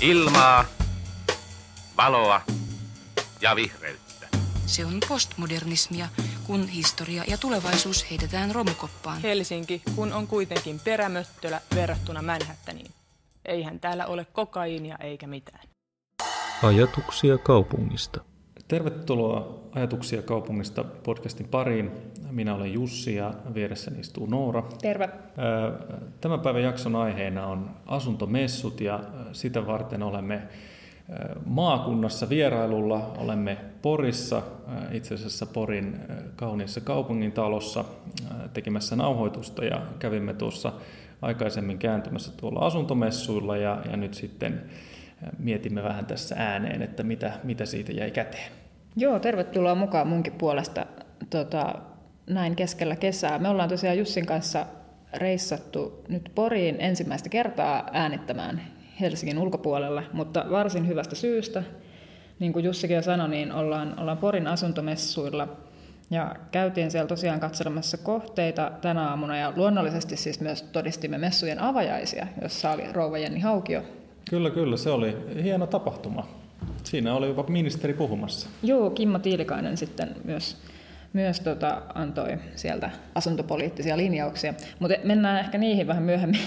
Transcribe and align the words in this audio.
Ilmaa, 0.00 0.64
valoa 1.96 2.40
ja 3.40 3.56
vihreyttä. 3.56 4.28
Se 4.66 4.84
on 4.84 5.00
postmodernismia, 5.08 6.08
kun 6.46 6.68
historia 6.68 7.24
ja 7.26 7.38
tulevaisuus 7.38 8.10
heitetään 8.10 8.54
romukoppaan. 8.54 9.22
Helsinki, 9.22 9.82
kun 9.94 10.12
on 10.12 10.26
kuitenkin 10.26 10.80
perämöttölä 10.80 11.60
verrattuna 11.74 12.22
Manhattaniin. 12.22 12.90
Eihän 13.44 13.80
täällä 13.80 14.06
ole 14.06 14.24
kokaiinia 14.24 14.96
eikä 15.00 15.26
mitään. 15.26 15.68
Ajatuksia 16.62 17.38
kaupungista. 17.38 18.20
Tervetuloa 18.68 19.58
Ajatuksia 19.74 20.22
kaupungista 20.22 20.84
podcastin 20.84 21.48
pariin. 21.48 21.90
Minä 22.30 22.54
olen 22.54 22.72
Jussi 22.72 23.14
ja 23.14 23.34
vieressäni 23.54 24.00
istuu 24.00 24.26
Noora. 24.26 24.62
Terve. 24.82 25.08
Tämän 26.20 26.40
päivän 26.40 26.62
jakson 26.62 26.96
aiheena 26.96 27.46
on 27.46 27.70
asuntomessut 27.86 28.80
ja 28.80 29.00
sitä 29.32 29.66
varten 29.66 30.02
olemme 30.02 30.42
maakunnassa 31.44 32.28
vierailulla. 32.28 33.14
Olemme 33.18 33.56
Porissa, 33.82 34.42
itse 34.92 35.14
asiassa 35.14 35.46
Porin 35.46 36.00
kauniissa 36.36 36.80
kaupungin 36.80 37.32
talossa 37.32 37.84
tekemässä 38.52 38.96
nauhoitusta 38.96 39.64
ja 39.64 39.82
kävimme 39.98 40.34
tuossa 40.34 40.72
aikaisemmin 41.22 41.78
kääntymässä 41.78 42.32
tuolla 42.36 42.60
asuntomessuilla 42.60 43.56
ja, 43.56 43.82
ja 43.90 43.96
nyt 43.96 44.14
sitten 44.14 44.62
mietimme 45.38 45.82
vähän 45.82 46.06
tässä 46.06 46.34
ääneen, 46.38 46.82
että 46.82 47.02
mitä, 47.02 47.32
mitä 47.44 47.66
siitä 47.66 47.92
jäi 47.92 48.10
käteen. 48.10 48.65
Joo, 48.96 49.18
tervetuloa 49.18 49.74
mukaan 49.74 50.08
munkin 50.08 50.32
puolesta 50.32 50.86
tota, 51.30 51.74
näin 52.26 52.56
keskellä 52.56 52.96
kesää. 52.96 53.38
Me 53.38 53.48
ollaan 53.48 53.68
tosiaan 53.68 53.98
Jussin 53.98 54.26
kanssa 54.26 54.66
reissattu 55.14 56.04
nyt 56.08 56.30
Poriin 56.34 56.76
ensimmäistä 56.78 57.28
kertaa 57.28 57.90
äänittämään 57.92 58.62
Helsingin 59.00 59.38
ulkopuolella, 59.38 60.02
mutta 60.12 60.44
varsin 60.50 60.88
hyvästä 60.88 61.14
syystä. 61.14 61.62
Niin 62.38 62.52
kuin 62.52 62.64
Jussikin 62.64 63.02
sanoi, 63.02 63.28
niin 63.28 63.52
ollaan, 63.52 64.00
ollaan 64.00 64.18
Porin 64.18 64.46
asuntomessuilla 64.46 65.48
ja 66.10 66.36
käytiin 66.50 66.90
siellä 66.90 67.08
tosiaan 67.08 67.40
katselemassa 67.40 67.96
kohteita 67.96 68.72
tänä 68.80 69.08
aamuna 69.08 69.36
ja 69.36 69.52
luonnollisesti 69.56 70.16
siis 70.16 70.40
myös 70.40 70.62
todistimme 70.62 71.18
messujen 71.18 71.62
avajaisia, 71.62 72.26
jossa 72.42 72.70
oli 72.70 72.92
rouva 72.92 73.18
Jenni 73.18 73.40
Haukio. 73.40 73.82
Kyllä, 74.30 74.50
kyllä. 74.50 74.76
Se 74.76 74.90
oli 74.90 75.16
hieno 75.42 75.66
tapahtuma. 75.66 76.45
Siinä 76.84 77.14
oli 77.14 77.26
jopa 77.26 77.44
ministeri 77.48 77.94
puhumassa. 77.94 78.48
Joo, 78.62 78.90
Kimmo 78.90 79.18
Tiilikainen 79.18 79.76
sitten 79.76 80.16
myös, 80.24 80.56
myös 81.12 81.40
tota, 81.40 81.82
antoi 81.94 82.38
sieltä 82.54 82.90
asuntopoliittisia 83.14 83.96
linjauksia. 83.96 84.54
Mutta 84.78 84.96
mennään 85.04 85.40
ehkä 85.40 85.58
niihin 85.58 85.86
vähän 85.86 86.02
myöhemmin. 86.02 86.40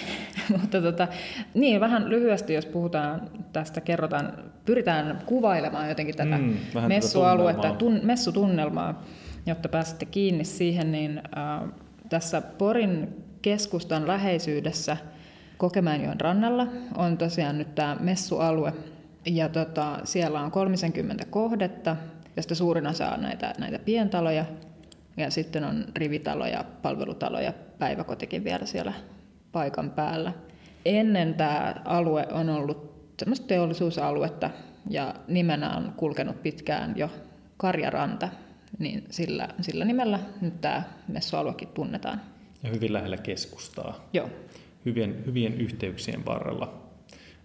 Mutta 0.61 0.81
tota, 0.81 1.07
niin, 1.53 1.79
vähän 1.79 2.09
lyhyesti, 2.09 2.53
jos 2.53 2.65
puhutaan 2.65 3.21
tästä, 3.53 3.81
kerrotaan, 3.81 4.33
pyritään 4.65 5.21
kuvailemaan 5.25 5.89
jotenkin 5.89 6.15
tätä 6.15 6.37
mm, 6.37 6.57
messualuetta, 6.87 7.61
tätä 7.61 7.75
tun, 7.75 7.99
messutunnelmaa, 8.03 9.03
jotta 9.45 9.69
pääsette 9.69 10.05
kiinni 10.05 10.43
siihen, 10.43 10.91
niin 10.91 11.17
äh, 11.17 11.69
tässä 12.09 12.41
Porin 12.41 13.23
keskustan 13.41 14.07
läheisyydessä 14.07 14.97
Kokemäenjoen 15.57 16.21
rannalla 16.21 16.67
on 16.97 17.17
tosiaan 17.17 17.57
nyt 17.57 17.75
tämä 17.75 17.97
messualue, 17.99 18.73
ja 19.25 19.49
tota, 19.49 19.99
siellä 20.03 20.41
on 20.41 20.51
30 20.51 21.25
kohdetta, 21.25 21.95
josta 22.35 22.55
suurin 22.55 22.87
osa 22.87 23.09
on 23.09 23.21
näitä, 23.21 23.53
näitä 23.57 23.79
pientaloja. 23.79 24.45
Ja 25.17 25.29
sitten 25.29 25.63
on 25.63 25.85
rivitaloja, 25.95 26.65
palvelutaloja, 26.81 27.53
päiväkotikin 27.79 28.43
vielä 28.43 28.65
siellä 28.65 28.93
paikan 29.51 29.89
päällä. 29.89 30.33
Ennen 30.85 31.33
tämä 31.33 31.75
alue 31.85 32.27
on 32.31 32.49
ollut 32.49 32.89
semmoista 33.19 33.47
teollisuusaluetta 33.47 34.49
ja 34.89 35.15
nimenä 35.27 35.77
on 35.77 35.93
kulkenut 35.97 36.43
pitkään 36.43 36.93
jo 36.97 37.09
Karjaranta, 37.57 38.29
niin 38.79 39.03
sillä, 39.09 39.47
sillä 39.61 39.85
nimellä 39.85 40.19
nyt 40.41 40.61
tämä 40.61 40.83
messualuekin 41.07 41.67
tunnetaan. 41.67 42.21
Ja 42.63 42.69
hyvin 42.69 42.93
lähellä 42.93 43.17
keskustaa. 43.17 44.09
Joo. 44.13 44.29
Hyvien, 44.85 45.23
hyvien 45.25 45.61
yhteyksien 45.61 46.25
varrella. 46.25 46.88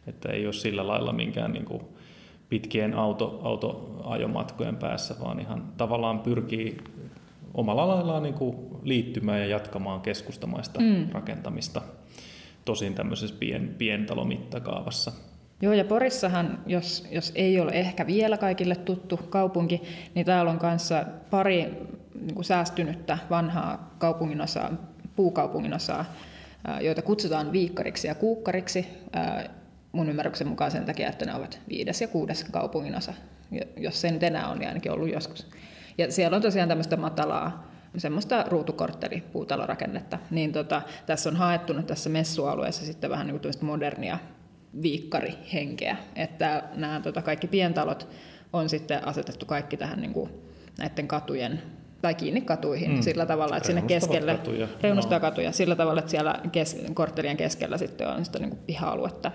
Että 0.06 0.32
ei 0.32 0.46
ole 0.46 0.52
sillä 0.52 0.86
lailla 0.86 1.12
minkään 1.12 1.52
niin 1.52 1.64
kuin 1.64 1.82
pitkien 2.48 2.94
auto, 2.94 3.40
autoajomatkojen 3.42 4.76
päässä, 4.76 5.14
vaan 5.20 5.40
ihan 5.40 5.64
tavallaan 5.76 6.20
pyrkii 6.20 6.78
omalla 7.54 7.88
laillaan 7.88 8.22
niin 8.22 8.34
kuin 8.34 8.56
liittymään 8.82 9.40
ja 9.40 9.46
jatkamaan 9.46 10.00
keskustamaista 10.00 10.80
mm. 10.80 11.08
rakentamista. 11.12 11.82
Tosin 12.64 12.94
tämmöisessä 12.94 13.36
pien, 13.38 13.74
pientalomittakaavassa. 13.78 15.12
Joo, 15.62 15.72
ja 15.72 15.84
Porissahan, 15.84 16.58
jos, 16.66 17.08
jos 17.10 17.32
ei 17.34 17.60
ole 17.60 17.72
ehkä 17.72 18.06
vielä 18.06 18.38
kaikille 18.38 18.76
tuttu 18.76 19.16
kaupunki, 19.16 19.82
niin 20.14 20.26
täällä 20.26 20.50
on 20.50 20.58
kanssa 20.58 21.04
pari 21.30 21.62
niin 22.20 22.34
kuin 22.34 22.44
säästynyttä 22.44 23.18
vanhaa 23.30 23.94
kaupunginosaa, 23.98 24.70
puukaupunginosaa, 25.16 26.04
joita 26.80 27.02
kutsutaan 27.02 27.52
viikkariksi 27.52 28.08
ja 28.08 28.14
kuukkariksi 28.14 28.86
mun 29.94 30.08
ymmärryksen 30.08 30.48
mukaan 30.48 30.70
sen 30.70 30.84
takia, 30.84 31.08
että 31.08 31.24
ne 31.24 31.34
ovat 31.34 31.60
viides 31.68 32.00
ja 32.00 32.08
kuudes 32.08 32.44
kaupunginosa. 32.44 33.14
Jos 33.76 34.00
se 34.00 34.10
nyt 34.10 34.22
enää 34.22 34.48
on, 34.48 34.58
niin 34.58 34.68
ainakin 34.68 34.92
ollut 34.92 35.12
joskus. 35.12 35.46
Ja 35.98 36.12
siellä 36.12 36.36
on 36.36 36.42
tosiaan 36.42 36.68
tämmöistä 36.68 36.96
matalaa, 36.96 37.70
semmoista 37.96 38.44
ruutukorttelipuutalorakennetta. 38.48 40.18
Niin 40.30 40.52
tota, 40.52 40.82
tässä 41.06 41.30
on 41.30 41.36
haettu 41.36 41.72
nyt 41.72 41.86
tässä 41.86 42.10
messualueessa 42.10 42.84
sitten 42.84 43.10
vähän 43.10 43.26
niin 43.26 43.40
kuin 43.40 43.54
modernia 43.60 44.18
viikkarihenkeä. 44.82 45.96
Että 46.16 46.62
nämä 46.74 47.00
tota, 47.00 47.22
kaikki 47.22 47.46
pientalot 47.46 48.08
on 48.52 48.68
sitten 48.68 49.08
asetettu 49.08 49.46
kaikki 49.46 49.76
tähän 49.76 50.00
niin 50.00 50.12
kuin 50.12 50.30
näiden 50.78 51.08
katujen 51.08 51.62
tai 52.02 52.14
kiinni 52.14 52.40
katuihin 52.40 52.90
mm. 52.90 53.02
sillä 53.02 53.26
tavalla, 53.26 53.56
että 53.56 53.66
sinne 53.66 53.82
keskelle, 53.82 54.36
katuja. 54.36 54.68
reunustaa 54.82 55.18
no. 55.18 55.20
katuja 55.20 55.52
sillä 55.52 55.76
tavalla, 55.76 56.00
että 56.00 56.10
siellä 56.10 56.40
kes, 56.52 56.82
korttelien 56.94 57.36
keskellä 57.36 57.78
sitten 57.78 58.08
on 58.08 58.24
sitä 58.24 58.38
niin 58.38 58.50
kuin 58.50 58.60
piha-aluetta 58.66 59.32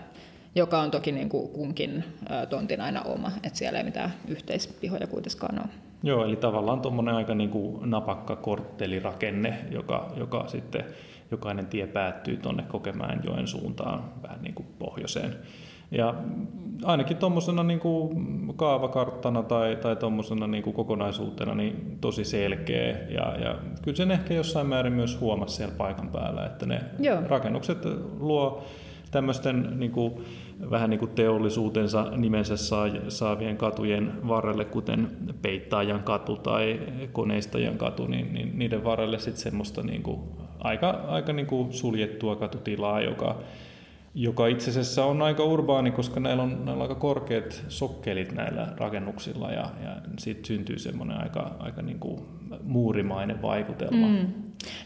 joka 0.55 0.79
on 0.79 0.91
toki 0.91 1.11
niin 1.11 1.29
kuin 1.29 1.49
kunkin 1.49 2.03
tontin 2.49 2.81
aina 2.81 3.01
oma, 3.01 3.31
että 3.43 3.59
siellä 3.59 3.79
ei 3.79 3.85
mitään 3.85 4.13
yhteispihoja 4.27 5.07
kuitenkaan 5.07 5.59
ole. 5.59 5.69
Joo, 6.03 6.25
eli 6.25 6.35
tavallaan 6.35 6.81
tuommoinen 6.81 7.15
aika 7.15 7.35
niin 7.35 7.49
kuin 7.49 7.89
napakka 7.89 8.35
korttelirakenne, 8.35 9.57
joka, 9.71 10.11
joka 10.17 10.47
sitten 10.47 10.85
jokainen 11.31 11.67
tie 11.67 11.87
päättyy 11.87 12.37
tuonne 12.37 12.63
Kokemäenjoen 12.63 13.47
suuntaan 13.47 14.03
vähän 14.23 14.41
niin 14.41 14.53
kuin 14.53 14.67
pohjoiseen. 14.79 15.35
Ja 15.91 16.13
ainakin 16.83 17.17
tuommoisena 17.17 17.63
niin 17.63 17.79
kaavakarttana 18.55 19.43
tai, 19.43 19.75
tai 19.75 19.95
tuommoisena 19.95 20.47
niin 20.47 20.63
kuin 20.63 20.73
kokonaisuutena 20.73 21.55
niin 21.55 21.97
tosi 22.01 22.25
selkeä. 22.25 22.97
Ja, 23.09 23.37
ja 23.37 23.55
kyllä 23.81 23.97
sen 23.97 24.11
ehkä 24.11 24.33
jossain 24.33 24.67
määrin 24.67 24.93
myös 24.93 25.19
huomasi 25.19 25.55
siellä 25.55 25.75
paikan 25.77 26.09
päällä, 26.09 26.45
että 26.45 26.65
ne 26.65 26.81
Joo. 26.99 27.21
rakennukset 27.27 27.85
luo 28.19 28.63
tämmöisten 29.11 29.79
niin 29.79 29.91
kuin, 29.91 30.13
vähän 30.69 30.89
niin 30.89 30.99
kuin 30.99 31.11
teollisuutensa 31.11 32.11
nimensä 32.17 32.55
saavien 33.09 33.57
katujen 33.57 34.27
varrelle, 34.27 34.65
kuten 34.65 35.07
Peittaajan 35.41 36.03
katu 36.03 36.35
tai 36.35 36.79
Koneistajan 37.11 37.77
katu, 37.77 38.07
niin, 38.07 38.33
niin 38.33 38.59
niiden 38.59 38.83
varrelle 38.83 39.19
sitten 39.19 39.43
semmoista 39.43 39.83
niin 39.83 40.03
kuin, 40.03 40.19
aika, 40.59 40.89
aika 40.89 41.33
niin 41.33 41.47
kuin 41.47 41.73
suljettua 41.73 42.35
katutilaa, 42.35 43.01
joka, 43.01 43.39
joka 44.13 44.47
itse 44.47 44.69
asiassa 44.69 45.05
on 45.05 45.21
aika 45.21 45.43
urbaani, 45.43 45.91
koska 45.91 46.19
näillä 46.19 46.43
on, 46.43 46.49
näillä 46.49 46.73
on 46.73 46.81
aika 46.81 46.95
korkeat 46.95 47.63
sokkelit 47.67 48.31
näillä 48.31 48.67
rakennuksilla 48.77 49.51
ja, 49.51 49.69
ja 49.83 49.95
siitä 50.19 50.47
syntyy 50.47 50.79
semmoinen 50.79 51.17
aika, 51.17 51.55
aika 51.59 51.81
niin 51.81 51.99
kuin 51.99 52.21
muurimainen 52.63 53.41
vaikutelma. 53.41 54.07
Mm. 54.07 54.27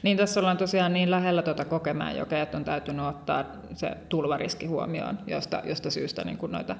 Niin 0.03 0.17
tässä 0.17 0.39
ollaan 0.39 0.57
tosiaan 0.57 0.94
niin 0.94 1.11
lähellä 1.11 1.41
tuota 1.41 1.66
Kokemäenjokea, 1.66 2.41
että 2.41 2.57
on 2.57 2.66
täytynyt 2.66 3.06
ottaa 3.06 3.45
se 3.73 3.91
tulvariski 4.09 4.66
huomioon, 4.66 5.19
josta, 5.28 5.61
josta 5.66 5.91
syystä 5.91 6.23
niin 6.23 6.38
noita, 6.47 6.75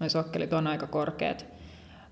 noi 0.00 0.10
sokkelit 0.10 0.52
on 0.52 0.66
aika 0.66 0.86
korkeat. 0.86 1.46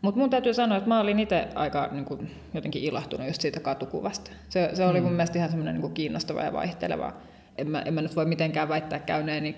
Mutta 0.02 0.20
mun 0.20 0.30
täytyy 0.30 0.54
sanoa, 0.54 0.78
että 0.78 0.88
mä 0.88 1.00
olin 1.00 1.18
itse 1.20 1.48
aika 1.54 1.88
niin 1.92 2.04
kuin, 2.04 2.30
jotenkin 2.54 2.82
ilahtunut 2.82 3.26
just 3.26 3.40
siitä 3.40 3.60
katukuvasta. 3.60 4.30
Se, 4.48 4.70
se 4.74 4.86
oli 4.86 5.00
mm. 5.00 5.04
mun 5.04 5.12
mielestä 5.12 5.38
ihan 5.38 5.50
semmoinen 5.50 5.80
niin 5.80 5.94
kiinnostava 5.94 6.42
ja 6.42 6.52
vaihteleva 6.52 7.12
en 7.58 7.70
mä, 7.70 7.82
en 7.82 7.94
mä 7.94 8.02
nyt 8.02 8.16
voi 8.16 8.24
mitenkään 8.24 8.68
väittää 8.68 8.98
käyneeni 8.98 9.56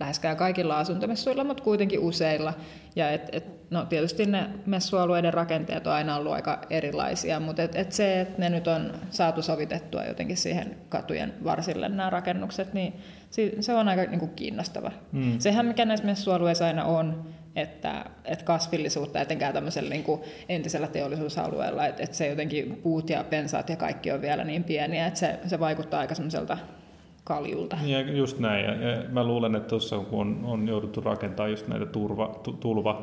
läheskään 0.00 0.36
kaikilla 0.36 0.78
asuntomessuilla, 0.78 1.44
mutta 1.44 1.62
kuitenkin 1.62 2.00
useilla. 2.00 2.54
Ja 2.96 3.10
et, 3.10 3.28
et, 3.32 3.70
no 3.70 3.84
tietysti 3.84 4.26
ne 4.26 4.46
messualueiden 4.66 5.34
rakenteet 5.34 5.86
on 5.86 5.92
aina 5.92 6.16
ollut 6.16 6.32
aika 6.32 6.60
erilaisia, 6.70 7.40
mutta 7.40 7.62
et, 7.62 7.76
et 7.76 7.92
se, 7.92 8.20
että 8.20 8.40
ne 8.40 8.48
nyt 8.48 8.68
on 8.68 8.92
saatu 9.10 9.42
sovitettua 9.42 10.04
jotenkin 10.04 10.36
siihen 10.36 10.76
katujen 10.88 11.34
varsille 11.44 11.88
nämä 11.88 12.10
rakennukset, 12.10 12.72
niin 12.72 12.94
se 13.60 13.74
on 13.74 13.88
aika 13.88 14.02
niin 14.02 14.20
kuin 14.20 14.34
kiinnostava. 14.34 14.92
Mm. 15.12 15.38
Sehän 15.38 15.66
mikä 15.66 15.84
näissä 15.84 16.06
messualueissa 16.06 16.66
aina 16.66 16.84
on, 16.84 17.24
että, 17.56 18.04
että 18.24 18.44
kasvillisuutta 18.44 19.20
etenkään 19.20 19.54
tämmöisellä 19.54 19.90
niin 19.90 20.04
kuin 20.04 20.20
entisellä 20.48 20.86
teollisuusalueella, 20.86 21.86
että, 21.86 22.02
että 22.02 22.16
se 22.16 22.28
jotenkin 22.28 22.76
puut 22.76 23.10
ja 23.10 23.24
pensaat 23.24 23.68
ja 23.68 23.76
kaikki 23.76 24.12
on 24.12 24.22
vielä 24.22 24.44
niin 24.44 24.64
pieniä, 24.64 25.06
että 25.06 25.20
se, 25.20 25.38
se 25.46 25.60
vaikuttaa 25.60 26.00
aika 26.00 26.14
semmoiselta 26.14 26.58
kaljulta. 27.24 27.76
Ja 27.84 28.00
just 28.00 28.38
näin. 28.38 28.64
Ja, 28.64 28.74
ja 28.74 29.02
mä 29.08 29.24
luulen, 29.24 29.54
että 29.54 29.68
tuossa 29.68 29.98
kun 29.98 30.20
on, 30.20 30.40
on 30.44 30.68
jouduttu 30.68 31.00
rakentamaan 31.00 31.50
just 31.50 31.68
näitä 31.68 31.86
turva, 31.86 32.40
tu, 32.42 32.52
tulva, 32.52 33.02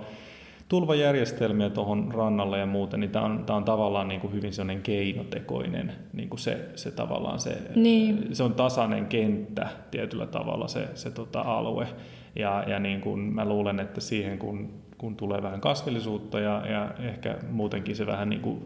tulvajärjestelmiä 0.69 1.69
tuohon 1.69 2.11
rannalle 2.13 2.59
ja 2.59 2.65
muuten, 2.65 2.99
niin 2.99 3.11
tämä 3.11 3.25
on, 3.25 3.43
tää 3.45 3.55
on 3.55 3.63
tavallaan 3.63 4.07
niin 4.07 4.21
kuin 4.21 4.33
hyvin 4.33 4.53
sellainen 4.53 4.83
keinotekoinen, 4.83 5.91
niin 6.13 6.29
kuin 6.29 6.39
se, 6.39 6.69
se 6.75 6.91
tavallaan 6.91 7.39
se, 7.39 7.57
Niin. 7.75 8.35
se 8.35 8.43
on 8.43 8.53
tasainen 8.53 9.05
kenttä 9.05 9.67
tietyllä 9.91 10.25
tavalla 10.25 10.67
se, 10.67 10.87
se 10.95 11.11
tota 11.11 11.41
alue. 11.41 11.87
Ja, 12.35 12.63
ja 12.67 12.79
niin 12.79 13.01
kuin 13.01 13.19
mä 13.19 13.45
luulen, 13.45 13.79
että 13.79 14.01
siihen 14.01 14.39
kun, 14.39 14.69
kun 14.97 15.15
tulee 15.15 15.43
vähän 15.43 15.61
kasvillisuutta 15.61 16.39
ja, 16.39 16.63
ja 16.71 16.91
ehkä 16.99 17.37
muutenkin 17.51 17.95
se 17.95 18.05
vähän 18.05 18.29
niin 18.29 18.41
kuin 18.41 18.65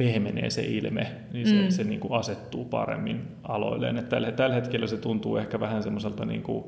pehmenee 0.00 0.50
se 0.50 0.62
ilme, 0.62 1.06
niin 1.32 1.48
se, 1.48 1.54
mm. 1.54 1.68
se 1.68 1.84
niin 1.84 2.00
kuin 2.00 2.12
asettuu 2.12 2.64
paremmin 2.64 3.22
aloilleen. 3.42 3.96
Että 3.96 4.10
tällä, 4.10 4.32
tällä 4.32 4.54
hetkellä 4.54 4.86
se 4.86 4.96
tuntuu 4.96 5.36
ehkä 5.36 5.60
vähän 5.60 5.82
semmoiselta 5.82 6.24
niin 6.24 6.42
kuin, 6.42 6.64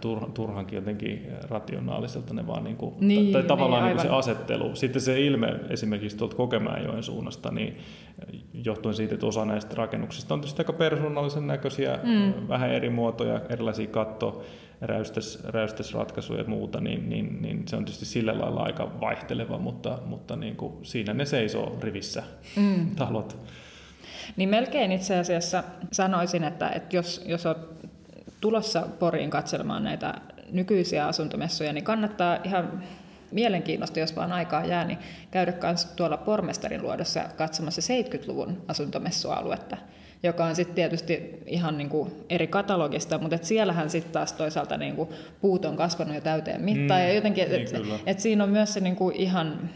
tur, 0.00 0.30
turhankin 0.34 0.76
jotenkin 0.76 1.26
rationaaliselta 1.48 2.34
ne 2.34 2.46
vaan 2.46 2.64
niin 2.64 2.76
kuin, 2.76 2.94
Niin, 3.00 3.32
tai 3.32 3.42
tavallaan 3.42 3.82
niin, 3.82 3.96
niin 3.96 4.08
kuin 4.08 4.22
se 4.22 4.30
asettelu. 4.30 4.76
Sitten 4.76 5.02
se 5.02 5.20
ilme 5.20 5.54
esimerkiksi 5.70 6.16
tuolta 6.16 6.36
Kokemäenjoen 6.36 7.02
suunnasta, 7.02 7.50
niin 7.50 7.76
johtuen 8.64 8.94
siitä, 8.94 9.14
että 9.14 9.26
osa 9.26 9.44
näistä 9.44 9.74
rakennuksista 9.76 10.34
on 10.34 10.40
tietysti 10.40 10.60
aika 10.60 10.72
persoonallisen 10.72 11.46
näköisiä, 11.46 11.98
mm. 12.02 12.48
vähän 12.48 12.70
eri 12.70 12.90
muotoja, 12.90 13.40
erilaisia 13.48 13.86
katto, 13.86 14.42
räystes, 14.80 15.44
räystesratkaisuja 15.44 16.40
ja 16.40 16.48
muuta, 16.48 16.80
niin, 16.80 17.08
niin, 17.08 17.42
niin 17.42 17.68
se 17.68 17.76
on 17.76 17.84
tietysti 17.84 18.06
sillä 18.06 18.38
lailla 18.38 18.62
aika 18.62 19.00
vaihteleva, 19.00 19.58
mutta, 19.58 19.98
mutta 20.04 20.36
niin 20.36 20.56
kuin 20.56 20.72
siinä 20.82 21.14
ne 21.14 21.24
seisoo 21.24 21.78
rivissä 21.80 22.22
mm. 22.56 22.96
talot. 22.96 23.36
Niin 24.36 24.48
melkein 24.48 24.92
itse 24.92 25.18
asiassa 25.18 25.64
sanoisin, 25.92 26.44
että, 26.44 26.68
että 26.68 26.96
jos, 26.96 27.24
jos 27.26 27.46
olet 27.46 27.58
tulossa 28.40 28.88
Poriin 28.98 29.30
katselemaan 29.30 29.84
näitä 29.84 30.14
nykyisiä 30.52 31.06
asuntomessuja, 31.06 31.72
niin 31.72 31.84
kannattaa 31.84 32.38
ihan 32.44 32.82
mielenkiinnosta, 33.30 34.00
jos 34.00 34.16
vaan 34.16 34.32
aikaa 34.32 34.64
jää, 34.64 34.84
niin 34.84 34.98
käydä 35.30 35.52
myös 35.62 35.84
tuolla 35.84 36.16
pormestarin 36.16 36.82
luodossa 36.82 37.20
katsomassa 37.36 37.80
70-luvun 37.80 38.62
asuntomessualuetta, 38.68 39.76
joka 40.22 40.44
on 40.44 40.56
sitten 40.56 40.74
tietysti 40.74 41.42
ihan 41.46 41.78
niin 41.78 41.88
kuin 41.88 42.12
eri 42.30 42.46
katalogista, 42.46 43.18
mutta 43.18 43.36
et 43.36 43.44
siellähän 43.44 43.90
sitten 43.90 44.12
taas 44.12 44.32
toisaalta 44.32 44.76
niin 44.76 44.96
kuin 44.96 45.08
puut 45.40 45.64
on 45.64 45.76
kasvanut 45.76 46.14
jo 46.14 46.20
täyteen 46.20 46.60
mittaan, 46.62 47.00
Mm, 47.00 47.06
ja 47.06 47.12
jotenkin, 47.12 47.44
että 47.44 47.78
niin 47.78 47.94
et, 47.94 48.00
et 48.06 48.20
siinä 48.20 48.44
on 48.44 48.50
myös 48.50 48.74
se 48.74 48.80
niin 48.80 48.96
kuin 48.96 49.16
ihan 49.16 49.70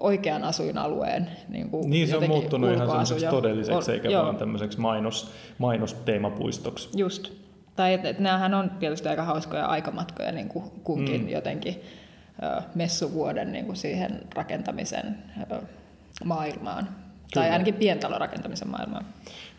oikean 0.00 0.44
asuinalueen 0.44 1.28
niin 1.48 1.70
kuin 1.70 1.90
Niin 1.90 2.08
se 2.08 2.16
on 2.16 2.28
muuttunut 2.28 2.72
ihan 2.72 2.88
semmoiseksi 2.88 3.26
todelliseksi, 3.26 3.90
On- 3.90 3.94
eikä 3.94 4.08
joo. 4.08 4.24
vaan 4.24 4.36
tämmöiseksi 4.36 4.80
mainos, 4.80 5.32
mainosteemapuistoksi. 5.58 6.88
Just. 6.96 7.32
Tai 7.76 7.94
että 7.94 8.08
et 8.08 8.18
näähän 8.18 8.54
on 8.54 8.70
tietysti 8.70 9.08
aika 9.08 9.24
hauskoja 9.24 9.66
aikamatkoja 9.66 10.32
niin 10.32 10.48
kuin 10.48 10.64
kunkin 10.84 11.20
mm. 11.20 11.28
jotenkin 11.28 11.82
ö, 12.42 12.62
messuvuoden 12.74 13.52
niin 13.52 13.66
kuin 13.66 13.76
siihen 13.76 14.20
rakentamisen 14.34 15.18
ö, 15.52 15.56
maailmaan. 16.24 16.84
Kyllä. 16.84 16.98
Tai 17.34 17.50
ainakin 17.50 17.74
pientalorakentamisen 17.74 18.68
maailmaan. 18.68 19.06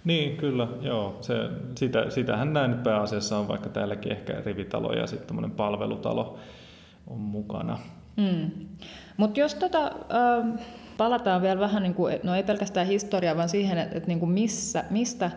Niin, 0.04 0.38
kyllä, 0.38 0.68
joo. 0.82 1.18
Se, 1.22 1.34
sitä, 1.78 2.10
sitähän 2.10 2.54
näin 2.54 2.72
nyt 2.72 2.84
pääasiassa 2.84 3.38
on, 3.38 3.48
vaikka 3.48 3.70
täälläkin 3.70 4.12
ehkä 4.12 4.42
rivitalo 4.46 4.94
ja 4.94 5.08
sitten 5.08 5.52
palvelutalo 5.52 6.38
on 7.08 7.20
mukana. 7.20 7.80
Mm. 8.18 8.52
Mutta 9.18 9.40
jos 9.40 9.56
tota, 9.56 9.92
palataan 10.98 11.42
vielä 11.42 11.60
vähän, 11.60 11.84
niin 11.84 11.94
kuin, 11.94 12.20
no 12.24 12.36
ei 12.36 12.44
pelkästään 12.44 12.88
historiaa, 12.88 13.38
vaan 13.38 13.50
siihen, 13.50 13.78
että, 13.78 13.98
että 13.98 14.08
niin 14.08 14.20
kuin 14.20 14.32
missä, 14.32 14.84
mistä 14.90 15.32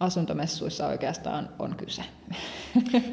asuntomessuissa 0.00 0.86
oikeastaan 0.86 1.48
on 1.58 1.74
kyse. 1.76 2.02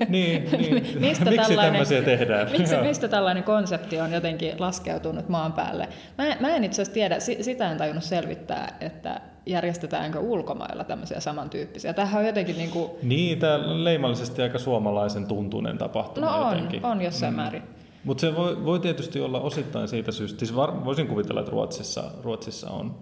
Niin, 0.09 0.49
niin. 0.51 0.83
Mistä 1.01 1.25
miksi 1.25 1.37
tällainen- 1.47 1.71
tämmöisiä 1.71 2.01
tehdään? 2.01 2.51
Miksi, 2.57 2.73
Joo. 2.75 2.83
mistä 2.83 3.07
tällainen 3.07 3.43
konsepti 3.43 4.01
on 4.01 4.11
jotenkin 4.13 4.53
laskeutunut 4.59 5.29
maan 5.29 5.53
päälle? 5.53 5.89
Mä, 6.17 6.37
mä 6.39 6.55
en 6.55 6.63
itse 6.63 6.81
asiassa 6.81 6.93
tiedä, 6.93 7.19
si- 7.19 7.43
sitä 7.43 7.71
en 7.71 7.77
tajunnut 7.77 8.03
selvittää, 8.03 8.77
että 8.81 9.21
järjestetäänkö 9.49 10.19
ulkomailla 10.19 10.83
tämmöisiä 10.83 11.19
samantyyppisiä. 11.19 11.93
Tämähän 11.93 12.19
on 12.19 12.27
jotenkin 12.27 12.57
niin 12.57 12.69
kuin, 12.69 12.91
Niin, 13.03 13.39
tämä 13.39 13.83
leimallisesti 13.83 14.41
aika 14.41 14.59
suomalaisen 14.59 15.25
tuntunen 15.27 15.77
tapahtuma 15.77 16.27
no 16.27 16.47
on, 16.47 16.53
jotenkin. 16.53 16.85
on 16.85 17.01
jossain 17.01 17.33
mm. 17.33 17.35
määrin. 17.35 17.63
Mutta 18.03 18.21
se 18.21 18.35
voi, 18.35 18.65
voi 18.65 18.79
tietysti 18.79 19.21
olla 19.21 19.39
osittain 19.39 19.87
siitä 19.87 20.11
syystä, 20.11 20.39
siis 20.39 20.55
var, 20.55 20.85
voisin 20.85 21.07
kuvitella, 21.07 21.39
että 21.39 21.51
Ruotsissa, 21.51 22.03
Ruotsissa 22.23 22.69
on 22.69 22.95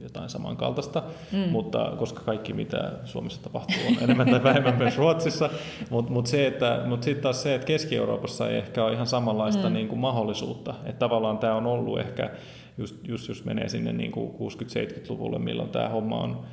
jotain 0.00 0.30
samankaltaista, 0.30 1.02
mm. 1.32 1.38
mutta 1.38 1.92
koska 1.98 2.20
kaikki 2.20 2.52
mitä 2.52 2.92
Suomessa 3.04 3.42
tapahtuu 3.42 3.76
on 3.88 4.02
enemmän 4.02 4.30
tai 4.30 4.42
vähemmän 4.42 4.78
myös 4.78 4.98
Ruotsissa, 4.98 5.50
mutta 5.90 6.12
mut 6.12 6.26
se, 6.26 6.46
että, 6.46 6.80
mut 6.86 7.02
sitten 7.02 7.22
taas 7.22 7.42
se, 7.42 7.54
että 7.54 7.66
Keski-Euroopassa 7.66 8.48
ei 8.48 8.56
ehkä 8.56 8.84
ole 8.84 8.92
ihan 8.92 9.06
samanlaista 9.06 9.68
mm. 9.68 9.74
niin 9.74 9.88
kuin 9.88 9.98
mahdollisuutta, 9.98 10.74
että 10.84 10.98
tavallaan 10.98 11.38
tämä 11.38 11.54
on 11.54 11.66
ollut 11.66 11.98
ehkä, 11.98 12.30
just, 12.78 13.08
just 13.08 13.28
jos 13.28 13.44
menee 13.44 13.68
sinne 13.68 13.92
niin 13.92 14.12
kuin 14.12 14.30
60-70-luvulle, 14.30 15.38
milloin 15.38 15.68
tämä 15.68 15.88
homma 15.88 16.20
on 16.20 16.44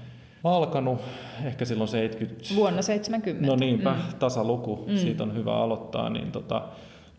alkanut, 0.44 1.02
ehkä 1.46 1.66
silloin 1.66 1.88
70, 1.88 2.46
Vuonna 2.56 2.82
70. 2.82 3.48
No 3.48 3.56
niinpä, 3.56 3.92
mm. 3.92 4.20
tasaluku, 4.20 4.86
mm. 4.88 4.98
siitä 4.98 5.24
on 5.24 5.36
hyvä 5.36 5.54
aloittaa, 5.54 6.10
niin, 6.10 6.32
tota, 6.32 6.68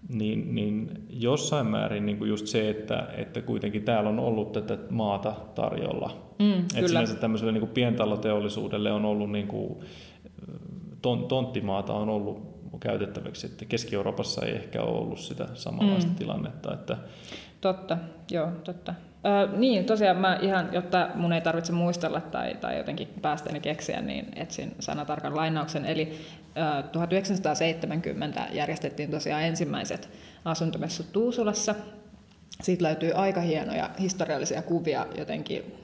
niin, 0.08 0.54
niin 0.54 0.90
jossain 1.10 1.66
määrin 1.66 2.06
niin 2.06 2.18
kuin 2.18 2.30
just 2.30 2.46
se, 2.46 2.70
että, 2.70 3.08
että 3.16 3.40
kuitenkin 3.40 3.82
täällä 3.82 4.10
on 4.10 4.18
ollut 4.18 4.52
tätä 4.52 4.78
maata 4.90 5.34
tarjolla. 5.54 6.32
Mm, 6.38 6.58
Et 6.58 6.66
kyllä. 6.74 6.88
sinänsä 6.88 7.14
tämmöiselle 7.14 7.52
niin 7.52 7.60
kuin 7.60 7.72
pientaloteollisuudelle 7.72 8.92
on 8.92 9.04
ollut 9.04 9.30
niin 9.30 9.46
kuin, 9.46 9.74
ton, 11.02 11.28
tonttimaata 11.28 11.92
on 11.92 12.08
ollut 12.08 12.52
käytettäväksi, 12.80 13.46
että 13.46 13.64
Keski-Euroopassa 13.64 14.46
ei 14.46 14.54
ehkä 14.54 14.82
ole 14.82 14.98
ollut 14.98 15.18
sitä 15.18 15.48
samanlaista 15.54 16.10
mm. 16.10 16.16
tilannetta, 16.16 16.74
että 16.74 16.96
Totta, 17.62 17.98
joo, 18.30 18.48
totta. 18.64 18.94
Ö, 19.26 19.56
niin, 19.56 19.84
tosiaan 19.84 20.16
mä 20.16 20.38
ihan, 20.42 20.68
jotta 20.72 21.08
mun 21.14 21.32
ei 21.32 21.40
tarvitse 21.40 21.72
muistella 21.72 22.20
tai, 22.20 22.54
tai 22.54 22.78
jotenkin 22.78 23.08
päästäni 23.22 23.60
keksiä, 23.60 24.00
niin 24.00 24.26
etsin 24.36 24.74
sanatarkan 24.80 25.36
lainauksen. 25.36 25.84
Eli 25.84 26.18
ö, 26.78 26.82
1970 26.82 28.46
järjestettiin 28.52 29.10
tosiaan 29.10 29.42
ensimmäiset 29.42 30.08
asuntomessut 30.44 31.12
Tuusulassa. 31.12 31.74
Siitä 32.62 32.84
löytyy 32.84 33.12
aika 33.12 33.40
hienoja 33.40 33.90
historiallisia 34.00 34.62
kuvia 34.62 35.06
jotenkin, 35.18 35.74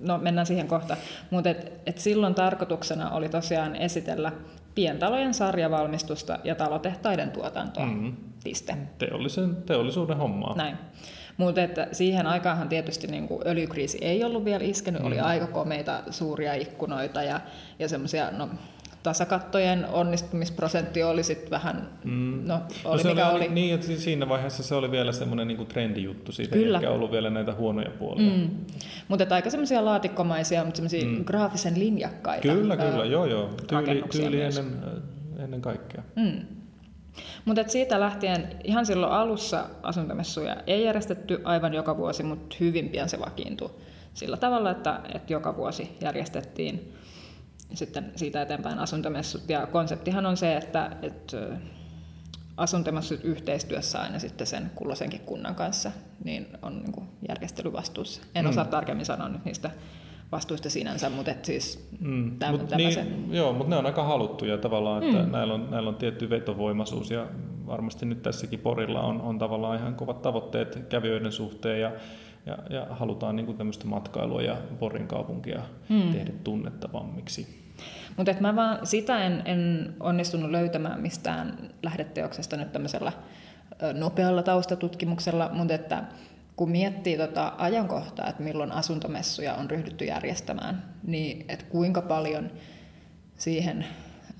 no 0.00 0.18
mennään 0.18 0.46
siihen 0.46 0.68
kohta, 0.68 0.96
mutta 1.30 1.50
et, 1.50 1.72
et 1.86 1.98
silloin 1.98 2.34
tarkoituksena 2.34 3.10
oli 3.10 3.28
tosiaan 3.28 3.76
esitellä 3.76 4.32
pientalojen 4.74 5.34
sarjavalmistusta 5.34 6.38
ja 6.44 6.54
talotehtaiden 6.54 7.30
tuotantoa. 7.30 7.86
Mhm. 7.86 8.04
Mm. 8.04 8.16
Piste. 8.44 8.76
teollisen, 8.98 9.56
teollisuuden 9.56 10.16
hommaa. 10.16 10.56
Näin. 10.56 10.76
Mutta 11.36 11.62
että 11.62 11.88
siihen 11.92 12.26
aikaanhan 12.26 12.68
tietysti 12.68 13.06
niin 13.06 13.28
kuin 13.28 13.42
öljykriisi 13.46 13.98
ei 14.00 14.24
ollut 14.24 14.44
vielä 14.44 14.64
iskenyt, 14.64 15.00
mm. 15.00 15.06
oli 15.06 15.20
aika 15.20 15.46
komeita 15.46 16.02
suuria 16.10 16.54
ikkunoita 16.54 17.22
ja, 17.22 17.40
ja 17.78 17.88
semmoisia, 17.88 18.30
no 18.30 18.48
tasakattojen 19.04 19.86
onnistumisprosentti 19.92 21.02
oli 21.02 21.22
sitten 21.22 21.50
vähän, 21.50 21.88
mm. 22.04 22.42
no 22.46 22.60
oli 22.84 22.96
no 22.96 23.02
se 23.02 23.08
mikä 23.08 23.28
oli, 23.28 23.44
oli. 23.44 23.54
Niin, 23.54 23.74
että 23.74 23.86
siinä 23.86 24.28
vaiheessa 24.28 24.62
se 24.62 24.74
oli 24.74 24.90
vielä 24.90 25.12
semmoinen 25.12 25.48
niin 25.48 25.66
trendijuttu, 25.66 26.32
siitä 26.32 26.52
Kyllä. 26.52 26.78
ei 26.78 26.84
ehkä 26.84 26.94
ollut 26.94 27.10
vielä 27.10 27.30
näitä 27.30 27.54
huonoja 27.54 27.90
puolia. 27.90 28.36
Mm. 28.36 28.50
Mutta 29.08 29.34
aika 29.34 29.50
semmoisia 29.50 29.84
laatikkomaisia, 29.84 30.64
mutta 30.64 30.76
semmoisia 30.76 31.04
mm. 31.04 31.24
graafisen 31.24 31.78
linjakkaita. 31.78 32.48
Kyllä, 32.48 32.74
ää, 32.74 32.90
kyllä, 32.90 33.04
joo 33.04 33.26
joo. 33.26 33.50
Tyyli, 33.66 34.04
tyyli 34.12 34.36
myös. 34.36 34.58
ennen, 34.58 35.02
ennen 35.38 35.60
kaikkea. 35.60 36.02
Mm. 36.16 36.40
Mutta 37.44 37.64
siitä 37.66 38.00
lähtien 38.00 38.48
ihan 38.64 38.86
silloin 38.86 39.12
alussa 39.12 39.66
asuntomessuja 39.82 40.56
ei 40.66 40.84
järjestetty 40.84 41.40
aivan 41.44 41.74
joka 41.74 41.96
vuosi, 41.96 42.22
mutta 42.22 42.56
hyvin 42.60 42.88
pian 42.88 43.08
se 43.08 43.20
vakiintui 43.20 43.70
sillä 44.14 44.36
tavalla, 44.36 44.70
että, 44.70 45.00
että 45.14 45.32
joka 45.32 45.56
vuosi 45.56 45.96
järjestettiin 46.00 46.94
sitten 47.74 48.12
siitä 48.16 48.42
eteenpäin 48.42 48.78
asuntomessut. 48.78 49.42
Ja 49.48 49.66
konseptihan 49.66 50.26
on 50.26 50.36
se, 50.36 50.56
että, 50.56 50.96
että 51.02 51.36
asuntomessut 52.56 53.20
yhteistyössä 53.24 54.00
aina 54.00 54.18
sitten 54.18 54.46
sen 54.46 54.70
kulloisenkin 54.74 55.20
kunnan 55.20 55.54
kanssa 55.54 55.90
niin 56.24 56.46
on 56.62 56.78
niin 56.78 56.92
kuin 56.92 57.08
järjestelyvastuussa. 57.28 58.22
En 58.34 58.44
Mm. 58.44 58.50
osaa 58.50 58.64
tarkemmin 58.64 59.06
sanoa 59.06 59.28
nyt 59.28 59.44
niistä 59.44 59.70
vastuista 60.32 60.70
sinänsä, 60.70 61.10
mutta 61.10 61.30
et 61.30 61.44
siis 61.44 61.88
Mm. 62.00 62.38
täm, 62.38 62.50
Mut 62.50 62.70
niin, 62.76 63.28
joo, 63.30 63.52
mutta 63.52 63.70
ne 63.70 63.76
on 63.76 63.86
aika 63.86 64.04
haluttuja 64.04 64.58
tavallaan, 64.58 65.02
että 65.04 65.22
mm. 65.22 65.32
näillä, 65.32 65.54
on, 65.54 65.70
näillä 65.70 65.88
on 65.88 65.96
tietty 65.96 66.30
vetovoimaisuus 66.30 67.10
ja 67.10 67.26
varmasti 67.66 68.06
nyt 68.06 68.22
tässäkin 68.22 68.60
Porilla 68.60 69.00
on, 69.00 69.20
on 69.20 69.38
tavallaan 69.38 69.78
ihan 69.78 69.94
kovat 69.94 70.22
tavoitteet 70.22 70.86
kävijöiden 70.88 71.32
suhteen 71.32 71.80
ja, 71.80 71.92
ja, 72.46 72.58
ja 72.70 72.86
halutaan 72.90 73.36
niin 73.36 73.46
kuin 73.46 73.58
tämmöistä 73.58 73.86
matkailua 73.86 74.42
ja 74.42 74.56
Porin 74.78 75.08
kaupunkia 75.08 75.62
mm. 75.88 76.12
tehdä 76.12 76.32
tunnettavammiksi. 76.44 77.64
Mutta 78.16 78.34
mä 78.40 78.56
vaan 78.56 78.86
sitä 78.86 79.26
en, 79.26 79.42
en 79.44 79.94
onnistunut 80.00 80.50
löytämään 80.50 81.00
mistään 81.00 81.70
lähdeteoksesta 81.82 82.56
nyt 82.56 82.72
tämmöisellä 82.72 83.12
nopealla 83.94 84.42
taustatutkimuksella, 84.42 85.50
mutta 85.52 85.74
että 85.74 86.04
kun 86.56 86.70
miettii 86.70 87.16
tota 87.16 87.52
ajankohtaa, 87.58 88.28
että 88.28 88.42
milloin 88.42 88.72
asuntomessuja 88.72 89.54
on 89.54 89.70
ryhdytty 89.70 90.04
järjestämään, 90.04 90.84
niin 91.06 91.44
että 91.48 91.64
kuinka 91.64 92.02
paljon 92.02 92.50
siihen 93.38 93.86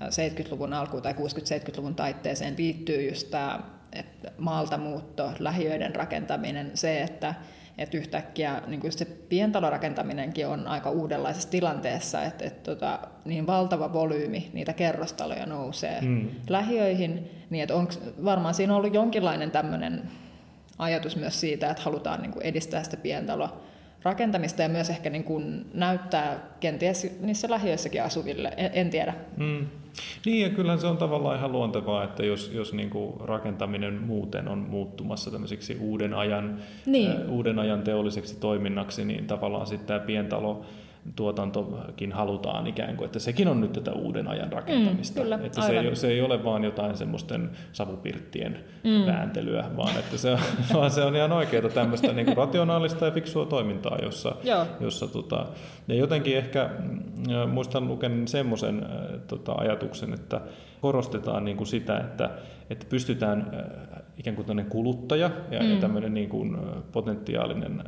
70-luvun 0.03 0.73
alkuun 0.73 1.03
tai 1.03 1.13
60-70-luvun 1.13 1.95
taitteeseen 1.95 2.55
liittyy 2.57 3.09
just 3.09 3.31
tämä 3.31 3.59
että 3.95 4.31
maalta 4.37 4.77
muutto, 4.77 5.31
lähiöiden 5.39 5.95
rakentaminen, 5.95 6.71
se, 6.73 7.01
että, 7.01 7.35
että 7.77 7.97
yhtäkkiä 7.97 8.61
niin 8.67 8.79
kuin 8.79 8.91
se 8.91 9.05
pientalorakentaminenkin 9.05 10.47
on 10.47 10.67
aika 10.67 10.89
uudenlaisessa 10.89 11.49
tilanteessa, 11.49 12.23
että, 12.23 12.45
että 12.45 12.71
tota, 12.71 12.99
niin 13.25 13.47
valtava 13.47 13.93
volyymi 13.93 14.49
niitä 14.53 14.73
kerrostaloja 14.73 15.45
nousee 15.45 16.01
mm. 16.01 16.29
lähiöihin, 16.49 17.31
niin 17.49 17.63
että 17.63 17.75
onko, 17.75 17.93
varmaan 18.25 18.53
siinä 18.53 18.73
on 18.73 18.77
ollut 18.77 18.93
jonkinlainen 18.93 19.51
tämmöinen 19.51 20.01
ajatus 20.77 21.15
myös 21.15 21.39
siitä, 21.39 21.69
että 21.69 21.83
halutaan 21.83 22.21
niin 22.21 22.31
kuin 22.31 22.45
edistää 22.45 22.83
sitä 22.83 22.97
pientaloa 22.97 23.61
rakentamista 24.03 24.61
ja 24.61 24.69
myös 24.69 24.89
ehkä 24.89 25.09
niin 25.09 25.23
kuin 25.23 25.65
näyttää 25.73 26.39
kenties 26.59 27.17
niissä 27.19 27.49
lähiöissäkin 27.49 28.03
asuville, 28.03 28.53
en, 28.57 28.71
en 28.73 28.89
tiedä. 28.89 29.13
Mm. 29.37 29.67
Niin 30.25 30.41
ja 30.41 30.49
kyllähän 30.49 30.79
se 30.79 30.87
on 30.87 30.97
tavallaan 30.97 31.37
ihan 31.37 31.51
luontevaa, 31.51 32.03
että 32.03 32.25
jos, 32.25 32.51
jos 32.53 32.73
niin 32.73 32.89
kuin 32.89 33.13
rakentaminen 33.19 34.01
muuten 34.01 34.47
on 34.47 34.57
muuttumassa 34.57 35.31
tämmöiseksi 35.31 35.77
uuden 35.79 36.13
ajan, 36.13 36.59
niin. 36.85 37.29
uuden 37.29 37.59
ajan 37.59 37.81
teolliseksi 37.81 38.39
toiminnaksi, 38.39 39.05
niin 39.05 39.27
tavallaan 39.27 39.67
sitten 39.67 39.87
tämä 39.87 39.99
pientalo 39.99 40.65
tuotantokin 41.15 42.11
halutaan 42.11 42.67
ikään 42.67 42.97
kuin, 42.97 43.05
että 43.05 43.19
sekin 43.19 43.47
on 43.47 43.61
nyt 43.61 43.73
tätä 43.73 43.91
uuden 43.91 44.27
ajan 44.27 44.51
rakentamista. 44.51 45.19
Mm, 45.19 45.23
kyllä, 45.23 45.39
että 45.43 45.61
se 45.61 45.79
ei, 45.79 45.95
se 45.95 46.07
ei 46.07 46.21
ole 46.21 46.43
vaan 46.43 46.63
jotain 46.63 46.97
semmoisten 46.97 47.49
savupirttien 47.73 48.59
mm. 48.83 49.05
vääntelyä, 49.05 49.65
vaan 49.77 49.99
että 49.99 50.17
se, 50.17 50.37
vaan 50.73 50.91
se 50.91 51.03
on 51.03 51.15
ihan 51.15 51.31
oikeaa 51.31 51.69
tämmöistä 51.69 52.13
niin 52.13 52.25
kuin 52.25 52.37
rationaalista 52.37 53.05
ja 53.05 53.11
fiksua 53.11 53.45
toimintaa, 53.45 53.97
jossa, 54.01 54.35
jossa 54.79 55.07
tota, 55.07 55.45
ja 55.87 55.95
jotenkin 55.95 56.37
ehkä 56.37 56.69
mm, 56.79 57.49
muistan 57.49 57.87
luken 57.87 58.27
semmoisen 58.27 58.83
äh, 58.83 59.19
tota, 59.27 59.51
ajatuksen, 59.57 60.13
että 60.13 60.41
korostetaan 60.81 61.45
niin 61.45 61.57
kuin 61.57 61.67
sitä, 61.67 61.97
että, 61.97 62.29
että 62.69 62.85
pystytään 62.89 63.51
äh, 63.53 64.01
ikään 64.17 64.35
kuin 64.35 64.65
kuluttaja 64.69 65.31
ja, 65.51 65.59
mm. 65.59 65.69
ja 65.69 65.79
tämmöinen 65.79 66.13
niin 66.13 66.29
kuin 66.29 66.55
äh, 66.55 66.61
potentiaalinen 66.91 67.83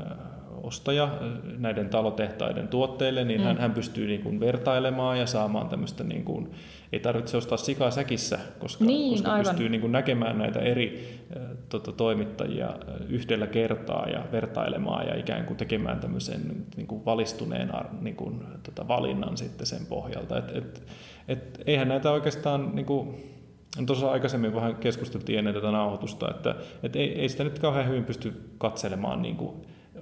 ostaja 0.68 1.18
näiden 1.58 1.90
talotehtaiden 1.90 2.68
tuotteille, 2.68 3.24
niin 3.24 3.42
mm. 3.42 3.46
hän, 3.46 3.58
hän 3.58 3.72
pystyy 3.72 4.08
niin 4.08 4.22
kuin 4.22 4.40
vertailemaan 4.40 5.20
ja 5.20 5.28
saamaan 5.28 5.70
tämmöistä, 5.70 6.04
niin 6.04 6.24
kuin, 6.24 6.52
ei 6.92 7.00
tarvitse 7.00 7.38
ostaa 7.38 7.58
sikaa 7.58 7.92
säkissä, 7.92 8.40
koska, 8.60 8.86
niin, 8.86 9.12
koska 9.12 9.32
aivan. 9.32 9.46
pystyy 9.46 9.70
niin 9.70 9.82
kuin 9.82 9.92
näkemään 9.92 10.38
näitä 10.38 10.60
eri 10.60 11.20
tota, 11.70 11.92
toimittajia 11.92 12.70
yhdellä 13.10 13.48
kertaa 13.48 14.10
ja 14.10 14.24
vertailemaan 14.32 15.08
ja 15.08 15.16
ikään 15.16 15.46
kuin 15.46 15.58
tekemään 15.58 16.00
tämmöisen 16.00 16.66
niin 16.78 16.88
kuin 16.88 17.06
valistuneen 17.06 17.72
niin 18.02 18.16
kuin, 18.16 18.44
tota, 18.64 18.88
valinnan 18.88 19.38
sitten 19.38 19.68
sen 19.68 19.86
pohjalta. 19.86 20.38
Et, 20.38 20.56
et, 20.56 20.84
et, 21.28 21.62
eihän 21.66 21.88
näitä 21.88 22.12
oikeastaan... 22.12 22.76
Niin 22.76 22.86
kuin, 22.86 23.16
Tuossa 23.86 24.12
aikaisemmin 24.12 24.56
vähän 24.56 24.76
keskusteltiin 24.76 25.40
ennen 25.40 25.54
tätä 25.54 25.72
nauhoitusta, 25.72 26.32
että, 26.32 26.56
että 26.84 27.00
ei, 27.00 27.22
ei 27.22 27.30
sitä 27.30 27.44
nyt 27.44 27.60
kauhean 27.60 27.88
hyvin 27.88 28.04
pysty 28.04 28.34
katselemaan 28.58 29.22
niin 29.22 29.36
kuin 29.36 29.54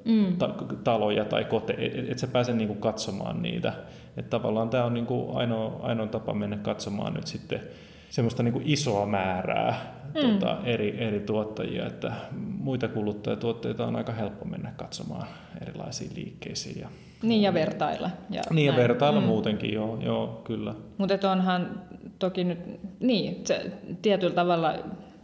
mm. 0.06 0.38
ta- 0.38 0.56
taloja 0.84 1.26
tai 1.26 1.46
koteja, 1.46 2.00
et, 2.00 2.10
et 2.10 2.20
sä 2.20 2.28
pääse 2.28 2.54
niinku 2.54 2.76
katsomaan 2.76 3.42
niitä. 3.42 3.74
Et 4.18 4.30
tavallaan 4.30 4.70
tämä 4.70 4.86
on 4.86 4.94
niinku 4.94 5.32
ainoa, 5.36 5.80
ainoa 5.82 6.08
tapa 6.08 6.34
mennä 6.34 6.58
katsomaan 6.58 7.14
nyt 7.14 7.28
sitten 7.28 7.62
semmoista 8.10 8.44
niinku 8.44 8.62
isoa 8.64 9.06
määrää 9.06 9.96
mm. 10.16 10.22
tota, 10.22 10.58
eri, 10.64 11.04
eri 11.04 11.20
tuottajia, 11.20 11.86
että 11.86 12.12
muita 12.60 12.88
kuluttajatuotteita 12.88 13.86
on 13.86 13.96
aika 13.96 14.14
helppo 14.14 14.46
mennä 14.46 14.74
katsomaan 14.78 15.28
erilaisiin 15.62 16.12
liikkeisiin. 16.16 16.82
Ja, 16.82 16.90
niin 17.22 17.42
ja 17.42 17.54
vertailla. 17.54 18.10
Ja 18.30 18.42
niin 18.50 18.56
näin. 18.56 18.66
ja 18.66 18.76
vertailla 18.76 19.22
mm. 19.22 19.28
muutenkin, 19.28 19.74
joo, 19.74 19.98
joo 20.02 20.42
kyllä. 20.44 20.74
Mutta 20.98 21.32
onhan 21.32 21.82
toki 22.20 22.44
nyt, 22.44 22.60
niin, 23.00 23.46
se 23.46 23.72
tietyllä 24.02 24.36
tavalla 24.36 24.74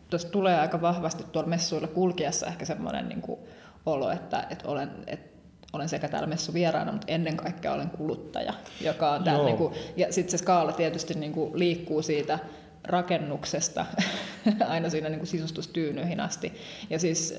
tuossa 0.10 0.32
tulee 0.32 0.60
aika 0.60 0.82
vahvasti 0.82 1.24
tuolla 1.32 1.50
messuilla 1.50 1.88
kulkiessa 1.88 2.48
ehkä 2.48 2.66
semmoinen 2.66 3.10
niin 3.10 3.22
kuin, 3.22 3.40
olo, 3.86 4.12
että, 4.12 4.48
että 4.50 4.68
olen, 4.68 4.92
että 5.08 5.32
olen 5.74 5.90
sekä 5.90 6.08
täällä 6.08 6.28
messu 6.28 6.54
vieraana, 6.54 6.92
mutta 6.92 7.08
ennen 7.12 7.38
kaikkea 7.38 7.74
olen 7.74 7.90
kuluttaja, 7.90 8.54
joka 8.82 9.12
on 9.12 9.24
täällä, 9.24 9.46
niin 9.46 9.58
kuin, 9.58 9.74
ja 9.98 10.14
sitten 10.14 10.32
se 10.32 10.38
skaala 10.38 10.72
tietysti 10.72 11.14
niin 11.14 11.34
kuin 11.34 11.60
liikkuu 11.60 12.02
siitä 12.02 12.40
rakennuksesta 12.84 13.86
aina 14.68 14.90
siinä 14.90 15.10
niin 15.10 15.20
kuin 15.20 15.28
sisustustyynyihin 15.28 16.20
asti. 16.20 16.54
Ja 16.90 17.00
siis, 17.00 17.38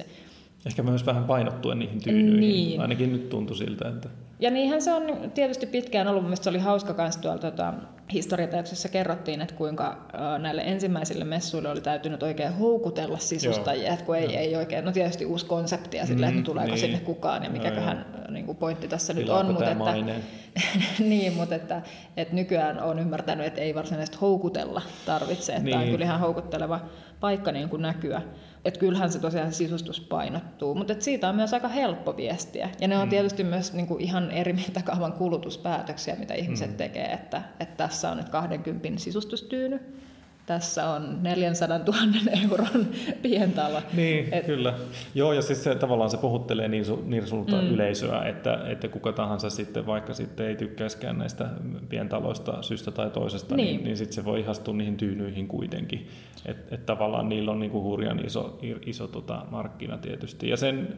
Ehkä 0.67 0.83
myös 0.83 1.07
vähän 1.07 1.25
painottuen 1.25 1.79
niihin 1.79 2.03
tyynyihin, 2.03 2.41
niin. 2.41 2.81
ainakin 2.81 3.13
nyt 3.13 3.29
tuntui 3.29 3.57
siltä. 3.57 3.89
Että... 3.89 4.09
Ja 4.41 4.51
niinhän 4.51 4.83
se 4.83 4.93
on 4.93 5.31
tietysti 5.35 5.67
pitkään 5.67 6.09
ollut, 6.09 6.23
mielestäni 6.23 6.45
se 6.45 6.51
oli 6.51 6.59
hauska 6.59 6.95
myös 6.99 7.17
tuolla 7.17 7.39
tota, 7.39 7.75
historiateoksessa 8.13 8.89
kerrottiin, 8.89 9.41
että 9.41 9.55
kuinka 9.55 10.07
näille 10.39 10.63
ensimmäisille 10.63 11.25
messuille 11.25 11.69
oli 11.69 11.81
täytynyt 11.81 12.23
oikein 12.23 12.53
houkutella 12.53 13.19
sisustajia, 13.19 13.93
että 13.93 14.05
kun 14.05 14.17
ei, 14.17 14.37
ei 14.37 14.57
oikein, 14.57 14.85
no 14.85 14.93
tietysti 14.93 15.27
uusi 15.27 15.47
konsepti 15.47 15.97
ja 15.97 16.07
sille, 16.07 16.27
että 16.27 16.39
mm, 16.39 16.45
tuleeko 16.45 16.71
niin. 16.71 16.81
sinne 16.81 16.99
kukaan 16.99 17.45
ja 17.45 17.51
mikäköhän 17.51 18.07
no, 18.13 18.33
niin 18.33 18.47
kuin 18.47 18.57
pointti 18.57 18.89
tässä 18.89 19.13
nyt 19.13 19.29
on. 19.29 19.47
Mutta 19.47 19.71
että, 19.71 19.95
niin, 20.99 21.33
mutta 21.33 21.55
että, 21.55 21.83
että 22.17 22.35
nykyään 22.35 22.83
on 22.83 22.99
ymmärtänyt, 22.99 23.47
että 23.47 23.61
ei 23.61 23.75
varsinaisesti 23.75 24.19
houkutella 24.21 24.83
tarvitse, 25.07 25.53
että 25.53 25.65
niin. 25.65 25.79
on 25.79 25.89
kyllä 25.89 26.05
ihan 26.05 26.21
houkutteleva 26.21 26.81
paikka 27.21 27.53
niin 27.53 27.69
kuin 27.69 27.83
näkyä. 27.83 28.23
Että 28.65 28.81
kyllähän 28.81 29.13
se 29.13 29.19
tosiaan 29.19 29.53
sisustus 29.53 30.01
painottuu, 30.01 30.75
mutta 30.75 30.95
siitä 30.99 31.29
on 31.29 31.37
myös 31.37 31.55
aika 31.55 31.69
helppo 31.69 32.17
viestiä. 32.17 32.71
Ja 32.81 32.89
ne 32.89 32.99
on 32.99 33.07
mm. 33.07 33.11
tietysti 33.11 33.45
myös 33.45 33.73
niin 33.73 33.87
kuin 33.87 34.01
ihan 34.01 34.31
eri 34.31 34.53
mittakaavan 34.53 35.13
kulutuspäätöksiä, 35.13 36.17
mitä 36.17 36.35
ihmiset 36.35 36.71
mm. 36.71 36.77
tekee, 36.77 37.13
että, 37.13 37.43
että 37.61 37.77
tässä 37.77 38.11
on 38.11 38.17
nyt 38.17 38.29
20 38.29 38.89
sisustustyyny, 38.97 40.02
tässä 40.53 40.91
on 40.91 41.19
400 41.23 41.79
000 41.79 41.89
euron 42.43 42.87
pientalo. 43.23 43.83
Niin, 43.93 44.29
Et... 44.33 44.47
kyllä. 44.47 44.75
Joo, 45.15 45.33
ja 45.33 45.43
siis 45.43 45.65
se, 45.65 45.75
tavallaan 45.75 46.11
se 46.11 46.17
puhuttelee 46.17 46.69
niin, 46.69 46.85
su, 46.85 47.03
niin 47.07 47.27
sulta 47.27 47.57
mm. 47.57 47.69
yleisöä, 47.69 48.23
että, 48.23 48.59
että 48.67 48.89
kuka 48.89 49.13
tahansa 49.13 49.51
sitten, 49.51 49.87
vaikka 49.87 50.15
sitten 50.15 50.47
ei 50.47 50.57
tykkäiskään 50.57 51.19
näistä 51.19 51.49
pientaloista 51.89 52.63
syystä 52.63 52.91
tai 52.91 53.11
toisesta, 53.11 53.57
niin, 53.57 53.67
niin, 53.67 53.85
niin 53.85 53.97
sitten 53.97 54.15
se 54.15 54.25
voi 54.25 54.41
ihastua 54.41 54.75
niihin 54.75 54.97
tyynyihin 54.97 55.49
kuitenkin. 55.49 56.09
Että 56.47 56.75
et 56.75 56.87
tavallaan 56.87 57.29
niillä 57.29 57.51
on 57.51 57.61
niinku 57.61 57.83
hurjan 57.83 58.27
iso, 58.27 58.59
iso 58.87 59.09
tota 59.09 59.47
markkina 59.51 59.99
tietysti. 59.99 60.49
Ja 60.49 60.57
sen 60.57 60.89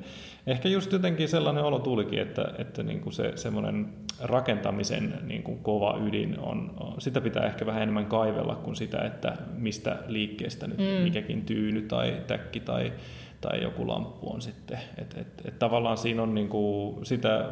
ehkä 0.46 0.68
just 0.68 0.92
jotenkin 0.92 1.28
sellainen 1.28 1.64
olo 1.64 1.78
tulikin, 1.78 2.18
että, 2.18 2.44
että 2.58 2.82
niinku 2.82 3.10
se 3.10 3.32
semmoinen 3.34 3.88
rakentamisen 4.20 5.14
niinku 5.22 5.56
kova 5.56 5.98
ydin 6.06 6.38
on, 6.38 6.74
sitä 6.98 7.20
pitää 7.20 7.46
ehkä 7.46 7.66
vähän 7.66 7.82
enemmän 7.82 8.06
kaivella 8.06 8.54
kuin 8.54 8.76
sitä, 8.76 9.04
että 9.04 9.36
mistä 9.56 9.98
liikkeestä 10.06 10.66
nyt 10.66 10.78
mm. 10.78 10.84
mikäkin 10.84 11.44
tyyny 11.44 11.82
tai 11.82 12.22
täkki 12.26 12.60
tai, 12.60 12.92
tai 13.40 13.62
joku 13.62 13.88
lamppu 13.88 14.32
on 14.32 14.42
sitten. 14.42 14.78
Et, 14.98 15.14
et, 15.18 15.42
et 15.44 15.58
tavallaan 15.58 15.98
siinä 15.98 16.22
on 16.22 16.34
niinku, 16.34 16.98
sitä, 17.02 17.48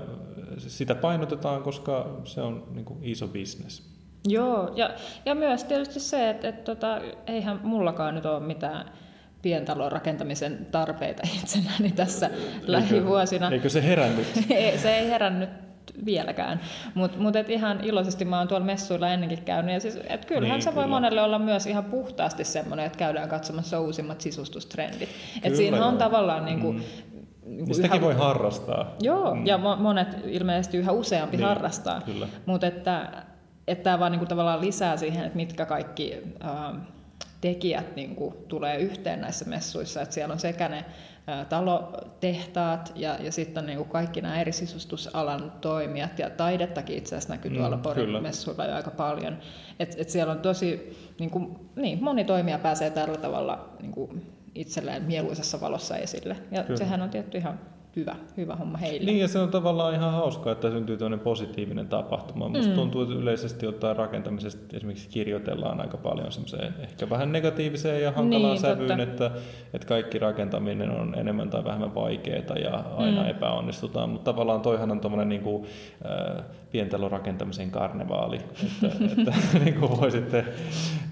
sitä 0.59 0.95
painotetaan, 0.95 1.63
koska 1.63 2.21
se 2.25 2.41
on 2.41 2.65
niinku 2.75 2.99
iso 3.03 3.29
bisnes. 3.29 3.93
Joo, 4.29 4.73
ja, 4.77 4.91
ja 5.25 5.35
myös 5.35 5.65
tietysti 5.65 6.01
se, 6.01 6.31
että, 6.31 6.49
että 6.49 6.63
tota, 6.63 7.01
eihän 7.27 7.61
mullakaan 7.63 8.15
nyt 8.15 8.27
ole 8.27 8.41
mitään 8.41 8.91
pientalon 9.43 9.93
rakentamisen 9.93 10.67
tarpeita 10.71 11.23
itselläni 11.43 11.93
tässä 11.93 12.27
eikö, 12.27 12.73
lähivuosina. 12.73 13.51
Eikö 13.51 13.69
se 13.69 13.83
herännyt? 13.83 14.27
se 14.83 14.97
ei 14.97 15.09
herännyt 15.09 15.51
vieläkään. 16.05 16.61
Mutta 16.95 17.19
mut 17.19 17.35
ihan 17.49 17.85
iloisesti 17.85 18.25
mä 18.25 18.39
oon 18.39 18.49
tuolla 18.49 18.67
messuilla 18.67 19.09
ennenkin 19.09 19.43
käynyt. 19.43 19.75
Ja 19.75 19.81
siis, 19.81 19.99
et 20.09 20.25
kyllähän 20.25 20.55
niin, 20.55 20.63
se 20.63 20.75
voi 20.75 20.85
kyllä. 20.85 20.97
monelle 20.97 21.23
olla 21.23 21.39
myös 21.39 21.67
ihan 21.67 21.85
puhtaasti 21.85 22.45
semmoinen, 22.45 22.87
että 22.87 22.99
käydään 22.99 23.29
katsomassa 23.29 23.81
uusimmat 23.81 24.21
sisustustrendit. 24.21 25.09
Et 25.43 25.57
siinä 25.57 25.87
on 25.87 25.99
tavallaan 25.99 26.45
niin 26.45 26.61
kuin, 26.61 26.77
mm. 26.77 26.83
Niin 27.47 27.65
kuin 27.65 27.75
Sitäkin 27.75 27.97
yhä... 27.97 28.07
voi 28.07 28.15
harrastaa. 28.15 28.95
Joo, 29.01 29.35
mm. 29.35 29.47
ja 29.47 29.59
monet 29.59 30.09
ilmeisesti 30.25 30.77
yhä 30.77 30.93
useampi 30.93 31.37
niin, 31.37 31.47
harrastaa. 31.47 32.03
Mutta 32.47 32.67
että, 32.67 33.25
että 33.69 33.85
tämä 33.85 33.99
vaan 33.99 34.13
niin 34.13 34.19
kuin 34.19 34.29
tavallaan 34.29 34.61
lisää 34.61 34.97
siihen, 34.97 35.25
että 35.25 35.37
mitkä 35.37 35.67
kaikki 35.67 36.15
äh, 36.45 36.81
tekijät 37.41 37.97
niin 37.97 38.17
kuin 38.17 38.35
tulee 38.49 38.77
yhteen 38.77 39.21
näissä 39.21 39.45
messuissa. 39.45 40.03
Että 40.03 40.15
siellä 40.15 40.33
on 40.33 40.41
sekä 40.41 40.69
ne 40.69 40.85
talotehtaat 41.49 42.93
ja, 42.95 43.17
ja 43.21 43.33
sitten 43.33 43.67
niin 43.67 43.85
kaikki 43.85 44.21
nämä 44.21 44.41
eri 44.41 44.53
sisustusalan 44.53 45.53
toimijat 45.61 46.19
ja 46.19 46.31
taidettakin 46.31 46.97
itse 46.99 47.17
asiassa 47.17 47.35
näkyy 47.35 47.51
tuolla 47.51 47.77
mm, 47.77 47.83
Porin 47.83 48.23
messuilla 48.23 48.65
jo 48.65 48.75
aika 48.75 48.91
paljon. 48.91 49.39
Et, 49.79 49.95
et 49.99 50.11
siellä 50.11 50.33
on 50.33 50.41
tosi, 50.41 50.99
niin, 51.19 51.31
kuin, 51.31 51.71
niin 51.77 52.05
moni 52.05 52.25
toimija 52.25 52.59
pääsee 52.59 52.91
tällä 52.91 53.17
tavalla 53.19 53.69
niin 53.83 53.93
kuin 53.93 54.33
itselleen 54.55 55.03
mieluisessa 55.03 55.61
valossa 55.61 55.97
esille 55.97 56.37
ja 56.51 56.63
kyllä. 56.63 56.77
sehän 56.77 57.03
on 57.03 57.11
tietty 57.11 57.39
ihan 57.39 57.61
hyvä, 57.97 58.17
hyvä 58.37 58.57
homma 58.57 58.79
heille. 58.79 59.07
Niin 59.07 59.21
ja 59.21 59.29
se 59.29 59.39
on 59.39 59.49
tavallaan 59.49 59.95
ihan 59.95 60.13
hauskaa, 60.13 60.53
että 60.53 60.71
syntyy 60.71 60.97
tämmöinen 60.97 61.21
positiivinen 61.21 61.89
tapahtuma. 61.89 62.49
Musta 62.49 62.69
mm. 62.69 62.75
tuntuu, 62.75 63.03
että 63.03 63.15
yleisesti 63.15 63.67
ottaen 63.67 63.97
rakentamisesta 63.97 64.77
esimerkiksi 64.77 65.09
kirjoitellaan 65.09 65.81
aika 65.81 65.97
paljon 65.97 66.33
semmoiseen 66.33 66.75
ehkä 66.81 67.11
vähän 67.11 67.33
negatiiviseen 67.33 68.03
ja 68.03 68.13
hankalaan 68.13 68.53
Niin, 68.53 68.61
sävyyn, 68.61 68.89
totta. 68.89 69.03
että, 69.03 69.31
että 69.75 69.87
kaikki 69.87 70.19
rakentaminen 70.19 70.91
on 70.91 71.15
enemmän 71.19 71.51
tai 71.51 71.65
vähemmän 71.65 71.95
vaikeaa 71.95 72.57
ja 72.63 72.85
aina 72.97 73.23
mm. 73.23 73.29
epäonnistutaan. 73.29 74.11
Mutta 74.11 74.33
tavallaan 74.33 74.61
toihan 74.61 74.91
on 74.91 75.01
tuommoinen 75.01 75.29
niin 75.29 75.43
kuin, 75.43 75.67
äh, 76.07 76.45
pientalorakentamisen 76.73 77.71
karnevaali, 77.71 78.37
että, 78.37 78.87
että 79.13 79.35
niin 79.65 79.75
kuin 79.75 80.01
voi 80.01 80.11
sitten 80.11 80.45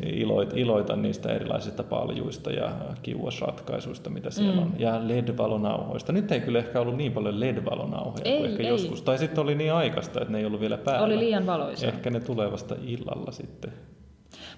iloita, 0.02 0.56
iloita 0.56 0.96
niistä 0.96 1.32
erilaisista 1.32 1.82
paljuista 1.82 2.50
ja 2.50 2.72
kiuasratkaisuista, 3.02 4.10
mitä 4.10 4.30
siellä 4.30 4.54
mm. 4.54 4.62
on. 4.62 4.74
Ja 4.78 5.08
LED-valonauhoista. 5.08 6.12
Nyt 6.12 6.32
ei 6.32 6.40
kyllä 6.40 6.58
ehkä 6.58 6.80
ollut 6.80 6.96
niin 6.96 7.12
paljon 7.12 7.40
LED-valonauhoja 7.40 8.22
Ei, 8.24 8.38
kuin 8.38 8.50
ehkä 8.50 8.62
ei. 8.62 8.68
joskus. 8.68 9.02
Tai 9.02 9.18
sitten 9.18 9.42
oli 9.42 9.54
niin 9.54 9.72
aikaista, 9.72 10.20
että 10.20 10.32
ne 10.32 10.38
ei 10.38 10.44
ollut 10.44 10.60
vielä 10.60 10.78
päällä. 10.78 11.06
Oli 11.06 11.18
liian 11.18 11.46
valoisa. 11.46 11.86
Ehkä 11.86 12.10
ne 12.10 12.20
tulee 12.20 12.52
vasta 12.52 12.76
illalla 12.82 13.32
sitten. 13.32 13.72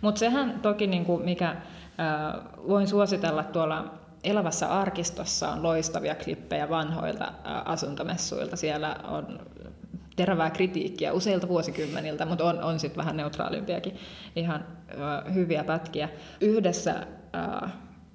Mutta 0.01 0.19
sehän 0.19 0.61
toki, 0.63 0.87
niin 0.87 1.05
kuin 1.05 1.25
mikä 1.25 1.49
äh, 1.51 1.57
voin 2.69 2.89
suositella 2.89 3.43
tuolla 3.43 3.85
Elävässä 4.25 4.69
arkistossa 4.81 5.51
on 5.51 5.63
loistavia 5.63 6.15
klippejä 6.15 6.69
vanhoilta 6.69 7.25
äh, 7.25 7.33
asuntomessuilta. 7.65 8.57
Siellä 8.57 8.97
on 9.09 9.41
terävää 10.17 10.51
kritiikkiä 10.51 11.13
useilta 11.13 11.49
vuosikymmeniltä, 11.49 12.27
mutta 12.27 12.45
on, 12.45 12.63
on 12.63 12.81
sitten 12.81 12.99
vähän 12.99 13.17
neutraalimpiakin 13.17 13.97
ihan 14.37 14.67
äh, 14.91 15.35
hyviä 15.35 15.65
pätkiä. 15.65 16.09
Yhdessä 16.41 17.07
äh, 17.35 17.73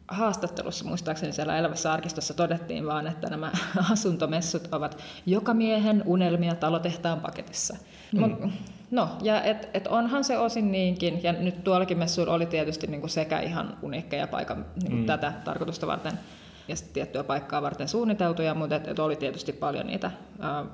haastattelussa 0.08 0.86
muistaakseni 0.86 1.34
siellä 1.34 1.58
Elävässä 1.58 1.94
arkistossa 1.94 2.34
todettiin 2.34 2.86
vaan, 2.86 3.08
että 3.08 3.30
nämä 3.30 3.52
asuntomessut 3.92 4.68
ovat 4.72 4.98
joka 5.26 5.54
miehen 5.54 6.04
unelmia 6.06 6.56
talotehtaan 6.56 7.20
paketissa. 7.20 7.78
Mm. 8.14 8.52
No, 8.92 9.10
ja 9.22 9.44
et, 9.44 9.70
et 9.74 9.88
onhan 9.88 10.24
se 10.24 10.38
osin 10.38 10.72
niinkin, 10.72 11.24
ja 11.24 11.34
nyt 11.34 11.64
tuollakin 11.64 11.98
messuilla 11.98 12.34
oli 12.34 12.46
tietysti 12.46 12.88
niinku 12.88 13.08
sekä 13.08 13.40
ihan 13.40 13.78
uniikkeja 13.82 14.28
paikan 14.28 14.66
niinku 14.82 14.98
mm. 14.98 15.06
tätä 15.06 15.34
tarkoitusta 15.44 15.88
varten 15.88 16.20
ja 16.68 16.76
tiettyä 16.94 17.24
paikkaa 17.24 17.62
varten 17.62 17.88
suunniteltuja, 17.88 18.54
mutta 18.54 18.76
et, 18.76 18.88
et 18.88 19.00
oli 19.00 19.16
tietysti 19.16 19.54
paljon 19.54 19.88
niitä 19.88 20.12
ää, 20.40 20.66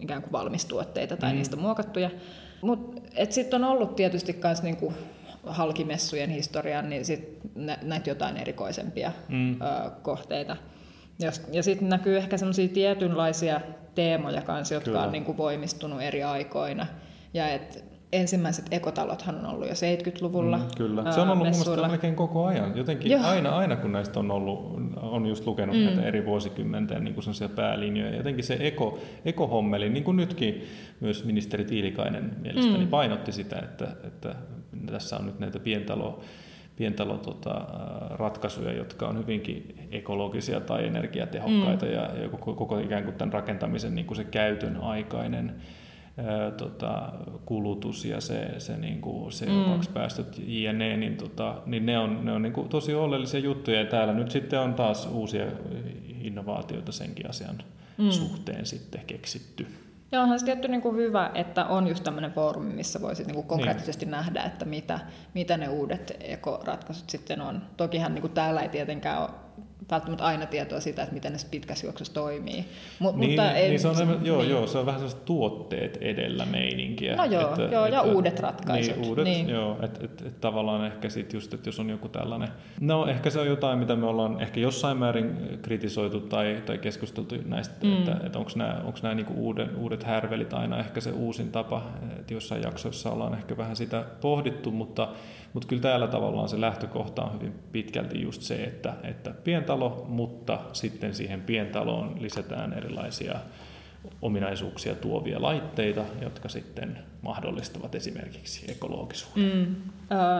ikään 0.00 0.22
kuin 0.22 0.32
valmistuotteita 0.32 1.16
tai 1.16 1.32
mm. 1.32 1.36
niistä 1.36 1.56
muokattuja. 1.56 2.10
Mutta 2.62 3.00
sitten 3.30 3.64
on 3.64 3.70
ollut 3.70 3.96
tietysti 3.96 4.40
myös 4.44 4.62
niinku 4.62 4.94
halkimessujen 5.46 6.30
historian, 6.30 6.90
niin 6.90 7.04
sit 7.04 7.38
nä, 7.54 7.78
näitä 7.82 8.10
jotain 8.10 8.36
erikoisempia 8.36 9.12
mm. 9.28 9.62
ää, 9.62 9.90
kohteita. 10.02 10.56
Ja, 11.18 11.32
ja 11.52 11.62
sitten 11.62 11.88
näkyy 11.88 12.16
ehkä 12.16 12.36
semmoisia 12.36 12.68
tietynlaisia 12.68 13.60
teemoja 13.94 14.42
kanssa, 14.42 14.74
jotka 14.74 14.90
Kyllä. 14.90 15.02
on 15.02 15.12
niinku 15.12 15.36
voimistunut 15.36 16.02
eri 16.02 16.22
aikoina. 16.22 16.86
Ja 17.34 17.48
et 17.48 17.84
ensimmäiset 18.14 18.66
ekotalothan 18.70 19.38
on 19.38 19.46
ollut 19.46 19.68
jo 19.68 19.74
70-luvulla. 19.74 20.58
Mm, 20.58 20.64
kyllä. 20.76 21.12
Se 21.12 21.20
on 21.20 21.30
ollut 21.30 21.48
mun 21.66 21.88
melkein 21.88 22.16
koko 22.16 22.46
ajan. 22.46 22.76
Jotenkin 22.76 23.12
Joo. 23.12 23.22
aina, 23.24 23.50
aina 23.50 23.76
kun 23.76 23.92
näistä 23.92 24.20
on 24.20 24.30
ollut, 24.30 24.80
on 24.96 25.26
just 25.26 25.46
lukenut 25.46 25.76
mm. 25.76 25.82
näitä 25.82 26.02
eri 26.02 26.26
vuosikymmenten 26.26 27.04
niin 27.04 27.14
kuin 27.14 27.24
päälinjoja. 27.56 28.16
Jotenkin 28.16 28.44
se 28.44 28.56
eko, 28.60 28.98
ekohommeli, 29.24 29.90
niin 29.90 30.04
kuin 30.04 30.16
nytkin 30.16 30.64
myös 31.00 31.24
ministeri 31.24 31.64
Tiilikainen 31.64 32.36
mielestäni 32.40 32.84
mm. 32.84 32.90
painotti 32.90 33.32
sitä, 33.32 33.58
että, 33.58 33.88
että 34.04 34.34
tässä 34.86 35.16
on 35.16 35.26
nyt 35.26 35.38
näitä 35.38 35.58
pientalo, 35.58 36.20
pientalo 36.76 37.18
tota, 37.18 37.66
jotka 38.76 39.08
on 39.08 39.18
hyvinkin 39.18 39.88
ekologisia 39.90 40.60
tai 40.60 40.86
energiatehokkaita 40.86 41.86
mm. 41.86 41.92
ja, 41.92 42.18
ja 42.22 42.28
koko, 42.28 42.54
koko 42.54 42.78
ikään 42.78 43.04
kuin 43.04 43.16
tämän 43.16 43.32
rakentamisen 43.32 43.94
niin 43.94 44.06
kuin 44.06 44.16
se 44.16 44.24
käytön 44.24 44.76
aikainen 44.76 45.54
ää, 46.16 46.50
tota, 46.50 47.12
kulutus 47.44 48.04
ja 48.04 48.20
se, 48.20 48.60
se 48.60 48.76
niin 48.76 49.00
kuin 49.00 49.32
CO2-päästöt 49.32 50.42
jne, 50.46 50.96
niin, 50.96 51.16
tota, 51.16 51.62
niin 51.66 51.86
ne 51.86 51.98
on, 51.98 52.24
ne 52.24 52.32
on 52.32 52.42
niin 52.42 52.52
kuin 52.52 52.68
tosi 52.68 52.94
oleellisia 52.94 53.40
juttuja 53.40 53.78
ja 53.78 53.86
täällä 53.86 54.14
nyt 54.14 54.30
sitten 54.30 54.60
on 54.60 54.74
taas 54.74 55.08
uusia 55.12 55.46
innovaatioita 56.20 56.92
senkin 56.92 57.30
asian 57.30 57.58
mm. 57.98 58.10
suhteen 58.10 58.66
sitten 58.66 59.00
keksitty. 59.06 59.66
Ja 60.12 60.22
onhan 60.22 60.40
se 60.40 60.44
tietty 60.44 60.68
niin 60.68 60.82
kuin 60.82 60.96
hyvä, 60.96 61.30
että 61.34 61.64
on 61.64 61.86
just 61.86 62.04
tämmöinen 62.04 62.32
foorumi, 62.32 62.74
missä 62.74 63.00
voisi 63.00 63.24
niin 63.24 63.34
kuin 63.34 63.46
konkreettisesti 63.46 64.04
niin. 64.04 64.10
nähdä, 64.10 64.42
että 64.42 64.64
mitä, 64.64 65.00
mitä 65.34 65.56
ne 65.56 65.68
uudet 65.68 66.16
ekoratkaisut 66.20 67.10
sitten 67.10 67.40
on. 67.40 67.62
Tokihan 67.76 68.14
niin 68.14 68.20
kuin 68.20 68.32
täällä 68.32 68.60
ei 68.60 68.68
tietenkään 68.68 69.22
ole 69.22 69.30
välttämättä 69.90 70.24
aina 70.24 70.46
tietoa 70.46 70.80
siitä, 70.80 71.02
että 71.02 71.14
miten 71.14 71.32
ne 71.32 71.38
pitkässä 71.50 71.86
juoksussa 71.86 72.14
toimii. 72.14 72.64
Mut, 72.98 73.16
Niin, 73.16 73.30
mutta 73.30 73.52
niin, 73.52 73.68
niin, 73.68 73.80
se 73.80 73.88
on, 73.88 73.96
niin. 73.96 74.26
joo, 74.26 74.42
joo, 74.42 74.66
se 74.66 74.78
on 74.78 74.86
vähän 74.86 75.00
sellaista 75.00 75.24
tuotteet 75.24 75.96
edellä 76.00 76.46
meininkiä. 76.46 77.16
No 77.16 77.24
joo, 77.24 77.56
joo, 77.72 77.86
ja 77.86 78.02
uudet 78.02 78.40
ratkaisut. 78.40 78.96
Niin, 78.96 79.08
uudet, 79.08 79.24
Niin. 79.24 79.48
joo, 79.48 79.76
että 79.82 80.00
et, 80.04 80.22
et 80.26 80.40
tavallaan 80.40 80.86
ehkä 80.86 81.08
sit 81.08 81.32
just, 81.32 81.54
että 81.54 81.68
jos 81.68 81.80
on 81.80 81.90
joku 81.90 82.08
tällainen, 82.08 82.48
no 82.80 83.06
ehkä 83.06 83.30
se 83.30 83.40
on 83.40 83.46
jotain, 83.46 83.78
mitä 83.78 83.96
me 83.96 84.06
ollaan 84.06 84.40
ehkä 84.40 84.60
jossain 84.60 84.96
määrin 84.96 85.58
kritisoitu 85.62 86.20
tai, 86.20 86.62
tai 86.66 86.78
keskusteltu 86.78 87.34
näistä, 87.46 87.74
mm. 87.82 87.98
että, 87.98 88.16
että 88.26 88.38
onko 88.38 88.50
nämä, 88.56 88.80
onks 88.84 89.02
nämä 89.02 89.14
niinku 89.14 89.32
uuden, 89.36 89.76
uudet 89.76 90.04
härvelit 90.04 90.52
aina 90.52 90.78
ehkä 90.78 91.00
se 91.00 91.10
uusin 91.10 91.52
tapa, 91.52 91.82
että 92.18 92.34
jossain 92.34 92.62
jaksoissa 92.62 93.10
ollaan 93.10 93.34
ehkä 93.34 93.56
vähän 93.56 93.76
sitä 93.76 94.04
pohdittu, 94.20 94.70
mutta, 94.70 95.08
mutta 95.54 95.68
kyllä 95.68 95.82
täällä 95.82 96.06
tavallaan 96.06 96.48
se 96.48 96.60
lähtökohta 96.60 97.22
on 97.22 97.32
hyvin 97.32 97.54
pitkälti 97.72 98.22
just 98.22 98.42
se, 98.42 98.64
että, 98.64 98.94
että 99.02 99.30
pientalo, 99.30 100.06
mutta 100.08 100.58
sitten 100.72 101.14
siihen 101.14 101.42
pientaloon 101.42 102.22
lisätään 102.22 102.72
erilaisia 102.72 103.38
ominaisuuksia 104.22 104.94
tuovia 104.94 105.42
laitteita, 105.42 106.04
jotka 106.20 106.48
sitten 106.48 106.98
mahdollistavat 107.22 107.94
esimerkiksi 107.94 108.72
ekologisuuden. 108.72 109.44
Mm. 109.44 109.76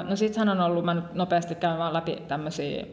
No 0.09 0.16
sittenhän 0.16 0.61
on 0.61 0.66
ollut, 0.70 0.85
mä 0.85 0.94
nyt 0.94 1.14
nopeasti 1.14 1.55
käyn 1.55 1.79
vaan 1.79 1.92
läpi 1.92 2.16
tämmöisiä, 2.29 2.87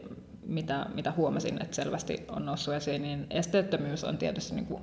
mitä, 0.45 0.85
mitä 0.93 1.13
huomasin, 1.17 1.61
että 1.61 1.75
selvästi 1.75 2.25
on 2.29 2.45
noussut 2.45 2.73
esiin, 2.73 3.01
niin 3.01 3.27
esteettömyys 3.29 4.03
on 4.03 4.17
tietysti 4.17 4.55
niin 4.55 4.65
kuin, 4.65 4.81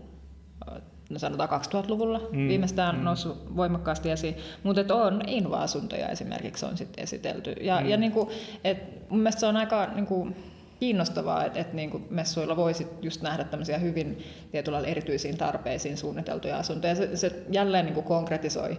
no 1.09 1.19
sanotaan 1.19 1.49
2000-luvulla 1.49 2.19
mm, 2.19 2.49
viimeistään 2.49 2.97
mm. 2.97 3.05
noussut 3.05 3.57
voimakkaasti 3.57 4.11
esiin, 4.11 4.35
mutta 4.63 4.95
on 4.95 5.23
inva-asuntoja 5.27 6.09
esimerkiksi 6.09 6.67
on 6.67 6.77
sitten 6.77 7.03
esitelty. 7.03 7.55
Ja, 7.61 7.81
mm. 7.81 7.89
ja 7.89 7.97
niin 7.97 8.13
kuin, 8.13 8.29
et 8.65 9.09
mun 9.11 9.21
mielestä 9.21 9.41
se 9.41 9.47
on 9.47 9.57
aika 9.57 9.87
niin 9.95 10.07
kuin, 10.07 10.37
kiinnostavaa, 10.81 11.45
että, 11.45 11.61
että 11.61 11.77
niin 11.77 11.91
kuin 11.91 12.07
messuilla 12.11 12.57
voisi 12.57 12.87
just 13.03 13.23
nähdä 13.23 13.45
tämmöisiä 13.45 13.79
hyvin 13.79 14.25
tietyllä 14.53 14.81
erityisiin 14.81 15.39
tarpeisiin 15.39 15.97
suunniteltuja 15.97 16.59
asuntoja. 16.59 16.95
Se, 16.95 17.17
se 17.17 17.43
jälleen 17.51 17.85
niin 17.85 17.95
kuin 17.95 18.07
konkretisoi 18.07 18.79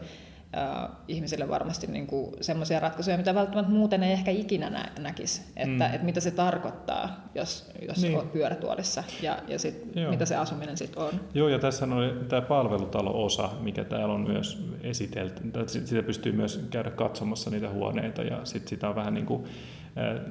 ihmisille 1.07 1.49
varmasti 1.49 1.87
niin 1.87 2.07
kuin 2.07 2.31
semmoisia 2.41 2.79
ratkaisuja, 2.79 3.17
mitä 3.17 3.35
välttämättä 3.35 3.71
muuten 3.71 4.03
ei 4.03 4.11
ehkä 4.11 4.31
ikinä 4.31 4.69
nä- 4.69 4.91
näkisi, 4.99 5.41
että, 5.55 5.87
mm. 5.87 5.93
että 5.93 6.05
mitä 6.05 6.19
se 6.19 6.31
tarkoittaa, 6.31 7.29
jos, 7.35 7.71
jos 7.87 8.01
Niin. 8.01 8.15
olet 8.17 8.31
pyörätuolissa 8.31 9.03
ja, 9.21 9.37
ja 9.47 9.59
sit, 9.59 9.83
Joo. 9.95 10.11
mitä 10.11 10.25
se 10.25 10.35
asuminen 10.35 10.77
sitten 10.77 11.03
on. 11.03 11.11
Joo, 11.33 11.49
ja 11.49 11.59
tässä 11.59 11.85
on 11.85 12.25
tämä 12.29 12.41
palvelutalo-osa, 12.41 13.49
mikä 13.61 13.83
täällä 13.83 14.13
on 14.13 14.21
myös 14.21 14.65
esitelty. 14.83 15.43
Sitä 15.67 16.03
pystyy 16.03 16.31
myös 16.31 16.65
käydä 16.69 16.91
katsomassa 16.91 17.49
niitä 17.49 17.69
huoneita, 17.69 18.21
ja 18.23 18.39
sitten 18.43 18.69
sitä 18.69 18.89
on 18.89 18.95
vähän 18.95 19.13
niin 19.13 19.25
kuin 19.25 19.43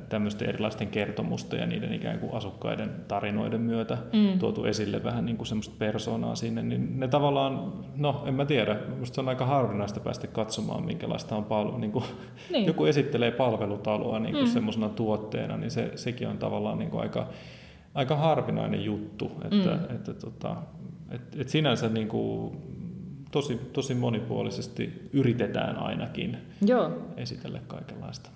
tämmöisten 0.09 0.49
erilaisten 0.49 0.89
kertomusten 0.89 1.61
ja 1.61 1.67
niiden 1.67 1.93
ikään 1.93 2.19
kuin 2.19 2.35
asukkaiden 2.35 2.91
tarinoiden 3.09 3.61
myötä 3.61 3.99
mm. 4.13 4.39
tuotu 4.39 4.65
esille 4.65 5.05
vähän 5.05 5.27
niin 5.27 5.37
kuin 5.37 5.47
semmoista 5.47 5.75
persoonaa 5.79 6.35
sinne, 6.35 6.63
niin 6.63 7.01
ne 7.01 7.09
tavallaan, 7.09 7.73
no 7.97 8.23
en 8.27 8.35
mä 8.35 8.45
tiedä, 8.45 8.77
musta 8.99 9.15
se 9.15 9.21
on 9.21 9.29
aika 9.29 9.47
harvinaista 9.47 10.01
päästä 10.01 10.27
katsomaan, 10.27 10.85
minkälaista 10.85 11.37
on 11.37 11.45
palvelu, 11.45 11.79
niin 11.79 11.93
kuin 11.93 12.05
Niin. 12.53 12.67
joku 12.67 12.85
esittelee 12.85 13.31
palvelutaloa 13.31 14.19
niin 14.19 14.35
kuin 14.35 14.47
mm. 14.47 14.53
semmoisena 14.53 14.89
tuotteena, 14.89 15.57
niin 15.57 15.71
se, 15.71 15.93
sekin 15.95 16.29
on 16.29 16.39
tavallaan 16.39 16.79
niin 16.79 16.91
kuin 16.91 17.01
aika, 17.01 17.29
aika 17.95 18.17
harvinainen 18.17 18.85
juttu, 18.85 19.33
että, 19.45 19.71
mm. 19.71 19.95
että 19.97 20.15
tota, 20.15 20.57
et, 21.11 21.21
et 21.39 21.49
sinänsä 21.49 21.89
niin 21.89 22.09
kuin 22.09 22.57
tosi, 23.31 23.61
tosi 23.73 23.95
monipuolisesti 23.95 25.09
yritetään 25.13 25.77
ainakin 25.77 26.39
Joo. 26.67 26.91
esitellä 27.17 27.61
kaikenlaista. 27.67 28.31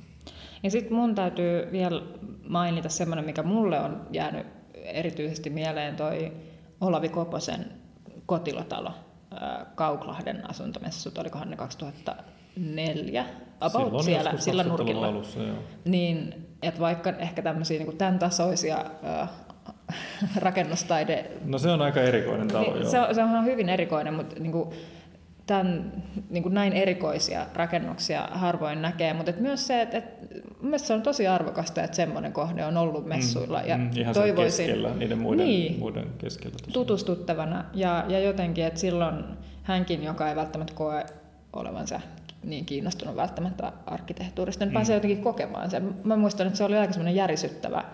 Ja 0.62 0.70
sitten 0.70 0.94
mun 0.94 1.14
täytyy 1.14 1.72
vielä 1.72 2.02
mainita 2.48 2.88
semmoinen, 2.88 3.24
mikä 3.24 3.42
mulle 3.42 3.80
on 3.80 4.06
jäänyt 4.10 4.46
erityisesti 4.74 5.50
mieleen, 5.50 5.96
toi 5.96 6.32
Olavi 6.80 7.08
Koposen 7.08 7.66
kotilotalo, 8.26 8.92
Kauklahden 9.74 10.50
asuntomessut, 10.50 11.18
olikohan 11.18 11.50
ne 11.50 11.56
2004, 11.56 13.24
about 13.60 13.86
Silloin 13.86 14.04
siellä, 14.04 14.32
sillä 14.36 14.62
2000-luvun 14.62 14.78
nurkilla. 14.78 15.06
Alussa, 15.06 15.40
joo. 15.42 15.56
Niin, 15.84 16.46
että 16.62 16.80
vaikka 16.80 17.10
ehkä 17.10 17.42
tämmöisiä 17.42 17.78
niin 17.78 17.96
tämän 17.96 18.18
tasoisia 18.18 18.84
rakennustaide 20.36 21.30
No 21.44 21.58
se 21.58 21.70
on 21.70 21.82
aika 21.82 22.00
erikoinen 22.00 22.48
talo, 22.48 22.64
niin, 22.64 22.82
joo. 22.82 22.90
se, 22.90 23.00
on, 23.00 23.14
se 23.14 23.22
on 23.22 23.44
hyvin 23.44 23.68
erikoinen, 23.68 24.14
mutta 24.14 24.36
niin 24.38 24.52
kuin, 24.52 24.70
tämän, 25.46 25.92
niin 26.30 26.42
kuin 26.42 26.54
näin 26.54 26.72
erikoisia 26.72 27.46
rakennuksia 27.54 28.28
harvoin 28.32 28.82
näkee, 28.82 29.14
mutta 29.14 29.30
et 29.30 29.40
myös 29.40 29.66
se, 29.66 29.82
että 29.82 29.98
et 29.98 30.04
mielestäni 30.62 30.88
se 30.88 30.94
on 30.94 31.02
tosi 31.02 31.26
arvokasta, 31.26 31.82
että 31.82 31.96
semmoinen 31.96 32.32
kohde 32.32 32.64
on 32.64 32.76
ollut 32.76 33.06
messuilla. 33.06 33.62
Ja 33.62 33.76
Mm, 33.78 33.90
ihan 33.96 34.14
toivoisin, 34.14 34.66
keskellä, 34.66 34.90
niiden 34.94 35.18
muiden, 35.18 35.46
Niin. 35.46 35.78
muiden 35.78 36.06
keskellä. 36.18 36.52
tosiaan. 36.52 36.72
tutustuttavana 36.72 37.64
ja, 37.74 38.04
ja 38.08 38.20
jotenkin, 38.20 38.64
että 38.64 38.80
silloin 38.80 39.24
hänkin, 39.62 40.04
joka 40.04 40.28
ei 40.28 40.36
välttämättä 40.36 40.74
koe 40.74 41.06
olevansa 41.52 42.00
niin 42.44 42.64
kiinnostunut 42.66 43.16
välttämättä 43.16 43.72
arkkitehtuurista, 43.86 44.64
niin 44.64 44.72
pääsee 44.74 44.96
jotenkin 44.96 45.22
kokemaan 45.22 45.70
sen. 45.70 45.94
Mä 46.04 46.16
muistan, 46.16 46.46
että 46.46 46.56
se 46.56 46.64
oli 46.64 46.76
aika 46.78 46.92
semmoinen 46.92 47.14
järisyttävä 47.16 47.84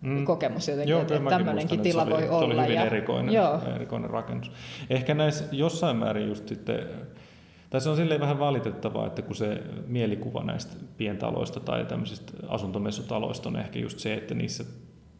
mm. 0.00 0.24
kokemus 0.24 0.68
jotenkin, 0.68 0.90
Joo, 0.90 1.00
että, 1.00 1.14
tämmöinenkin 1.14 1.54
muistan, 1.54 1.76
että 1.78 1.82
tila 1.82 2.10
voi 2.10 2.28
olla. 2.28 2.38
Se 2.38 2.44
oli 2.44 2.62
hyvin 2.62 2.74
ja, 2.74 2.84
erikoinen, 2.84 3.34
Joo, 3.34 3.60
erikoinen 3.74 4.10
rakennus. 4.10 4.52
Ehkä 4.90 5.14
näissä 5.14 5.44
jossain 5.52 5.96
määrin 5.96 6.28
just 6.28 6.48
sitten, 6.48 6.78
se 7.78 7.88
on 7.88 7.96
silleen 7.96 8.20
vähän 8.20 8.38
valitettavaa, 8.38 9.06
että 9.06 9.22
kun 9.22 9.36
se 9.36 9.62
mielikuva 9.86 10.44
näistä 10.44 10.72
pientaloista 10.96 11.60
tai 11.60 11.84
tämmöisistä 11.84 12.32
asuntomessutaloista 12.48 13.48
on 13.48 13.56
ehkä 13.56 13.78
just 13.78 13.98
se, 13.98 14.14
että 14.14 14.34
niissä 14.34 14.64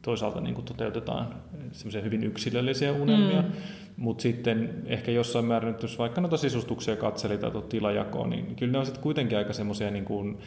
toisaalta 0.03 0.41
niin 0.41 0.55
kuin 0.55 0.65
toteutetaan 0.65 1.35
semmoisia 1.73 2.03
hyvin 2.03 2.25
yksilöllisiä 2.25 2.93
unelmia, 2.93 3.43
mm. 3.43 3.49
mutta 3.97 4.23
sitten 4.23 4.83
ehkä 4.87 5.11
jossain 5.11 5.45
määrin, 5.45 5.75
jos 5.83 5.99
vaikka 5.99 6.21
noita 6.21 6.37
sisustuksia 6.37 6.97
katseli 6.97 7.39
tai 7.39 7.51
tuota 7.51 7.69
tilajakoa, 7.69 8.27
niin 8.27 8.57
kyllä 8.57 8.73
ne 8.73 8.79
on 8.79 8.87
sitten 8.87 9.03
kuitenkin 9.03 9.39
aika 9.39 9.53
semmoisia 9.53 9.91
niin 9.91 10.05
kuin, 10.05 10.39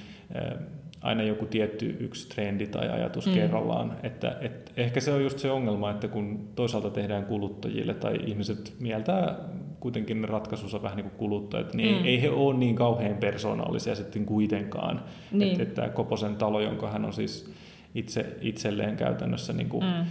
aina 1.02 1.24
joku 1.24 1.46
tietty 1.46 1.98
yksi 2.00 2.30
trendi 2.30 2.68
tai 2.68 2.90
ajatus 2.90 3.28
mm. 3.28 3.34
kerrallaan. 3.34 3.96
Että, 4.04 4.38
et 4.42 4.72
ehkä 4.78 5.00
se 5.00 5.14
on 5.14 5.24
just 5.24 5.40
se 5.40 5.52
ongelma, 5.52 5.92
että 5.92 6.08
kun 6.08 6.50
toisaalta 6.56 6.90
tehdään 6.90 7.26
kuluttajille 7.26 7.94
tai 7.94 8.20
ihmiset 8.26 8.74
mieltää 8.80 9.36
kuitenkin 9.80 10.22
ne 10.22 10.28
ratkaisunsa 10.28 10.82
vähän 10.82 10.98
niin 10.98 11.10
kuin 11.10 11.18
kuluttajat, 11.18 11.74
niin 11.74 11.96
mm. 11.96 12.04
ei, 12.04 12.10
ei 12.10 12.22
he 12.22 12.30
ole 12.30 12.58
niin 12.58 12.76
kauhean 12.76 13.18
persoonallisia 13.18 13.96
sitten 13.96 14.26
kuitenkaan. 14.26 15.04
Niin. 15.32 15.52
Että, 15.52 15.64
että 15.64 15.76
tämä 15.76 15.90
Koposen 15.90 16.36
talo, 16.36 16.62
jonka 16.62 16.92
hän 16.92 17.06
on 17.06 17.14
siis 17.14 17.54
itse, 17.96 18.38
itselleen 18.42 18.98
käytännössä 18.98 19.54
niin 19.54 19.70
kuin 19.70 19.86
mm. 19.86 20.06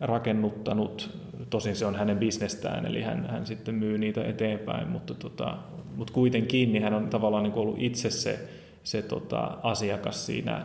rakennuttanut, 0.00 1.18
tosin 1.50 1.76
se 1.76 1.86
on 1.86 1.94
hänen 1.94 2.18
bisnestään, 2.18 2.86
eli 2.86 3.02
hän, 3.02 3.26
hän 3.30 3.46
sitten 3.46 3.74
myy 3.74 3.98
niitä 3.98 4.24
eteenpäin, 4.24 4.88
mutta, 4.88 5.14
tota, 5.14 5.58
mutta 5.96 6.12
kuitenkin 6.12 6.72
niin 6.72 6.82
hän 6.82 6.94
on 6.94 7.08
tavallaan 7.08 7.42
niin 7.42 7.52
kuin 7.52 7.62
ollut 7.62 7.82
itse 7.82 8.10
se, 8.10 8.48
se 8.82 9.02
tota, 9.02 9.58
asiakas 9.62 10.26
siinä 10.26 10.56
äh, 10.56 10.64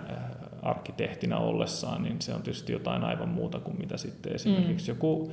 arkkitehtinä 0.62 1.38
ollessaan, 1.38 2.04
niin 2.04 2.22
se 2.22 2.34
on 2.34 2.42
tietysti 2.42 2.74
jotain 2.74 3.04
aivan 3.04 3.30
muuta 3.30 3.60
kuin 3.60 3.78
mitä 3.78 3.98
sitten 3.98 4.36
esimerkiksi 4.36 4.92
mm. 4.92 4.96
joku 4.96 5.32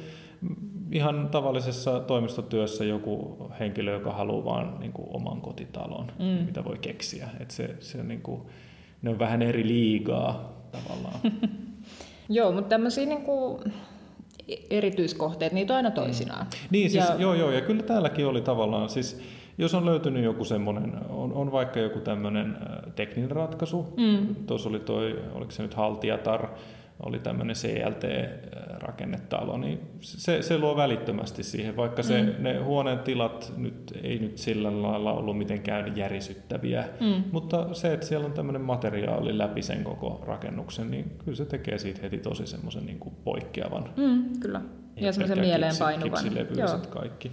ihan 0.92 1.28
tavallisessa 1.28 2.00
toimistotyössä 2.00 2.84
joku 2.84 3.36
henkilö, 3.60 3.92
joka 3.92 4.12
haluaa 4.12 4.44
vaan 4.44 4.80
niin 4.80 4.92
kuin 4.92 5.08
oman 5.10 5.40
kotitalon, 5.40 6.12
mm. 6.18 6.24
mitä 6.24 6.64
voi 6.64 6.78
keksiä. 6.78 7.28
Et 7.40 7.50
se, 7.50 7.76
se 7.80 8.02
niin 8.02 8.22
kuin, 8.22 8.42
ne 9.02 9.10
on 9.10 9.18
vähän 9.18 9.42
eri 9.42 9.66
liigaa 9.66 10.62
tavallaan. 10.72 11.20
Joo, 12.28 12.52
mutta 12.52 12.68
tämmöisiä 12.68 13.06
niin 13.06 13.22
kuin 13.22 13.72
erityiskohteet, 14.70 15.52
niitä 15.52 15.72
on 15.72 15.76
aina 15.76 15.90
toisinaan. 15.90 16.46
Mm. 16.46 16.68
Niin, 16.70 16.90
siis, 16.90 17.08
ja... 17.08 17.14
joo, 17.18 17.34
joo, 17.34 17.50
ja 17.50 17.60
kyllä 17.60 17.82
täälläkin 17.82 18.26
oli 18.26 18.40
tavallaan, 18.40 18.88
siis 18.88 19.20
jos 19.58 19.74
on 19.74 19.86
löytynyt 19.86 20.24
joku 20.24 20.44
semmoinen, 20.44 20.92
on, 21.08 21.32
on 21.32 21.52
vaikka 21.52 21.80
joku 21.80 21.98
tämmöinen 21.98 22.56
tekninen 22.94 23.30
ratkaisu, 23.30 23.94
mm. 23.96 24.34
tuossa 24.46 24.68
oli 24.68 24.80
toi, 24.80 25.22
oliko 25.34 25.50
se 25.50 25.62
nyt 25.62 25.74
Haltiatar, 25.74 26.48
oli 27.00 27.18
tämmöinen 27.18 27.56
CLT-rakennetalo, 27.56 29.58
niin 29.58 29.80
se, 30.00 30.42
se 30.42 30.58
luo 30.58 30.76
välittömästi 30.76 31.42
siihen, 31.42 31.76
vaikka 31.76 32.02
se, 32.02 32.22
mm. 32.22 32.32
ne 32.38 32.58
huoneen 32.58 32.98
tilat 32.98 33.52
nyt 33.56 33.98
ei 34.02 34.18
nyt 34.18 34.38
sillä 34.38 34.82
lailla 34.82 35.12
ollut 35.12 35.38
mitenkään 35.38 35.96
järisyttäviä, 35.96 36.88
mm. 37.00 37.24
mutta 37.32 37.74
se, 37.74 37.92
että 37.92 38.06
siellä 38.06 38.26
on 38.26 38.32
tämmöinen 38.32 38.62
materiaali 38.62 39.38
läpi 39.38 39.62
sen 39.62 39.84
koko 39.84 40.22
rakennuksen, 40.26 40.90
niin 40.90 41.12
kyllä 41.24 41.36
se 41.36 41.44
tekee 41.44 41.78
siitä 41.78 42.00
heti 42.02 42.18
tosi 42.18 42.46
semmoisen 42.46 42.86
niin 42.86 42.98
kuin 42.98 43.14
poikkeavan. 43.24 43.90
Mm, 43.96 44.40
kyllä, 44.40 44.60
ja 44.96 45.12
semmoisen 45.12 45.40
mieleenpainuvan. 45.40 46.24
Kipsilevyiset 46.24 46.86
kaikki. 46.86 47.32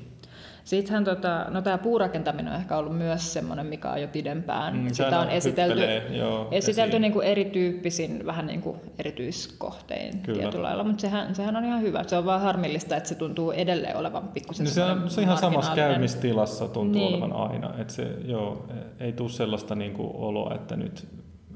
Sittenhän 0.64 1.04
tota, 1.04 1.46
no 1.50 1.62
tämä 1.62 1.78
puurakentaminen 1.78 2.54
on 2.54 2.60
ehkä 2.60 2.78
ollut 2.78 2.98
myös 2.98 3.34
semmoinen, 3.34 3.66
mikä 3.66 3.92
on 3.92 4.02
jo 4.02 4.08
pidempään. 4.08 4.78
Mm, 4.78 4.94
Sitä 4.94 5.20
on 5.20 5.30
esitelty, 5.30 6.16
joo, 6.18 6.48
esitelty 6.52 7.00
niin 7.00 7.14
kuin 7.14 7.28
erityyppisin, 7.28 8.26
vähän 8.26 8.48
niin 8.48 8.62
kuin 8.62 8.78
erityiskohtein 9.00 10.20
Kyllä. 10.20 10.40
tietyllä 10.40 10.64
lailla, 10.64 10.84
mutta 10.84 11.02
sehän, 11.02 11.36
sehän 11.36 11.56
on 11.56 11.66
ihan 11.66 11.82
hyvä. 11.82 12.04
Se 12.04 12.18
on 12.18 12.26
vaan 12.26 12.42
harmillista, 12.42 12.96
että 12.96 13.10
se 13.10 13.16
tuntuu 13.16 13.52
edelleen 13.52 13.98
olevan 13.98 14.28
pikkusen 14.28 14.64
niin 14.64 14.74
se 14.74 14.84
on, 14.84 15.10
se 15.10 15.22
ihan 15.22 15.38
samassa 15.38 15.76
käymistilassa 15.76 16.68
tuntuu 16.68 17.02
niin. 17.02 17.14
olevan 17.14 17.34
aina. 17.52 17.74
Että 17.78 17.94
se, 17.94 18.08
joo, 18.26 18.66
ei 19.00 19.14
tule 19.14 19.30
sellaista 19.30 19.76
niin 19.76 19.94
kuin 19.94 20.10
oloa, 20.14 20.56
että 20.56 20.76
nyt 20.76 21.08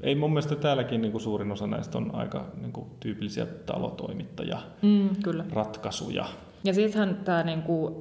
ei 0.02 0.14
mun 0.14 0.30
mielestä 0.30 0.56
täälläkin 0.56 1.00
niin 1.00 1.12
kuin 1.12 1.22
suurin 1.22 1.52
osa 1.52 1.66
näistä 1.66 1.98
on 1.98 2.14
aika 2.14 2.44
niin 2.60 2.72
kuin 2.72 2.86
tyypillisiä 3.00 3.46
talotoimittaja 3.46 4.58
mm, 4.82 5.08
kyllä. 5.22 5.44
ratkaisuja. 5.52 6.26
Ja 6.64 6.74
sittenhän 6.74 7.16
tämä 7.24 7.42
niinku, 7.42 7.96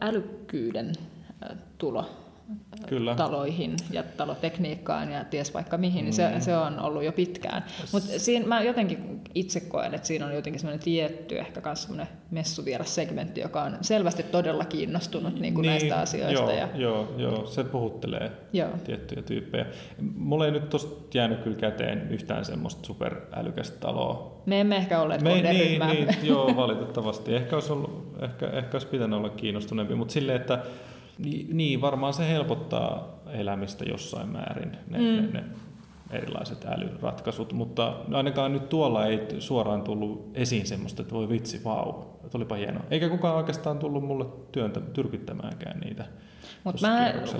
älykkyyden 0.00 0.92
tulo 1.78 2.10
Kyllä. 2.88 3.14
taloihin 3.14 3.76
ja 3.90 4.02
talotekniikkaan 4.02 5.12
ja 5.12 5.24
ties 5.24 5.54
vaikka 5.54 5.78
mihin, 5.78 6.04
niin 6.04 6.12
se, 6.12 6.30
mm. 6.34 6.40
se 6.40 6.56
on 6.56 6.80
ollut 6.80 7.04
jo 7.04 7.12
pitkään. 7.12 7.64
Mutta 7.92 8.08
siinä 8.18 8.46
mä 8.46 8.62
jotenkin 8.62 9.20
itse 9.34 9.60
koen, 9.60 9.94
että 9.94 10.06
siinä 10.06 10.26
on 10.26 10.34
jotenkin 10.34 10.60
semmoinen 10.60 10.84
tietty, 10.84 11.38
ehkä 11.38 11.60
myös 11.64 11.82
semmoinen 11.82 12.08
messuvieras-segmentti, 12.30 13.40
joka 13.40 13.62
on 13.62 13.78
selvästi 13.80 14.22
todella 14.22 14.64
kiinnostunut 14.64 15.40
niin 15.40 15.54
kuin 15.54 15.62
niin, 15.62 15.70
näistä 15.70 16.00
asioista. 16.00 16.40
Joo, 16.40 16.50
ja... 16.50 16.68
joo, 16.74 17.14
joo, 17.16 17.46
se 17.46 17.64
puhuttelee 17.64 18.32
joo. 18.52 18.68
tiettyjä 18.84 19.22
tyyppejä. 19.22 19.66
Mulla 20.16 20.46
ei 20.46 20.52
nyt 20.52 20.70
tosta 20.70 21.18
jäänyt 21.18 21.40
kyllä 21.40 21.56
käteen 21.56 22.08
yhtään 22.10 22.44
semmoista 22.44 22.86
superälykästä 22.86 23.80
taloa. 23.80 24.42
Me 24.46 24.60
emme 24.60 24.76
ehkä 24.76 25.00
ole 25.00 25.18
Me, 25.18 25.42
niin, 25.42 25.80
niin, 25.80 26.08
joo, 26.22 26.56
valitettavasti. 26.56 27.34
Ehkä 27.34 27.56
olisi, 27.56 27.72
ollut, 27.72 28.16
ehkä, 28.22 28.46
ehkä 28.46 28.74
olisi 28.74 28.86
pitänyt 28.86 29.18
olla 29.18 29.28
kiinnostuneempi, 29.28 29.94
mutta 29.94 30.12
silleen, 30.12 30.40
että 30.40 30.58
niin, 31.18 31.80
varmaan 31.80 32.14
se 32.14 32.28
helpottaa 32.28 33.20
elämistä 33.32 33.84
jossain 33.84 34.28
määrin, 34.28 34.76
ne, 34.90 34.98
mm. 34.98 35.04
ne, 35.04 35.40
ne 35.40 35.44
erilaiset 36.12 36.64
älyratkaisut, 36.64 37.52
mutta 37.52 37.96
ainakaan 38.12 38.52
nyt 38.52 38.68
tuolla 38.68 39.06
ei 39.06 39.20
suoraan 39.38 39.82
tullut 39.82 40.30
esiin 40.34 40.66
semmoista, 40.66 41.02
että 41.02 41.14
voi 41.14 41.28
vitsi, 41.28 41.64
vau, 41.64 42.02
olipa 42.34 42.54
hienoa. 42.54 42.84
Eikä 42.90 43.08
kukaan 43.08 43.36
oikeastaan 43.36 43.78
tullut 43.78 44.04
mulle 44.04 44.26
työntä, 44.52 44.80
tyrkyttämäänkään 44.80 45.80
niitä. 45.80 46.04
Mutta 46.64 46.88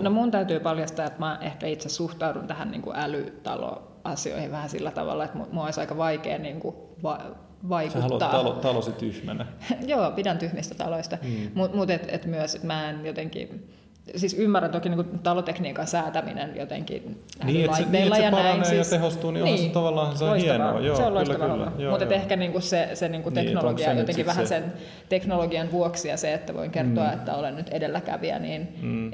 no 0.00 0.11
mun 0.11 0.30
täytyy 0.30 0.61
paljastaa, 0.61 1.06
että 1.06 1.18
mä 1.18 1.38
ehkä 1.40 1.66
itse 1.66 1.88
suhtaudun 1.88 2.46
tähän 2.46 2.70
niin 2.70 2.82
kuin 2.82 2.96
älytaloasioihin 2.96 4.50
vähän 4.50 4.68
sillä 4.68 4.90
tavalla, 4.90 5.24
että 5.24 5.38
mua 5.52 5.64
olisi 5.64 5.80
aika 5.80 5.96
vaikea 5.96 6.38
niin 6.38 6.61
kuin 6.61 6.76
va- 7.02 7.20
vaikuttaa. 7.68 8.03
Sä 8.03 8.09
haluat 8.09 8.31
talo, 8.31 8.53
talosi 8.53 8.92
tyhmänä. 8.92 9.46
Joo, 9.87 10.11
pidän 10.11 10.38
tyhmistä 10.38 10.75
taloista, 10.75 11.18
mm. 11.22 11.51
mutta 11.55 11.77
mut 11.77 11.90
et, 11.90 12.07
et 12.09 12.27
myös 12.27 12.55
et 12.55 12.62
mä 12.62 12.90
en 12.90 13.07
jotenkin, 13.07 13.68
siis 14.16 14.35
ymmärrän 14.35 14.70
toki 14.72 14.88
niin 14.88 15.18
talotekniikan 15.22 15.87
säätäminen 15.87 16.57
jotenkin 16.57 17.25
niin, 17.44 17.64
että 17.64 17.77
se, 17.77 17.85
niin, 17.90 18.05
että 18.05 18.16
se 18.16 18.22
ja 18.22 18.31
paranee 18.31 18.53
näin, 18.53 18.64
siis, 18.64 18.92
ja 18.92 18.98
tehostuu, 18.98 19.31
niin, 19.31 19.44
niin 19.44 19.57
se 19.57 19.62
niin, 19.62 19.72
tavallaan 19.72 20.18
se 20.18 20.25
on 20.25 20.37
hienoa. 20.37 20.81
Joo, 20.81 20.96
se 20.96 21.03
on 21.03 21.14
loistava 21.14 21.48
kyllä, 21.48 21.72
kyllä. 21.77 21.90
Mutta 21.90 22.14
ehkä 22.14 22.37
niin 22.37 22.53
kuin 22.53 22.62
se, 22.62 22.88
se 22.94 23.09
niin 23.09 23.22
kuin 23.22 23.35
teknologia 23.35 23.88
niin, 23.88 23.98
jotenkin 23.98 24.27
vähän 24.27 24.46
se... 24.46 24.48
sen 24.48 24.72
teknologian 25.09 25.72
vuoksi 25.72 26.09
ja 26.09 26.16
se, 26.16 26.35
että 26.35 26.55
voin 26.55 26.70
kertoa, 26.70 27.07
mm. 27.07 27.12
että 27.12 27.35
olen 27.35 27.57
nyt 27.57 27.68
edelläkävijä, 27.68 28.38
niin 28.38 28.68
mm 28.83 29.12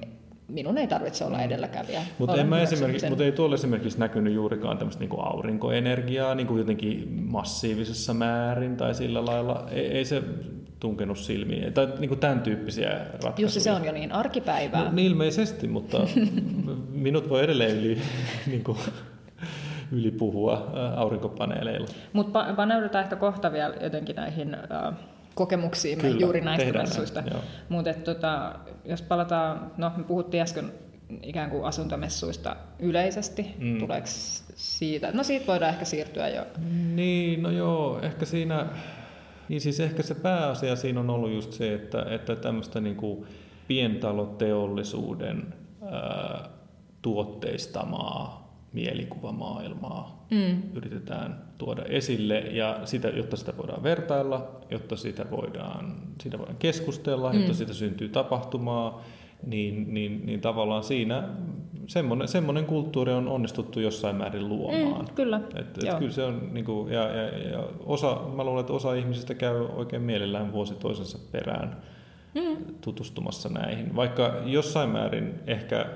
minun 0.48 0.78
ei 0.78 0.86
tarvitse 0.86 1.24
olla 1.24 1.42
edelläkävijä. 1.42 2.02
Mutta 2.18 2.36
mut 3.08 3.20
ei 3.20 3.32
tuolla 3.32 3.54
esimerkiksi 3.54 3.98
näkynyt 3.98 4.34
juurikaan 4.34 4.78
tämmöistä 4.78 5.00
niinku 5.00 5.20
aurinkoenergiaa 5.20 6.34
niinku 6.34 6.56
jotenkin 6.56 7.08
massiivisessa 7.12 8.14
määrin 8.14 8.76
tai 8.76 8.94
sillä 8.94 9.24
lailla. 9.24 9.66
Ei, 9.70 9.86
ei 9.86 10.04
se 10.04 10.22
tunkenut 10.80 11.18
silmiin. 11.18 11.72
Tai 11.72 11.88
niinku 11.98 12.16
tämän 12.16 12.40
tyyppisiä 12.40 12.90
ratkaisuja. 12.90 13.34
Jussi, 13.38 13.60
se 13.60 13.72
on 13.72 13.84
jo 13.84 13.92
niin 13.92 14.12
arkipäivää. 14.12 14.84
No, 14.84 14.90
niin 14.92 15.06
ilmeisesti, 15.06 15.68
mutta 15.68 15.98
minut 16.90 17.28
voi 17.28 17.44
edelleen 17.44 17.76
yli, 17.76 17.98
niinku, 18.46 18.76
yli 19.92 20.10
puhua 20.10 20.70
aurinkopaneeleilla. 20.96 21.86
Mutta 22.12 22.46
paneudutaan 22.56 23.04
ehkä 23.04 23.16
kohta 23.16 23.52
vielä 23.52 23.74
jotenkin 23.82 24.16
näihin... 24.16 24.56
Uh, 24.88 24.94
kokemuksiimme 25.38 26.02
Kyllä, 26.02 26.20
juuri 26.20 26.40
näistä 26.40 26.72
messuista. 26.72 27.22
Mutta 27.68 27.94
tota, 27.94 28.54
jos 28.84 29.02
palataan, 29.02 29.72
no 29.76 29.92
me 29.96 30.04
puhuttiin 30.04 30.42
äsken 30.42 30.72
ikään 31.22 31.50
kuin 31.50 31.64
asuntomessuista 31.64 32.56
yleisesti, 32.78 33.46
mm. 33.58 33.78
tuleeko 33.78 34.06
siitä, 34.54 35.12
no 35.12 35.22
siitä 35.22 35.46
voidaan 35.46 35.72
ehkä 35.72 35.84
siirtyä 35.84 36.28
jo. 36.28 36.46
Niin, 36.94 37.42
no 37.42 37.50
joo, 37.50 38.00
ehkä 38.02 38.24
siinä, 38.24 38.66
niin 39.48 39.60
siis 39.60 39.80
ehkä 39.80 40.02
se 40.02 40.14
pääasia 40.14 40.76
siinä 40.76 41.00
on 41.00 41.10
ollut 41.10 41.32
just 41.32 41.52
se, 41.52 41.74
että, 41.74 42.06
että 42.10 42.36
tämmöistä 42.36 42.80
niin 42.80 42.96
kuin 42.96 43.26
pientaloteollisuuden 43.68 45.54
ää, 45.90 46.48
tuotteistamaa 47.02 48.54
mielikuvamaailmaa 48.72 50.26
mm. 50.30 50.62
yritetään 50.74 51.47
tuoda 51.58 51.82
esille, 51.82 52.38
ja 52.38 52.80
sitä, 52.84 53.08
jotta 53.08 53.36
sitä 53.36 53.52
voidaan 53.56 53.82
vertailla, 53.82 54.50
jotta 54.70 54.96
sitä 54.96 55.26
voidaan, 55.30 55.94
siitä 56.22 56.38
voidaan 56.38 56.56
keskustella, 56.58 57.32
mm. 57.32 57.38
jotta 57.38 57.54
siitä 57.54 57.72
syntyy 57.72 58.08
tapahtumaa, 58.08 59.02
niin, 59.46 59.94
niin, 59.94 60.26
niin 60.26 60.40
tavallaan 60.40 60.84
siinä 60.84 61.28
semmoinen, 61.86 62.28
semmoinen 62.28 62.64
kulttuuri 62.64 63.12
on 63.12 63.28
onnistuttu 63.28 63.80
jossain 63.80 64.16
määrin 64.16 64.48
luomaan. 64.48 65.04
Mm, 65.04 65.14
kyllä, 65.14 65.40
Et, 65.54 65.78
et 65.78 65.82
joo. 65.82 65.98
kyllä 65.98 66.12
se 66.12 66.24
on, 66.24 66.48
niin 66.52 66.64
kuin, 66.64 66.92
ja, 66.92 67.02
ja, 67.02 67.50
ja 67.50 67.64
osa, 67.86 68.20
mä 68.36 68.44
luulen, 68.44 68.60
että 68.60 68.72
osa 68.72 68.94
ihmisistä 68.94 69.34
käy 69.34 69.66
oikein 69.76 70.02
mielellään 70.02 70.52
vuosi 70.52 70.74
toisensa 70.74 71.18
perään 71.32 71.76
mm. 72.34 72.74
tutustumassa 72.80 73.48
näihin. 73.48 73.96
Vaikka 73.96 74.34
jossain 74.44 74.90
määrin 74.90 75.34
ehkä, 75.46 75.86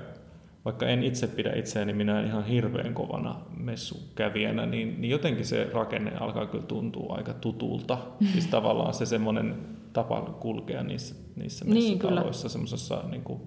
vaikka 0.65 0.87
en 0.87 1.03
itse 1.03 1.27
pidä 1.27 1.53
itseäni 1.55 1.93
minä 1.93 2.23
ihan 2.23 2.45
hirveän 2.45 2.93
kovana 2.93 3.41
messukävijänä, 3.57 4.65
niin, 4.65 5.01
niin 5.01 5.11
jotenkin 5.11 5.45
se 5.45 5.69
rakenne 5.73 6.11
alkaa 6.19 6.45
kyllä 6.45 6.63
tuntua 6.63 7.15
aika 7.15 7.33
tutulta. 7.33 7.97
Siis 8.31 8.47
tavallaan 8.47 8.93
se 8.93 9.05
semmoinen 9.05 9.55
tapa 9.93 10.21
kulkea 10.21 10.83
niissä, 10.83 11.15
niissä 11.35 11.65
Niin, 11.65 11.75
messutaloissa, 11.75 12.49
semmoisessa 12.49 13.03
niin 13.11 13.23
kuin, 13.23 13.41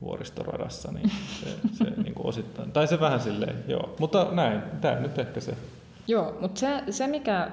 vuoristoradassa, 0.00 0.92
niin 0.92 1.10
se, 1.40 1.46
se 1.72 1.84
niin 2.02 2.14
kuin 2.14 2.26
osittain, 2.26 2.72
tai 2.72 2.86
se 2.86 3.00
vähän 3.00 3.20
silleen, 3.20 3.64
joo. 3.68 3.94
Mutta 3.98 4.28
näin, 4.32 4.62
tämä 4.80 5.00
nyt 5.00 5.18
ehkä 5.18 5.40
se. 5.40 5.54
Joo, 6.06 6.38
mutta 6.40 6.60
se, 6.60 6.82
se 6.90 7.06
mikä 7.06 7.50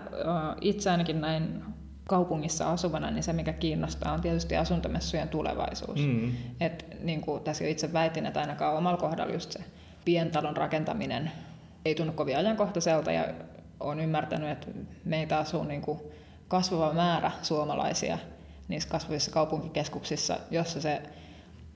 itse 0.62 0.89
ainakin 0.89 1.21
näin 1.21 1.63
kaupungissa 2.07 2.71
asuvana, 2.71 3.11
niin 3.11 3.23
se 3.23 3.33
mikä 3.33 3.53
kiinnostaa 3.53 4.13
on 4.13 4.21
tietysti 4.21 4.57
asuntomessujen 4.57 5.29
tulevaisuus. 5.29 5.99
Mm. 5.99 6.31
Et, 6.59 6.85
niin 7.03 7.21
kuin 7.21 7.43
tässä 7.43 7.63
jo 7.63 7.69
itse 7.69 7.93
väitin, 7.93 8.25
että 8.25 8.39
ainakaan 8.39 8.77
omalla 8.77 8.97
kohdalla 8.97 9.33
just 9.33 9.51
se 9.51 9.59
pientalon 10.05 10.57
rakentaminen 10.57 11.31
ei 11.85 11.95
tunnu 11.95 12.13
kovin 12.13 12.37
ajankohtaiselta 12.37 13.11
ja 13.11 13.25
olen 13.79 13.99
ymmärtänyt, 13.99 14.49
että 14.49 14.67
meitä 15.05 15.37
asuu 15.37 15.63
niin 15.63 15.81
kuin 15.81 15.99
kasvava 16.47 16.93
määrä 16.93 17.31
suomalaisia 17.41 18.17
niissä 18.67 18.89
kasvavissa 18.89 19.31
kaupunkikeskuksissa, 19.31 20.39
jossa 20.51 20.81
se 20.81 21.01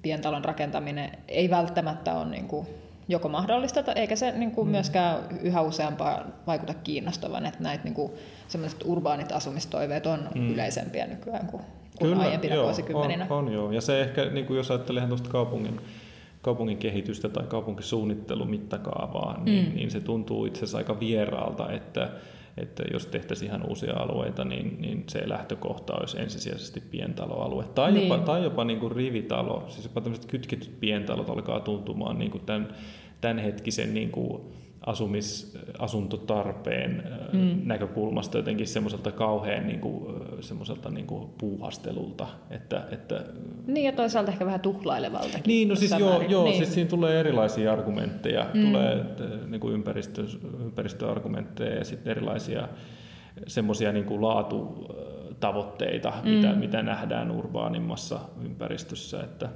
pientalon 0.01 0.45
rakentaminen 0.45 1.11
ei 1.27 1.49
välttämättä 1.49 2.13
ole 2.13 2.29
niin 2.29 2.47
kuin 2.47 2.67
joko 3.09 3.29
mahdollista, 3.29 3.83
tai 3.83 3.93
eikä 3.97 4.15
se 4.15 4.31
niin 4.31 4.51
kuin 4.51 4.67
mm. 4.67 4.71
myöskään 4.71 5.19
yhä 5.41 5.61
useampaa 5.61 6.25
vaikuta 6.47 6.73
kiinnostavan, 6.73 7.45
että 7.45 7.63
näitä 7.63 7.83
niin 7.83 7.93
kuin, 7.93 8.11
sellaiset 8.47 8.79
urbaanit 8.85 9.31
asumistoiveet 9.31 10.05
on 10.05 10.19
mm. 10.35 10.53
yleisempiä 10.53 11.07
nykyään 11.07 11.47
kuin, 11.47 11.63
kuin 11.99 12.19
aiempina 12.19 12.55
joo, 12.55 12.63
vuosikymmeninä. 12.63 13.27
On, 13.29 13.37
on 13.37 13.53
joo. 13.53 13.71
Ja 13.71 13.81
se 13.81 14.01
ehkä, 14.01 14.25
niin 14.25 14.45
kuin 14.45 14.57
jos 14.57 14.71
ajattelee 14.71 15.07
tuosta 15.07 15.29
kaupungin, 15.29 15.81
kaupungin 16.41 16.77
kehitystä 16.77 17.29
tai 17.29 17.43
kaupunkisuunnittelun 17.43 18.49
mittakaavaa, 18.49 19.43
niin, 19.43 19.69
mm. 19.69 19.75
niin 19.75 19.91
se 19.91 20.01
tuntuu 20.01 20.45
itse 20.45 20.59
asiassa 20.59 20.77
aika 20.77 20.99
vieraalta, 20.99 21.71
että, 21.71 22.09
että 22.61 22.83
jos 22.93 23.05
tehtäisiin 23.05 23.49
ihan 23.49 23.69
uusia 23.69 23.93
alueita, 23.95 24.45
niin, 24.45 24.77
niin 24.81 25.03
se 25.07 25.29
lähtökohta 25.29 25.93
olisi 25.93 26.19
ensisijaisesti 26.21 26.83
pientaloalue. 26.91 27.63
Tai 27.75 27.91
Niin. 27.91 28.07
jopa, 28.07 28.23
tai 28.23 28.43
jopa 28.43 28.63
niin 28.63 28.79
kuin 28.79 28.91
rivitalo, 28.91 29.63
siis 29.67 29.83
jopa 29.83 30.01
tämmöiset 30.01 30.25
kytketyt 30.25 30.79
pientalot 30.79 31.29
alkaa 31.29 31.59
tuntumaan 31.59 32.19
niin 32.19 32.31
kuin 32.31 32.45
tämän, 32.45 32.67
tämänhetkisen 33.21 33.93
niin 33.93 34.11
kuin 34.11 34.41
asumis, 34.89 35.57
asuntotarpeen 35.79 37.03
mm. 37.33 37.61
näkökulmasta 37.63 38.37
jotenkin 38.37 38.67
semmoiselta 38.67 39.11
kauhean 39.11 39.67
niin 39.67 39.79
kuin, 39.79 40.15
semmoiselta 40.39 40.89
niin 40.89 41.07
kuin 41.07 41.29
puuhastelulta, 41.37 42.27
että, 42.49 42.83
että 42.91 43.23
Niin 43.67 43.85
ja 43.85 43.91
toisaalta 43.91 44.31
ehkä 44.31 44.45
vähän 44.45 44.59
tuhlailevaltakin. 44.59 45.43
niin, 45.45 45.67
no 45.67 45.75
siis 45.75 45.91
joo, 45.99 46.09
määrin. 46.09 46.31
joo 46.31 46.43
niin. 46.43 46.57
siis 46.57 46.73
siinä 46.73 46.89
tulee 46.89 47.19
erilaisia 47.19 47.73
argumentteja, 47.73 48.45
mm. 48.53 48.61
tulee 48.61 48.93
äh, 48.95 49.05
niin 49.47 49.61
kuin 49.61 49.73
ympäristö, 49.73 50.23
ympäristöargumentteja 50.63 51.75
ja 51.75 51.85
sitten 51.85 52.11
erilaisia 52.11 52.67
semmoisia 53.47 53.91
niin 53.91 54.05
kuin 54.05 54.21
laatutavoitteita, 54.21 56.13
mm. 56.23 56.29
mitä, 56.29 56.53
mitä 56.53 56.83
nähdään 56.83 57.31
urbaanimmassa 57.31 58.19
ympäristössä, 58.45 59.23
että 59.23 59.49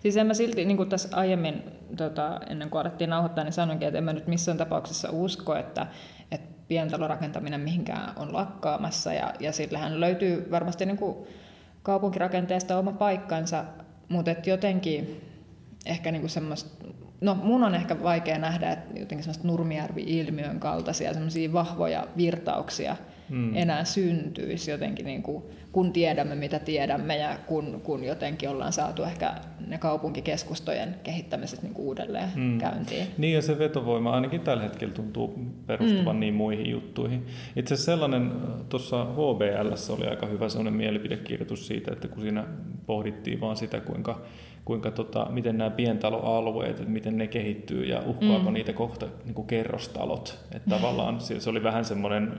Siis 0.00 0.16
en 0.16 0.26
mä 0.26 0.34
silti, 0.34 0.64
niin 0.64 0.76
kuin 0.76 0.88
tässä 0.88 1.08
aiemmin, 1.12 1.62
tota, 1.96 2.40
ennen 2.48 2.70
kuin 2.70 2.80
alettiin 2.80 3.10
nauhoittaa, 3.10 3.44
niin 3.44 3.52
sanoinkin, 3.52 3.88
että 3.88 3.98
en 3.98 4.04
mä 4.04 4.12
nyt 4.12 4.26
missään 4.26 4.58
tapauksessa 4.58 5.08
usko, 5.12 5.56
että, 5.56 5.86
että 6.30 6.52
pientalorakentaminen 6.68 7.60
mihinkään 7.60 8.12
on 8.16 8.34
lakkaamassa. 8.34 9.12
Ja, 9.12 9.34
ja 9.40 9.52
sillähän 9.52 10.00
löytyy 10.00 10.50
varmasti 10.50 10.86
niin 10.86 10.96
kuin 10.96 11.16
kaupunkirakenteesta 11.82 12.78
oma 12.78 12.92
paikkansa, 12.92 13.64
mutta 14.08 14.30
et 14.30 14.46
jotenkin 14.46 15.20
ehkä 15.86 16.12
niin 16.12 16.22
kuin 16.22 16.30
semmoista, 16.30 16.84
no 17.20 17.34
mun 17.34 17.64
on 17.64 17.74
ehkä 17.74 18.02
vaikea 18.02 18.38
nähdä, 18.38 18.72
että 18.72 19.00
jotenkin 19.00 19.24
semmoista 19.24 19.48
Nurmijärvi-ilmiön 19.48 20.60
kaltaisia 20.60 21.12
semmoisia 21.12 21.52
vahvoja 21.52 22.06
virtauksia 22.16 22.96
mm. 23.32 23.56
enää 23.56 23.84
syntyisi 23.84 24.70
jotenkin, 24.70 25.06
niin 25.06 25.22
kuin, 25.22 25.42
kun 25.72 25.92
tiedämme 25.92 26.34
mitä 26.34 26.58
tiedämme 26.58 27.16
ja 27.16 27.38
kun, 27.46 27.80
kun 27.84 28.04
jotenkin 28.04 28.48
ollaan 28.48 28.72
saatu 28.72 29.02
ehkä 29.02 29.34
ne 29.66 29.78
kaupunkikeskustojen 29.78 30.94
kehittämiset 31.02 31.62
niin 31.62 31.74
kuin 31.74 31.86
uudelleen 31.86 32.28
mm. 32.34 32.58
käyntiin. 32.58 33.06
Niin 33.18 33.34
ja 33.34 33.42
se 33.42 33.58
vetovoima 33.58 34.10
ainakin 34.10 34.40
tällä 34.40 34.62
hetkellä 34.62 34.94
tuntuu 34.94 35.38
perustuvan 35.66 36.16
mm. 36.16 36.20
niin 36.20 36.34
muihin 36.34 36.70
juttuihin. 36.70 37.26
Itse 37.56 37.74
asiassa 37.74 37.92
sellainen 37.92 38.32
tuossa 38.68 39.04
HBL 39.04 39.92
oli 39.92 40.06
aika 40.06 40.26
hyvä 40.26 40.48
sellainen 40.48 40.74
mielipidekirjoitus 40.74 41.66
siitä, 41.66 41.92
että 41.92 42.08
kun 42.08 42.22
siinä 42.22 42.44
pohdittiin 42.86 43.40
vaan 43.40 43.56
sitä, 43.56 43.80
kuinka, 43.80 44.20
kuinka 44.64 44.90
tota, 44.90 45.26
miten 45.30 45.58
nämä 45.58 45.70
pientaloalueet, 45.70 46.80
että 46.80 46.92
miten 46.92 47.18
ne 47.18 47.26
kehittyy 47.26 47.84
ja 47.84 48.02
uhkaako 48.06 48.50
mm. 48.50 48.54
niitä 48.54 48.72
kohta 48.72 49.06
niin 49.24 49.34
kuin 49.34 49.46
kerrostalot. 49.46 50.38
Että 50.54 50.70
tavallaan 50.76 51.20
se, 51.20 51.40
se 51.40 51.50
oli 51.50 51.62
vähän 51.62 51.84
semmoinen, 51.84 52.32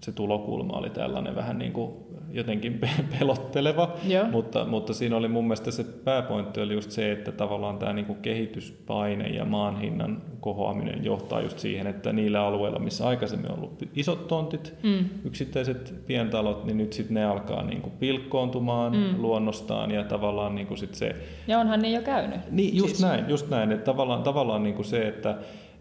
se 0.00 0.12
tulokulma 0.12 0.78
oli 0.78 0.90
tällainen 0.90 1.36
vähän 1.36 1.58
niin 1.58 1.72
kuin 1.72 1.92
jotenkin 2.32 2.80
pelotteleva, 3.18 3.92
mutta, 4.30 4.64
mutta 4.64 4.94
siinä 4.94 5.16
oli 5.16 5.28
mun 5.28 5.44
mielestä 5.44 5.70
se 5.70 5.84
pääpointti 5.84 6.60
oli 6.60 6.74
just 6.74 6.90
se, 6.90 7.12
että 7.12 7.32
tavallaan 7.32 7.78
tämä 7.78 7.92
niinku 7.92 8.14
kehityspaine 8.14 9.28
ja 9.28 9.44
maan 9.44 9.80
hinnan 9.80 10.22
kohoaminen 10.40 11.04
johtaa 11.04 11.40
just 11.40 11.58
siihen, 11.58 11.86
että 11.86 12.12
niillä 12.12 12.42
alueilla, 12.42 12.78
missä 12.78 13.08
aikaisemmin 13.08 13.50
on 13.50 13.58
ollut 13.58 13.82
isot 13.94 14.28
tontit, 14.28 14.74
mm. 14.82 15.04
yksittäiset 15.24 15.94
pientalot, 16.06 16.64
niin 16.64 16.76
nyt 16.76 16.92
sitten 16.92 17.14
ne 17.14 17.24
alkaa 17.24 17.62
niinku 17.62 17.90
pilkkoontumaan 17.90 18.92
mm. 18.92 19.22
luonnostaan 19.22 19.90
ja 19.90 20.04
tavallaan 20.04 20.54
niinku 20.54 20.76
sit 20.76 20.94
se... 20.94 21.16
Ja 21.46 21.58
onhan 21.58 21.82
niin 21.82 21.94
jo 21.94 22.02
käynyt. 22.02 22.40
Niin, 22.50 22.76
just 22.76 22.88
siis. 22.88 23.02
näin, 23.02 23.28
just 23.28 23.50
näin, 23.50 23.72
että 23.72 23.84
tavallaan, 23.84 24.22
tavallaan 24.22 24.62
niinku 24.62 24.82
se, 24.82 25.08
että 25.08 25.34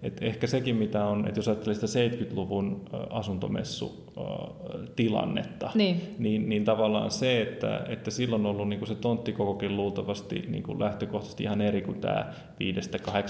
et 0.04 0.24
ehkä 0.24 0.48
sekin, 0.48 0.76
mitä 0.76 1.06
on, 1.06 1.28
että 1.28 1.40
jos 1.40 1.48
ajattelee 1.48 1.76
sitä 1.76 2.16
70-luvun 2.16 2.86
asuntomessutilannetta, 3.10 5.72
niin. 5.76 6.16
Niin, 6.20 6.50
niin 6.50 6.66
tavallaan 6.66 7.12
se, 7.12 7.42
että, 7.42 7.82
että 7.90 8.12
silloin 8.12 8.46
on 8.46 8.52
ollut 8.52 8.70
niin 8.70 8.80
kuin 8.80 8.90
se 8.90 8.96
tonttikokokin 8.96 9.78
luultavasti 9.78 10.46
niin 10.48 10.64
kuin 10.64 10.80
lähtökohtaisesti 10.80 11.44
ihan 11.44 11.62
eri 11.62 11.82
kuin 11.82 12.02
tämä 12.02 12.34
500-800 12.54 12.58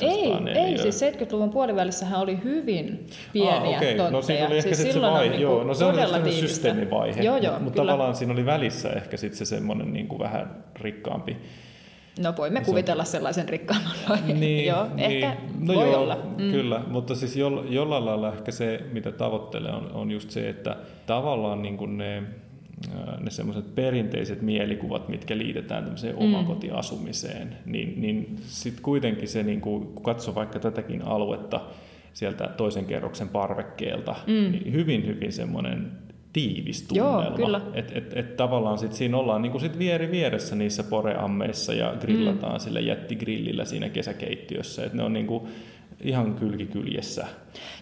Ei, 0.02 0.34
ei, 0.58 0.78
siis 0.78 1.02
70-luvun 1.02 1.50
puolivälissähän 1.50 2.20
oli 2.20 2.40
hyvin 2.44 3.06
pieniä 3.34 3.56
ah, 3.56 3.68
okay. 3.68 3.80
tontteja. 3.80 4.12
No 4.12 4.22
siinä 4.22 4.48
oli 4.48 4.58
ehkä 4.58 4.76
siis 4.76 4.94
se 4.94 5.02
vaihe, 5.02 5.30
niin 5.30 5.42
joo, 5.42 5.64
no 5.64 5.74
se 5.74 5.86
oli 5.86 5.98
todella 5.98 6.32
systeemivaihe, 6.32 7.22
joo, 7.22 7.38
joo, 7.38 7.54
mutta 7.54 7.64
mut 7.64 7.74
tavallaan 7.74 8.16
siinä 8.16 8.34
oli 8.34 8.46
välissä 8.46 8.90
ehkä 8.90 9.18
sitten 9.18 9.38
se 9.38 9.46
semmoinen 9.46 9.94
niin 9.94 10.08
kuin 10.08 10.20
vähän 10.20 10.64
rikkaampi 10.76 11.38
No 12.20 12.34
voimme 12.38 12.62
kuvitella 12.62 13.04
sellaisen 13.04 13.50
rikkaamman 13.50 13.96
vaiheen. 14.10 14.40
Niin, 14.40 14.66
joo, 14.72 14.88
niin. 14.96 15.12
ehkä 15.12 15.38
no 15.60 15.74
voi 15.74 15.92
joo, 15.92 16.02
olla. 16.02 16.16
Mm. 16.38 16.52
Kyllä, 16.52 16.84
mutta 16.88 17.16
siis 17.16 17.36
jo, 17.36 17.66
jollain 17.70 18.06
lailla 18.06 18.34
ehkä 18.34 18.52
se, 18.52 18.84
mitä 18.92 19.12
tavoittelee, 19.12 19.72
on, 19.72 19.92
on 19.92 20.12
just 20.12 20.30
se, 20.30 20.50
että 20.50 20.76
tavallaan 21.06 21.62
niin 21.62 21.78
kuin 21.78 21.98
ne, 21.98 22.24
ne 23.20 23.32
semmoiset 23.32 23.76
perinteiset 23.76 24.42
mielikuvat, 24.42 25.10
mitkä 25.10 25.38
liitetään 25.38 25.84
tämmöiseen 25.84 26.16
mm. 26.16 26.22
omakotiasumiseen, 26.22 27.58
niin, 27.66 28.02
niin 28.02 28.38
sitten 28.48 28.84
kuitenkin 28.84 29.28
se, 29.28 29.44
niin 29.44 29.62
kuin, 29.62 29.88
kun 29.88 30.04
katsoo 30.04 30.36
vaikka 30.36 30.60
tätäkin 30.60 31.02
aluetta 31.02 31.62
sieltä 32.14 32.48
toisen 32.48 32.86
kerroksen 32.86 33.30
parvekkeelta, 33.30 34.16
mm. 34.28 34.52
niin 34.52 34.74
hyvin, 34.74 35.08
hyvin 35.08 35.34
semmoinen 35.34 35.92
tiivis 36.34 36.82
tunnelma. 36.82 37.62
Että 37.74 37.94
et, 37.96 38.18
et 38.18 38.38
tavallaan 38.38 38.78
sit 38.78 38.94
siinä 38.94 39.18
ollaan 39.18 39.42
niinku 39.42 39.60
sit 39.60 39.80
vieri 39.80 40.12
vieressä 40.12 40.56
niissä 40.56 40.84
poreammeissa 40.84 41.74
ja 41.74 41.96
grillataan 42.00 42.54
mm. 42.54 42.60
sillä 42.60 42.80
jättigrillillä 42.80 43.66
siinä 43.66 43.90
kesäkeittiössä. 43.90 44.86
Et 44.86 44.94
ne 44.94 45.04
on 45.04 45.14
niinku 45.14 45.48
ihan 46.02 46.36
kylkikyljessä. 46.36 47.28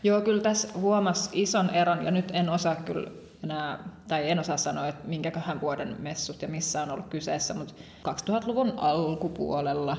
Joo, 0.04 0.22
kyllä 0.22 0.42
tässä 0.42 0.68
huomas 0.80 1.30
ison 1.34 1.70
eron, 1.70 2.06
ja 2.06 2.12
nyt 2.12 2.32
en 2.34 2.50
osaa 2.50 2.76
kyllä 2.76 3.12
enää, 3.44 3.80
tai 4.08 4.30
en 4.30 4.40
osaa 4.40 4.58
sanoa, 4.58 4.88
että 4.88 5.08
minkäköhän 5.08 5.62
vuoden 5.62 5.96
messut 6.00 6.42
ja 6.42 6.48
missä 6.48 6.84
on 6.84 6.92
ollut 6.92 7.08
kyseessä, 7.08 7.54
mutta 7.54 7.74
2000-luvun 8.08 8.74
alkupuolella 8.78 9.98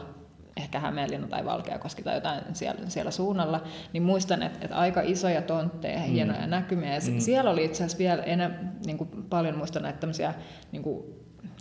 ehkä 0.56 0.80
Hämeenlinna 0.80 1.26
tai 1.28 1.44
Valkeakoski 1.44 2.02
tai 2.02 2.14
jotain 2.14 2.42
siellä, 2.52 2.80
siellä 2.88 3.10
suunnalla, 3.10 3.62
niin 3.92 4.02
muistan, 4.02 4.42
että, 4.42 4.58
että 4.62 4.76
aika 4.76 5.00
isoja 5.04 5.42
tontteja, 5.42 5.98
mm. 5.98 6.04
hienoja 6.04 6.46
näkymiä. 6.46 6.94
Ja 6.94 7.00
mm. 7.10 7.18
siellä 7.18 7.50
oli 7.50 7.64
itse 7.64 7.84
asiassa 7.84 7.98
vielä 7.98 8.22
enemmän, 8.22 8.72
niin 8.86 8.98
kuin 8.98 9.10
paljon 9.30 9.56
muistan 9.56 9.82
näitä 9.82 9.98
tämmöisiä 9.98 10.34
niin 10.72 10.82
kuin, 10.82 11.04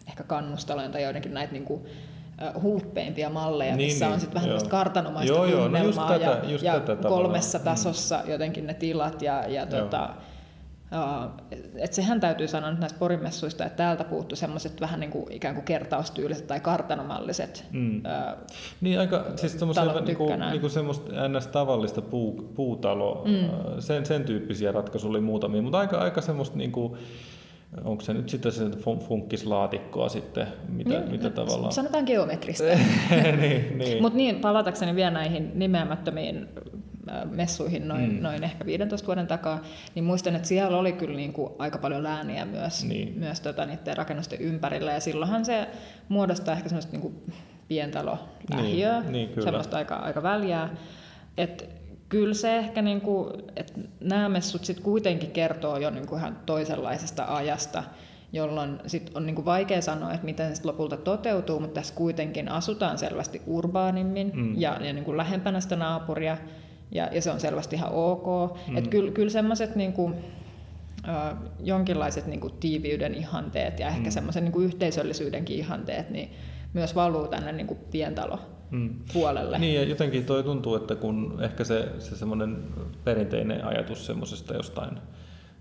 ehkä 0.08 0.24
kannustaloja 0.24 0.90
tai 0.90 1.04
joidenkin 1.04 1.34
näitä 1.34 1.54
niin 1.54 1.66
kuin, 1.66 1.86
hulppeimpia 2.62 3.30
malleja, 3.30 3.76
niin, 3.76 3.88
missä 3.88 4.06
niin, 4.06 4.14
on 4.14 4.20
sitten 4.20 4.34
vähän 4.34 4.50
tämmöistä 4.50 4.70
kartanomaista 4.70 5.34
joo, 5.34 5.46
joo, 5.46 5.68
no 5.68 5.78
ja, 5.78 6.08
tätä, 6.08 6.42
ja 6.62 6.80
tätä 6.80 7.08
kolmessa 7.08 7.60
tasossa 7.60 8.22
mm. 8.24 8.32
jotenkin 8.32 8.68
ne 8.68 8.74
tilat 8.74 9.22
ja, 9.22 9.48
ja 9.48 9.66
tota, 9.66 10.10
että 11.76 11.96
sehän 11.96 12.20
täytyy 12.20 12.48
sanoa 12.48 12.72
nyt 12.72 12.80
näistä 12.80 13.00
porimessuista, 13.00 13.66
että 13.66 13.78
täältä 13.78 14.04
puuttu 14.04 14.36
semmoiset 14.36 14.82
vähän 14.82 15.00
niin 15.00 15.12
kuin 15.12 15.32
ikään 15.32 15.56
kuin 15.56 15.66
kertaustyyliset 15.66 16.48
tai 16.48 16.60
kartanomalliset 16.60 17.66
mm. 17.72 18.06
ää, 18.06 18.38
Niin 18.82 19.00
aika, 19.00 19.26
siis 19.36 19.60
semmoista 19.60 20.02
niin 20.02 20.18
kuin, 20.18 20.40
niin 20.40 20.62
kuin 20.62 20.72
semmoista 20.72 21.30
ns. 21.30 21.48
tavallista 21.48 22.02
puu, 22.02 22.52
puutalo, 22.56 23.24
mm. 23.26 23.50
sen, 23.82 24.06
sen 24.06 24.24
tyyppisiä 24.24 24.72
ratkaisuja 24.72 25.10
oli 25.10 25.22
muutamia, 25.22 25.62
mutta 25.62 25.80
aika, 25.80 25.98
aika 25.98 26.22
semmoista 26.22 26.58
niin 26.58 26.72
kuin, 26.72 26.98
onko 27.84 28.04
se 28.04 28.14
nyt 28.14 28.30
sitten 28.30 28.52
se 28.52 28.64
funkkislaatikkoa 29.08 30.10
sitten, 30.10 30.48
mitä, 30.70 31.00
niin, 31.00 31.12
mitä 31.12 31.30
tavallaan... 31.30 31.74
Sanotaan 31.74 32.04
geometrista. 32.04 32.64
niin, 33.42 33.78
niin. 33.78 34.02
Mutta 34.02 34.18
niin, 34.18 34.36
palatakseni 34.36 34.96
vielä 34.96 35.12
näihin 35.12 35.52
nimeämättömiin 35.54 36.48
messuihin 37.32 37.88
noin, 37.88 38.14
mm. 38.14 38.22
noin 38.22 38.44
ehkä 38.44 38.66
15 38.66 39.08
vuoden 39.08 39.28
takaa, 39.28 39.62
niin 39.96 40.06
muistan, 40.06 40.36
että 40.36 40.48
siellä 40.48 40.78
oli 40.78 40.92
kyllä 40.92 41.16
niin 41.16 41.34
kuin 41.34 41.54
aika 41.60 41.78
paljon 41.78 42.04
lääniä 42.04 42.46
myös, 42.46 42.86
niin. 42.86 43.14
myös 43.20 43.40
tota, 43.40 43.66
niiden 43.66 43.98
rakennusten 43.98 44.42
ympärillä, 44.42 44.92
ja 44.92 45.00
silloinhan 45.00 45.46
se 45.46 45.68
muodostaa 46.10 46.54
ehkä 46.56 46.70
semmoista 46.70 46.92
niin 46.92 47.02
kuin 47.02 47.16
pientalolähiöä, 47.68 49.02
niin, 49.02 49.12
niin, 49.12 49.44
semmoista 49.44 49.78
aika, 49.78 49.96
aika 49.96 50.24
väljää. 50.24 50.70
Et 51.38 51.70
kyllä 52.10 52.34
se 52.34 52.58
ehkä, 52.58 52.82
niin 52.82 53.02
kuin, 53.02 53.34
että 53.56 53.74
nämä 54.00 54.30
messut 54.30 54.66
sitten 54.66 54.84
kuitenkin 54.84 55.32
kertoo 55.32 55.78
jo 55.78 55.90
niin 55.90 56.08
kuin 56.08 56.20
ihan 56.20 56.38
toisenlaisesta 56.46 57.26
ajasta, 57.28 57.84
jolloin 58.34 58.80
sit 58.88 59.12
on 59.14 59.26
niin 59.26 59.36
kuin 59.36 59.46
vaikea 59.46 59.82
sanoa, 59.82 60.14
että 60.14 60.26
miten 60.26 60.56
se 60.56 60.62
lopulta 60.66 60.98
toteutuu, 60.98 61.60
mutta 61.60 61.74
tässä 61.74 61.96
kuitenkin 61.96 62.52
asutaan 62.52 62.98
selvästi 62.98 63.42
urbaanimmin 63.48 64.32
mm. 64.36 64.62
ja, 64.62 64.78
ja 64.82 64.94
niin 64.94 65.06
kuin 65.06 65.18
lähempänä 65.18 65.60
sitä 65.60 65.76
naapuria, 65.76 66.38
ja, 66.92 67.10
ja 67.12 67.22
se 67.22 67.32
on 67.32 67.40
selvästi 67.40 67.76
ihan 67.76 67.92
ok. 67.92 68.58
Mm. 68.68 68.78
Että 68.78 68.90
kyllä, 68.90 69.12
kyllä 69.12 69.30
semmoiset 69.30 69.76
niin 69.76 69.94
kuin, 69.94 70.16
äh, 71.08 71.38
jonkinlaiset 71.60 72.28
niin 72.28 72.40
kuin 72.40 72.54
tiiviyden 72.60 73.16
ihanteet 73.16 73.80
ja 73.80 73.88
ehkä 73.88 74.10
mm. 74.10 74.12
semmoisen 74.12 74.44
niin 74.44 74.52
kuin 74.52 74.66
yhteisöllisyydenkin 74.66 75.58
ihanteet, 75.58 76.10
niin 76.10 76.30
myös 76.74 76.96
valuu 76.96 77.28
tänne 77.28 77.52
niin 77.52 77.68
kuin 77.68 77.80
pientalo 77.92 78.40
mm. 78.72 78.96
puolelle. 79.14 79.60
Niin 79.60 79.76
ja 79.76 79.84
jotenkin 79.84 80.26
toi 80.26 80.44
tuntuu, 80.44 80.76
että 80.76 80.96
kun 80.96 81.40
ehkä 81.42 81.64
se, 81.64 81.90
se 82.00 82.16
semmoinen 82.16 82.58
perinteinen 83.04 83.66
ajatus 83.66 84.06
semmoisesta 84.06 84.54
jostain 84.54 84.98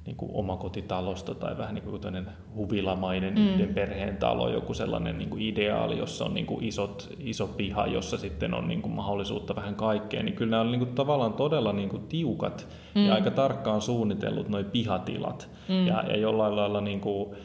niin 0.06 0.16
kuin 0.16 0.30
omakotitalosta 0.34 1.34
tai 1.34 1.58
vähän 1.58 1.74
niin 1.74 1.84
kuin 1.84 2.26
huvilamainen 2.56 3.34
mm. 3.34 3.48
yhden 3.48 3.74
perheen 3.74 4.16
talo, 4.16 4.48
joku 4.48 4.74
sellainen 4.74 5.18
niin 5.18 5.30
kuin 5.30 5.42
ideaali, 5.42 5.98
jossa 5.98 6.24
on 6.24 6.34
niin 6.34 6.46
kuin 6.46 6.64
isot, 6.64 7.14
iso 7.18 7.46
piha, 7.46 7.86
jossa 7.86 8.18
sitten 8.18 8.54
on 8.54 8.68
niin 8.68 8.82
kuin 8.82 8.94
mahdollisuutta 8.94 9.56
vähän 9.56 9.74
kaikkeen, 9.74 10.24
niin 10.24 10.36
kyllä 10.36 10.50
nämä 10.50 10.60
on 10.60 10.72
niin 10.72 10.78
kuin 10.78 10.94
tavallaan 10.94 11.32
todella 11.32 11.72
niin 11.72 11.88
kuin 11.88 12.02
tiukat 12.02 12.68
mm. 12.94 13.06
ja 13.06 13.14
aika 13.14 13.30
tarkkaan 13.30 13.82
suunnitellut 13.82 14.48
nuo 14.48 14.64
pihatilat 14.64 15.50
mm. 15.68 15.86
ja, 15.86 16.04
ja 16.08 16.16
jollain 16.16 16.56
lailla 16.56 16.80
niin 16.80 17.00
kuin 17.00 17.36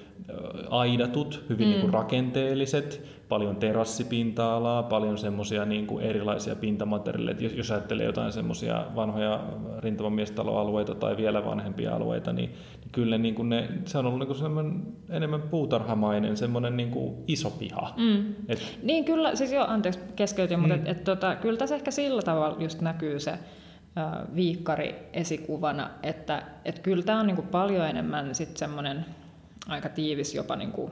aidatut, 0.69 1.45
hyvin 1.49 1.67
mm. 1.67 1.71
niin 1.71 1.81
kuin 1.81 1.93
rakenteelliset, 1.93 3.18
paljon 3.29 3.55
terassipinta-alaa, 3.55 4.83
paljon 4.83 5.17
semmoisia 5.17 5.65
niin 5.65 5.87
kuin 5.87 6.05
erilaisia 6.05 6.55
pintamateriaaleja. 6.55 7.37
Jos, 7.39 7.53
jos 7.53 7.71
ajattelee 7.71 8.05
jotain 8.05 8.31
semmoisia 8.31 8.85
vanhoja 8.95 9.43
rintamamiestaloalueita 9.79 10.95
tai 10.95 11.17
vielä 11.17 11.45
vanhempia 11.45 11.95
alueita, 11.95 12.33
niin, 12.33 12.49
niin 12.49 12.91
kyllä 12.91 13.17
niin 13.17 13.35
kuin 13.35 13.49
ne, 13.49 13.69
se 13.85 13.97
on 13.97 14.05
ollut 14.05 14.19
niin 14.19 14.27
kuin 14.27 14.39
semmoinen 14.39 14.81
enemmän 15.09 15.41
puutarhamainen, 15.41 16.37
semmoinen 16.37 16.77
niin 16.77 16.91
kuin 16.91 17.15
iso 17.27 17.49
piha. 17.49 17.93
Mm. 17.97 18.33
Et, 18.47 18.77
niin 18.83 19.05
kyllä, 19.05 19.35
siis 19.35 19.51
joo, 19.51 19.65
anteeksi 19.67 19.99
keskeytin, 20.15 20.57
mm. 20.57 20.61
mutta 20.61 20.75
et, 20.75 20.87
et, 20.97 21.03
tota, 21.03 21.35
kyllä 21.35 21.57
tässä 21.57 21.75
ehkä 21.75 21.91
sillä 21.91 22.21
tavalla 22.21 22.57
just 22.59 22.81
näkyy 22.81 23.19
se, 23.19 23.33
viikkari 24.35 24.95
esikuvana, 25.13 25.89
että 26.03 26.43
et 26.65 26.79
kyllä 26.79 27.03
tämä 27.03 27.19
on 27.19 27.27
niinku 27.27 27.41
paljon 27.41 27.87
enemmän 27.87 28.35
sit 28.35 28.57
semmoinen 28.57 29.05
aika 29.67 29.89
tiivis 29.89 30.35
jopa 30.35 30.55
niinku 30.55 30.91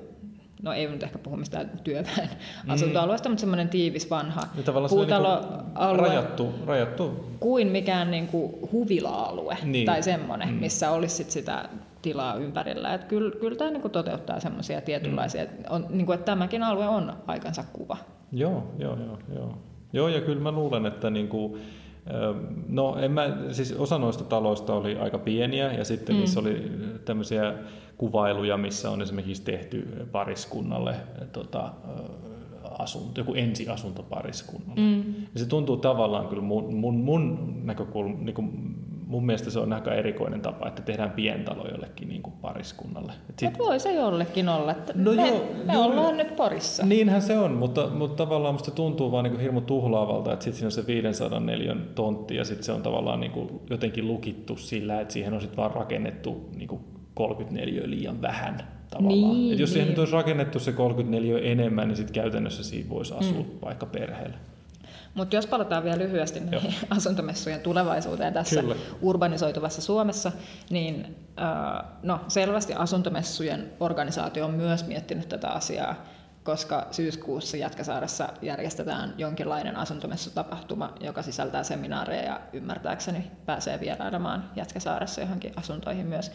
no 0.63 0.73
ei 0.73 0.87
nyt 0.87 1.03
ehkä 1.03 1.17
puhu 1.17 1.37
mistään 1.37 1.71
työväen 1.83 2.29
mm. 2.63 2.69
asuntoalueesta, 2.69 3.29
mutta 3.29 3.39
semmoinen 3.39 3.69
tiivis 3.69 4.09
vanha 4.09 4.41
puutaloalue. 4.89 5.91
Niin 5.91 5.99
rajattu, 5.99 6.53
rajattu. 6.65 7.25
Kuin 7.39 7.67
mikään 7.67 8.11
niin 8.11 8.27
kuin 8.27 8.53
huvila-alue 8.71 9.57
niin. 9.63 9.85
tai 9.85 10.03
semmoinen, 10.03 10.49
mm. 10.49 10.55
missä 10.55 10.91
olisi 10.91 11.15
sit 11.15 11.31
sitä 11.31 11.69
tilaa 12.01 12.35
ympärillä. 12.35 12.93
Et 12.93 13.03
kyllä, 13.03 13.31
kyllä 13.39 13.57
tämä 13.57 13.71
niin 13.71 13.81
kuin 13.81 13.91
toteuttaa 13.91 14.39
semmoisia 14.39 14.81
tietynlaisia, 14.81 15.43
mm. 15.43 15.49
on, 15.69 15.85
niin 15.89 16.05
kuin, 16.05 16.13
että 16.13 16.25
tämäkin 16.25 16.63
alue 16.63 16.87
on 16.87 17.13
aikansa 17.27 17.63
kuva. 17.73 17.97
Joo, 18.31 18.63
joo, 18.79 18.97
joo. 19.05 19.19
Joo, 19.35 19.57
joo 19.93 20.07
ja 20.07 20.21
kyllä 20.21 20.41
mä 20.41 20.51
luulen, 20.51 20.85
että 20.85 21.09
niin 21.09 21.27
kuin, 21.27 21.61
No, 22.67 22.97
en 22.99 23.11
mä, 23.11 23.37
siis 23.51 23.73
osa 23.73 23.97
noista 23.97 24.23
taloista 24.23 24.73
oli 24.73 24.97
aika 24.97 25.17
pieniä 25.17 25.73
ja 25.73 25.85
sitten 25.85 26.15
mm. 26.15 26.19
niissä 26.19 26.39
oli 26.39 26.71
tämmöisiä 27.05 27.53
kuvailuja, 27.97 28.57
missä 28.57 28.91
on 28.91 29.01
esimerkiksi 29.01 29.43
tehty 29.43 30.07
pariskunnalle 30.11 30.95
tota, 31.31 31.73
asunto, 32.79 33.21
joku 33.21 33.33
ensiasunto 33.33 34.03
pariskunnalle. 34.03 34.81
Mm. 34.81 35.13
Ja 35.33 35.39
se 35.39 35.45
tuntuu 35.45 35.77
tavallaan 35.77 36.27
kyllä 36.27 36.41
mun, 36.41 36.73
mun, 36.73 36.95
mun 36.95 37.53
näkökulma, 37.63 38.17
niin 38.19 38.35
kuin 38.35 38.75
mun 39.07 39.25
mielestä 39.25 39.49
se 39.49 39.59
on 39.59 39.73
aika 39.73 39.93
erikoinen 39.93 40.41
tapa, 40.41 40.67
että 40.67 40.81
tehdään 40.81 41.11
pientalo 41.11 41.67
jollekin 41.67 42.09
niin 42.09 42.21
kuin 42.21 42.33
pariskunnalle. 42.41 43.13
Et 43.29 43.39
sit... 43.39 43.59
voi 43.59 43.79
se 43.79 43.93
jollekin 43.93 44.49
olla. 44.49 44.71
Että 44.71 44.93
no 44.95 45.11
me, 45.11 45.27
joo, 45.27 45.45
me 45.65 45.73
joo, 45.73 45.85
ollaan 45.85 46.17
nyt 46.17 46.35
Porissa. 46.35 46.85
Niinhän 46.85 47.21
se 47.21 47.39
on, 47.39 47.51
mutta, 47.51 47.87
mutta 47.87 48.25
tavallaan 48.25 48.53
musta 48.53 48.71
tuntuu 48.71 49.11
vaan 49.11 49.23
niin 49.23 49.31
kuin 49.31 49.41
hirmu 49.41 49.61
tuhlaavalta, 49.61 50.33
että 50.33 50.43
sitten 50.43 50.57
siinä 50.57 50.67
on 50.67 50.71
se 50.71 50.87
500 50.87 51.39
neliön 51.39 51.89
tontti 51.95 52.35
ja 52.35 52.43
sitten 52.43 52.63
se 52.63 52.71
on 52.71 52.81
tavallaan 52.81 53.19
niin 53.19 53.31
kuin 53.31 53.61
jotenkin 53.69 54.07
lukittu 54.07 54.55
sillä, 54.57 55.01
että 55.01 55.13
siihen 55.13 55.33
on 55.33 55.41
sitten 55.41 55.57
vaan 55.57 55.71
rakennettu 55.71 56.49
niin 56.55 56.67
kuin 56.67 56.81
34 57.13 57.81
liian 57.85 58.21
vähän 58.21 58.67
tavallaan. 58.89 59.33
Niin, 59.33 59.53
Et 59.53 59.59
jos 59.59 59.69
siihen 59.69 59.85
niin. 59.85 59.91
nyt 59.91 59.99
olisi 59.99 60.13
rakennettu 60.13 60.59
se 60.59 60.71
34 60.71 61.39
enemmän, 61.39 61.87
niin 61.87 61.97
sitten 61.97 62.13
käytännössä 62.13 62.63
siinä 62.63 62.89
voisi 62.89 63.13
asua 63.13 63.39
mm. 63.39 63.45
vaikka 63.61 63.85
perheellä. 63.85 64.37
Mutta 65.17 65.35
jos 65.35 65.47
palataan 65.47 65.83
vielä 65.83 65.97
lyhyesti 65.97 66.39
näihin 66.39 66.75
asuntomessujen 66.97 67.59
tulevaisuuteen 67.59 68.33
tässä 68.33 68.61
Kyllä. 68.61 68.75
urbanisoituvassa 69.01 69.81
Suomessa, 69.81 70.31
niin 70.69 71.15
no, 72.03 72.19
selvästi 72.27 72.73
asuntomessujen 72.73 73.71
organisaatio 73.79 74.45
on 74.45 74.53
myös 74.53 74.87
miettinyt 74.87 75.29
tätä 75.29 75.47
asiaa, 75.47 75.95
koska 76.43 76.87
syyskuussa 76.91 77.57
Jätkäsaaressa 77.57 78.29
järjestetään 78.41 79.13
jonkinlainen 79.17 79.75
asuntomessutapahtuma, 79.75 80.93
joka 80.99 81.21
sisältää 81.21 81.63
seminaareja 81.63 82.23
ja 82.23 82.41
ymmärtääkseni 82.53 83.31
pääsee 83.45 83.79
vierailemaan 83.79 84.49
Jätkäsaaressa 84.55 85.21
johonkin 85.21 85.53
asuntoihin 85.55 86.07
myös. 86.07 86.31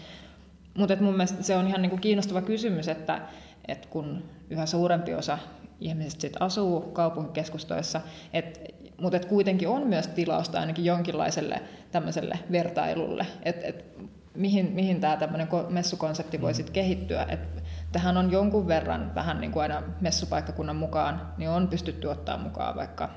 Mutta 0.74 0.96
mun 1.00 1.14
mielestä 1.14 1.42
se 1.42 1.56
on 1.56 1.66
ihan 1.66 1.82
niinku 1.82 1.96
kiinnostava 1.96 2.42
kysymys, 2.42 2.88
että, 2.88 3.20
että 3.68 3.88
kun 3.88 4.22
yhä 4.50 4.66
suurempi 4.66 5.14
osa 5.14 5.38
ihmiset 5.82 6.20
sit 6.20 6.36
asuu 6.40 6.80
kaupunkikeskustoissa, 6.80 8.00
et, 8.32 8.74
mutta 9.00 9.16
et 9.16 9.24
kuitenkin 9.24 9.68
on 9.68 9.86
myös 9.86 10.08
tilausta 10.08 10.60
ainakin 10.60 10.84
jonkinlaiselle 10.84 11.62
tämmöiselle 11.90 12.38
vertailulle, 12.52 13.26
että 13.42 13.66
et, 13.66 13.84
mihin, 14.34 14.72
mihin 14.72 15.00
tämä 15.00 15.16
tämmöinen 15.16 15.48
messukonsepti 15.68 16.40
voi 16.40 16.54
sit 16.54 16.70
kehittyä. 16.70 17.26
Et 17.28 17.62
tähän 17.92 18.16
on 18.16 18.32
jonkun 18.32 18.68
verran 18.68 19.14
vähän 19.14 19.40
niin 19.40 19.52
kuin 19.52 19.62
aina 19.62 19.82
messupaikkakunnan 20.00 20.76
mukaan, 20.76 21.32
niin 21.36 21.50
on 21.50 21.68
pystytty 21.68 22.06
ottaa 22.06 22.38
mukaan 22.38 22.76
vaikka 22.76 23.10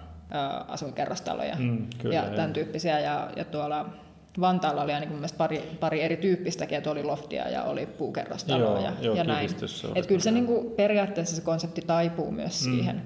asuinkerrostaloja 0.67 1.55
mm, 1.55 1.87
kyllä, 2.01 2.15
ja 2.15 2.23
tämän 2.23 2.53
tyyppisiä. 2.53 2.99
Ja, 2.99 3.29
ja 3.35 3.45
tuolla 3.45 3.89
Vantaalla 4.41 4.81
oli 4.81 4.93
ainakin 4.93 5.17
pari, 5.37 5.77
pari 5.79 6.01
erityyppistäkin, 6.01 6.77
että 6.77 6.91
oli 6.91 7.03
loftia 7.03 7.49
ja 7.49 7.63
oli 7.63 7.85
puukerrostaloa 7.85 8.79
ja, 8.79 8.93
joo, 9.01 9.15
ja 9.15 9.23
näin. 9.23 9.49
Että 9.95 10.07
kyllä 10.07 10.21
se 10.21 10.31
niin 10.31 10.45
kuin, 10.45 10.71
periaatteessa 10.71 11.35
se 11.35 11.41
konsepti 11.41 11.81
taipuu 11.81 12.31
myös 12.31 12.67
mm. 12.67 12.71
siihen. 12.71 13.01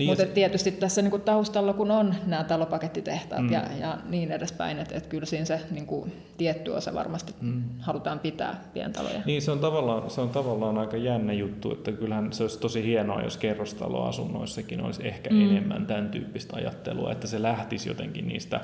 Niin 0.00 0.10
Mutta 0.10 0.24
se... 0.24 0.30
tietysti 0.30 0.70
tässä 0.72 1.02
niin 1.02 1.10
kuin 1.10 1.22
taustalla, 1.22 1.72
kun 1.72 1.90
on 1.90 2.14
nämä 2.26 2.44
talopakettitehtaat 2.44 3.42
mm. 3.42 3.52
ja, 3.52 3.62
ja 3.80 3.98
niin 4.08 4.32
edespäin, 4.32 4.78
että, 4.78 4.94
että 4.94 5.08
kyllä 5.08 5.26
siinä 5.26 5.44
se 5.44 5.60
niin 5.70 5.86
kuin, 5.86 6.12
tietty 6.36 6.70
osa 6.70 6.94
varmasti 6.94 7.34
mm. 7.40 7.62
halutaan 7.80 8.18
pitää 8.18 8.64
pientaloja. 8.74 9.20
Niin, 9.24 9.42
se 9.42 9.50
on, 9.50 9.58
tavallaan, 9.58 10.10
se 10.10 10.20
on 10.20 10.28
tavallaan 10.28 10.78
aika 10.78 10.96
jännä 10.96 11.32
juttu, 11.32 11.72
että 11.72 11.92
kyllähän 11.92 12.32
se 12.32 12.44
olisi 12.44 12.60
tosi 12.60 12.84
hienoa, 12.84 13.22
jos 13.22 13.36
kerrostaloasunnoissakin 13.36 14.80
olisi 14.80 15.08
ehkä 15.08 15.30
mm. 15.30 15.50
enemmän 15.50 15.86
tämän 15.86 16.08
tyyppistä 16.08 16.56
ajattelua, 16.56 17.12
että 17.12 17.26
se 17.26 17.42
lähtisi 17.42 17.88
jotenkin 17.88 18.28
niistä 18.28 18.60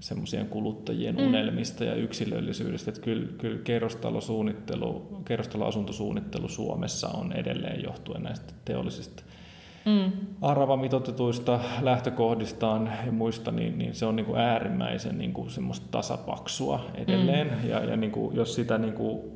semmoisien 0.00 0.46
kuluttajien 0.46 1.16
mm. 1.16 1.26
unelmista 1.26 1.84
ja 1.84 1.94
yksilöllisyydestä. 1.94 2.90
Että 2.90 3.00
kyllä, 3.00 3.26
kyllä 3.38 3.58
kerrostalosuunnittelu, 3.64 5.20
kerrostaloasuntosuunnittelu 5.24 6.48
Suomessa 6.48 7.08
on 7.08 7.32
edelleen 7.32 7.82
johtuen 7.82 8.22
näistä 8.22 8.54
teollisista 8.64 9.22
mm. 9.86 10.12
aravamitotetuista 10.42 11.60
lähtökohdistaan 11.80 12.92
ja 13.06 13.12
muista, 13.12 13.50
niin, 13.50 13.78
niin 13.78 13.94
se 13.94 14.06
on 14.06 14.16
niin 14.16 14.26
kuin 14.26 14.40
äärimmäisen 14.40 15.18
niin 15.18 15.32
kuin 15.32 15.50
semmoista 15.50 15.86
tasapaksua 15.90 16.90
edelleen. 16.94 17.46
Mm. 17.62 17.68
Ja, 17.68 17.84
ja 17.84 17.96
niin 17.96 18.12
kuin, 18.12 18.36
jos 18.36 18.54
sitä 18.54 18.78
niin 18.78 18.94
kuin 18.94 19.35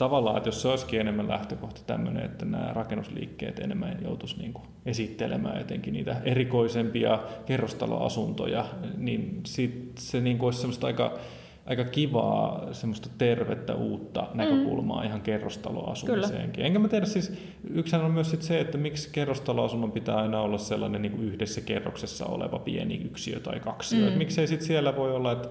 tavallaan, 0.00 0.36
että 0.36 0.48
jos 0.48 0.62
se 0.62 0.68
olisikin 0.68 1.00
enemmän 1.00 1.28
lähtökohta 1.28 1.80
tämmöinen, 1.86 2.24
että 2.24 2.44
nämä 2.44 2.72
rakennusliikkeet 2.72 3.58
enemmän 3.58 3.98
joutuisi 4.02 4.38
niin 4.38 4.52
kuin 4.52 4.64
esittelemään 4.86 5.58
jotenkin 5.58 5.92
niitä 5.92 6.16
erikoisempia 6.24 7.18
kerrostaloasuntoja, 7.46 8.64
niin 8.96 9.40
sit 9.46 9.92
se 9.98 10.20
niin 10.20 10.38
kuin 10.38 10.46
olisi 10.46 10.60
semmoista 10.60 10.86
aika 10.86 11.18
aika 11.66 11.84
kivaa 11.84 12.72
semmoista 12.72 13.08
tervettä 13.18 13.74
uutta 13.74 14.26
näkökulmaa 14.34 15.00
mm. 15.00 15.06
ihan 15.06 15.20
kerrostaloasumiseenkin. 15.20 16.64
Enkä 16.64 16.78
mä 16.78 16.88
tiedä 16.88 17.06
siis, 17.06 17.32
yksihän 17.70 18.04
on 18.04 18.10
myös 18.10 18.30
sit 18.30 18.42
se, 18.42 18.60
että 18.60 18.78
miksi 18.78 19.08
kerrostaloasunnon 19.12 19.92
pitää 19.92 20.16
aina 20.16 20.40
olla 20.40 20.58
sellainen 20.58 21.02
niin 21.02 21.12
kuin 21.12 21.24
yhdessä 21.24 21.60
kerroksessa 21.60 22.26
oleva 22.26 22.58
pieni 22.58 23.02
yksiö 23.04 23.40
tai 23.40 23.60
kaksi. 23.60 23.96
Mm. 23.96 24.18
miksei 24.18 24.46
sitten 24.46 24.66
siellä 24.66 24.96
voi 24.96 25.12
olla, 25.12 25.32
että, 25.32 25.48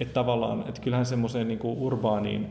että 0.00 0.14
tavallaan, 0.14 0.64
että 0.68 0.80
kyllähän 0.80 1.06
semmoiseen 1.06 1.48
niin 1.48 1.60
urbaaniin 1.62 2.46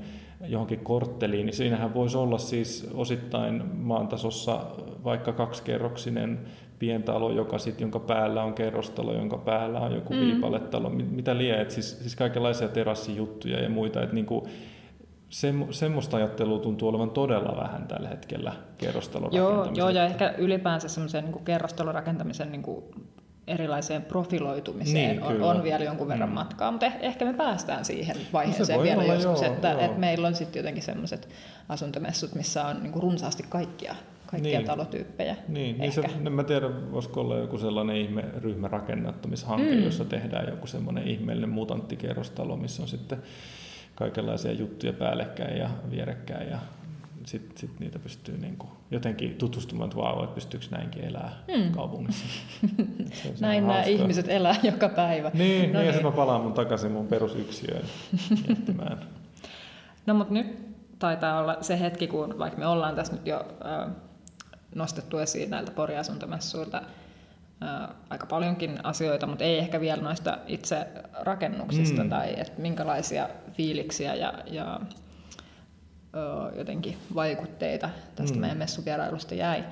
johonkin 0.47 0.79
kortteliin, 0.79 1.45
niin 1.45 1.55
siinähän 1.55 1.93
voisi 1.93 2.17
olla 2.17 2.37
siis 2.37 2.91
osittain 2.93 3.63
maantasossa 3.75 4.65
vaikka 5.03 5.33
kaksikerroksinen 5.33 6.39
pientalo, 6.79 7.31
joka 7.31 7.57
sit, 7.57 7.81
jonka 7.81 7.99
päällä 7.99 8.43
on 8.43 8.53
kerrostalo, 8.53 9.13
jonka 9.13 9.37
päällä 9.37 9.79
on 9.79 9.93
joku 9.93 10.13
mm. 10.13 10.19
viipaletalo, 10.19 10.89
mitä 10.89 11.37
liian, 11.37 11.71
siis, 11.71 11.99
siis 11.99 12.15
kaikenlaisia 12.15 12.67
terassijuttuja 12.67 13.63
ja 13.63 13.69
muita, 13.69 14.03
että 14.03 14.15
niinku, 14.15 14.47
se, 15.29 15.53
semmoista 15.71 16.17
ajattelua 16.17 16.59
tuntuu 16.59 16.89
olevan 16.89 17.09
todella 17.09 17.57
vähän 17.61 17.87
tällä 17.87 18.09
hetkellä 18.09 18.53
kerrostalon 18.77 19.33
joo, 19.33 19.71
joo, 19.75 19.89
ja 19.89 20.05
ehkä 20.05 20.33
ylipäänsä 20.37 20.87
semmoisen 20.87 21.25
niin 21.25 21.45
kerrostalon 21.45 21.95
rakentamisen 21.95 22.51
niin 22.51 22.63
kuin 22.63 22.83
erilaiseen 23.47 24.01
profiloitumiseen 24.01 25.09
niin, 25.09 25.23
on, 25.23 25.41
on 25.41 25.63
vielä 25.63 25.83
jonkun 25.83 26.07
verran 26.07 26.29
mm. 26.29 26.35
matkaa, 26.35 26.71
mutta 26.71 26.85
eh, 26.85 26.93
ehkä 26.99 27.25
me 27.25 27.33
päästään 27.33 27.85
siihen 27.85 28.15
vaiheeseen 28.33 28.77
no 28.77 28.83
vielä 28.83 29.01
olla, 29.01 29.13
joskus, 29.13 29.41
joo, 29.41 29.53
että, 29.53 29.71
joo. 29.71 29.81
että 29.81 29.99
meillä 29.99 30.27
on 30.27 30.35
sitten 30.35 30.59
jotenkin 30.59 30.83
sellaiset 30.83 31.29
asuntomessut, 31.69 32.35
missä 32.35 32.65
on 32.65 32.83
niin 32.83 32.91
kuin 32.91 33.03
runsaasti 33.03 33.43
kaikkia 33.49 33.95
kaikkia 34.33 34.59
niin. 34.59 34.67
talotyyppejä. 34.67 35.35
Niin, 35.47 35.77
niin 35.77 35.91
se, 35.91 36.01
en 36.25 36.31
mä 36.31 36.43
tiedä, 36.43 36.91
voisiko 36.91 37.21
olla 37.21 37.37
joku 37.37 37.57
sellainen 37.57 37.97
ihme 37.97 38.23
ryhmärakennattomishanke, 38.37 39.75
mm. 39.75 39.83
jossa 39.83 40.05
tehdään 40.05 40.49
joku 40.49 40.67
semmoinen 40.67 41.07
ihmeellinen 41.07 41.49
mutanttikerrostalo, 41.49 42.57
missä 42.57 42.81
on 42.81 42.87
sitten 42.87 43.17
kaikenlaisia 43.95 44.51
juttuja 44.51 44.93
päällekkäin 44.93 45.57
ja 45.57 45.69
vierekkäin 45.91 46.49
ja 46.49 46.59
sitten 47.25 47.57
sit 47.57 47.79
niitä 47.79 47.99
pystyy 47.99 48.37
niinku 48.37 48.67
jotenkin 48.91 49.35
tutustumaan, 49.35 49.87
että 49.87 49.97
vau, 49.97 50.23
että 50.23 50.35
pystyykö 50.35 50.65
näinkin 50.71 51.03
elää 51.03 51.43
mm. 51.47 51.71
kaupungissa. 51.71 52.25
Näin 53.39 53.67
nämä 53.67 53.83
ihmiset 53.83 54.29
elää 54.29 54.55
joka 54.63 54.89
päivä. 54.89 55.31
Niin, 55.33 55.39
no 55.39 55.47
niin, 55.47 55.73
niin. 55.73 55.85
ja 55.85 55.91
sitten 55.93 56.11
mä 56.11 56.15
palaan 56.15 56.41
mun 56.41 56.53
takaisin 56.53 56.91
mun 56.91 57.07
perusyksiöön 57.07 57.85
miettimään. 58.47 58.99
No 60.05 60.13
mutta 60.13 60.33
nyt 60.33 60.57
taitaa 60.99 61.39
olla 61.39 61.57
se 61.61 61.79
hetki, 61.79 62.07
kun 62.07 62.39
vaikka 62.39 62.59
me 62.59 62.67
ollaan 62.67 62.95
tässä 62.95 63.13
nyt 63.13 63.27
jo 63.27 63.45
äh, 63.65 63.91
nostettu 64.75 65.17
esiin 65.17 65.49
näiltä 65.49 65.71
poriasuntomessuilta 65.71 66.81
aika 68.09 68.25
paljonkin 68.25 68.85
asioita, 68.85 69.27
mutta 69.27 69.43
ei 69.43 69.57
ehkä 69.57 69.81
vielä 69.81 70.01
noista 70.01 70.37
itse 70.47 70.87
rakennuksista 71.13 72.03
mm. 72.03 72.09
tai 72.09 72.33
että 72.37 72.61
minkälaisia 72.61 73.29
fiiliksiä 73.53 74.15
ja, 74.15 74.33
ja 74.51 74.79
jotenkin 76.57 76.97
vaikutteita 77.15 77.89
tästä 78.15 78.35
mm. 78.35 78.41
meidän 78.41 78.57
messuvierailusta 78.57 79.35
jäi. 79.35 79.63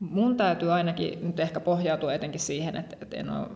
Mun 0.00 0.36
täytyy 0.36 0.72
ainakin 0.72 1.18
nyt 1.22 1.40
ehkä 1.40 1.60
pohjautua 1.60 2.14
etenkin 2.14 2.40
siihen, 2.40 2.76
että, 2.76 2.96
että 3.02 3.16
en, 3.16 3.30
ole, 3.30 3.48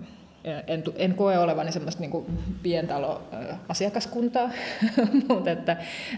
en, 0.67 0.85
en 0.97 1.15
koe 1.15 1.39
olevani 1.39 1.73
semmoista 1.73 2.01
niin 2.01 2.27
pientalo-asiakaskuntaa, 2.63 4.51
mutta 5.29 5.51
että, 5.51 5.77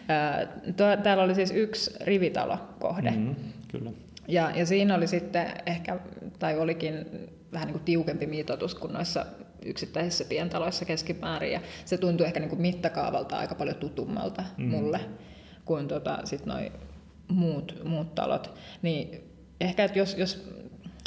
ää, 0.09 0.47
täällä 1.03 1.25
oli 1.25 1.35
siis 1.35 1.51
yksi 1.51 1.91
rivitalokohde. 2.01 3.11
Mm, 3.11 3.35
kyllä. 3.69 3.91
Ja, 4.29 4.51
ja 4.55 4.67
siinä 4.67 4.95
oli 4.95 5.07
sitten 5.07 5.47
ehkä, 5.67 5.99
tai 6.39 6.59
olikin 6.59 6.95
vähän 7.53 7.67
niin 7.67 7.75
kuin 7.75 7.85
tiukempi 7.85 8.27
mitoitus 8.27 8.75
kuin 8.75 8.93
noissa 8.93 9.27
yksittäisissä 9.65 10.25
pientaloissa 10.25 10.85
keskimäärin. 10.85 11.53
Ja 11.53 11.61
se 11.85 11.99
tuntui 11.99 12.27
ehkä 12.27 12.41
niin 12.41 12.51
kuin 12.51 12.61
mittakaavalta 12.61 13.37
aika 13.37 13.55
paljon 13.55 13.77
tutummalta 13.77 14.45
mm. 14.57 14.65
mulle 14.65 15.01
kuin 15.65 15.89
tota, 15.89 16.19
sit 16.25 16.47
noi 16.47 16.73
muut, 17.29 17.81
muut 17.85 18.15
talot. 18.15 18.55
Niin 18.83 19.21
ehkä, 19.61 19.85
että 19.85 19.99
jos, 19.99 20.17
jos 20.19 20.49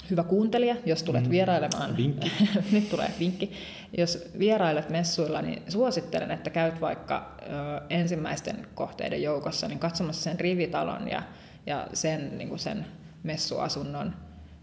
hyvä 0.09 0.23
kuuntelija, 0.23 0.75
jos 0.85 1.03
tulet 1.03 1.23
mm. 1.23 1.29
vierailemaan, 1.29 1.97
vinkki. 1.97 2.31
nyt 2.71 2.89
tulee 2.89 3.11
vinkki, 3.19 3.51
jos 3.97 4.29
vierailet 4.39 4.89
messuilla, 4.89 5.41
niin 5.41 5.63
suosittelen, 5.67 6.31
että 6.31 6.49
käyt 6.49 6.81
vaikka 6.81 7.35
ö, 7.41 7.45
ensimmäisten 7.89 8.67
kohteiden 8.75 9.23
joukossa 9.23 9.67
niin 9.67 9.79
katsomassa 9.79 10.23
sen 10.23 10.39
rivitalon 10.39 11.09
ja, 11.11 11.23
ja 11.65 11.87
sen, 11.93 12.37
niin 12.37 12.49
kuin 12.49 12.59
sen 12.59 12.85
messuasunnon. 13.23 14.13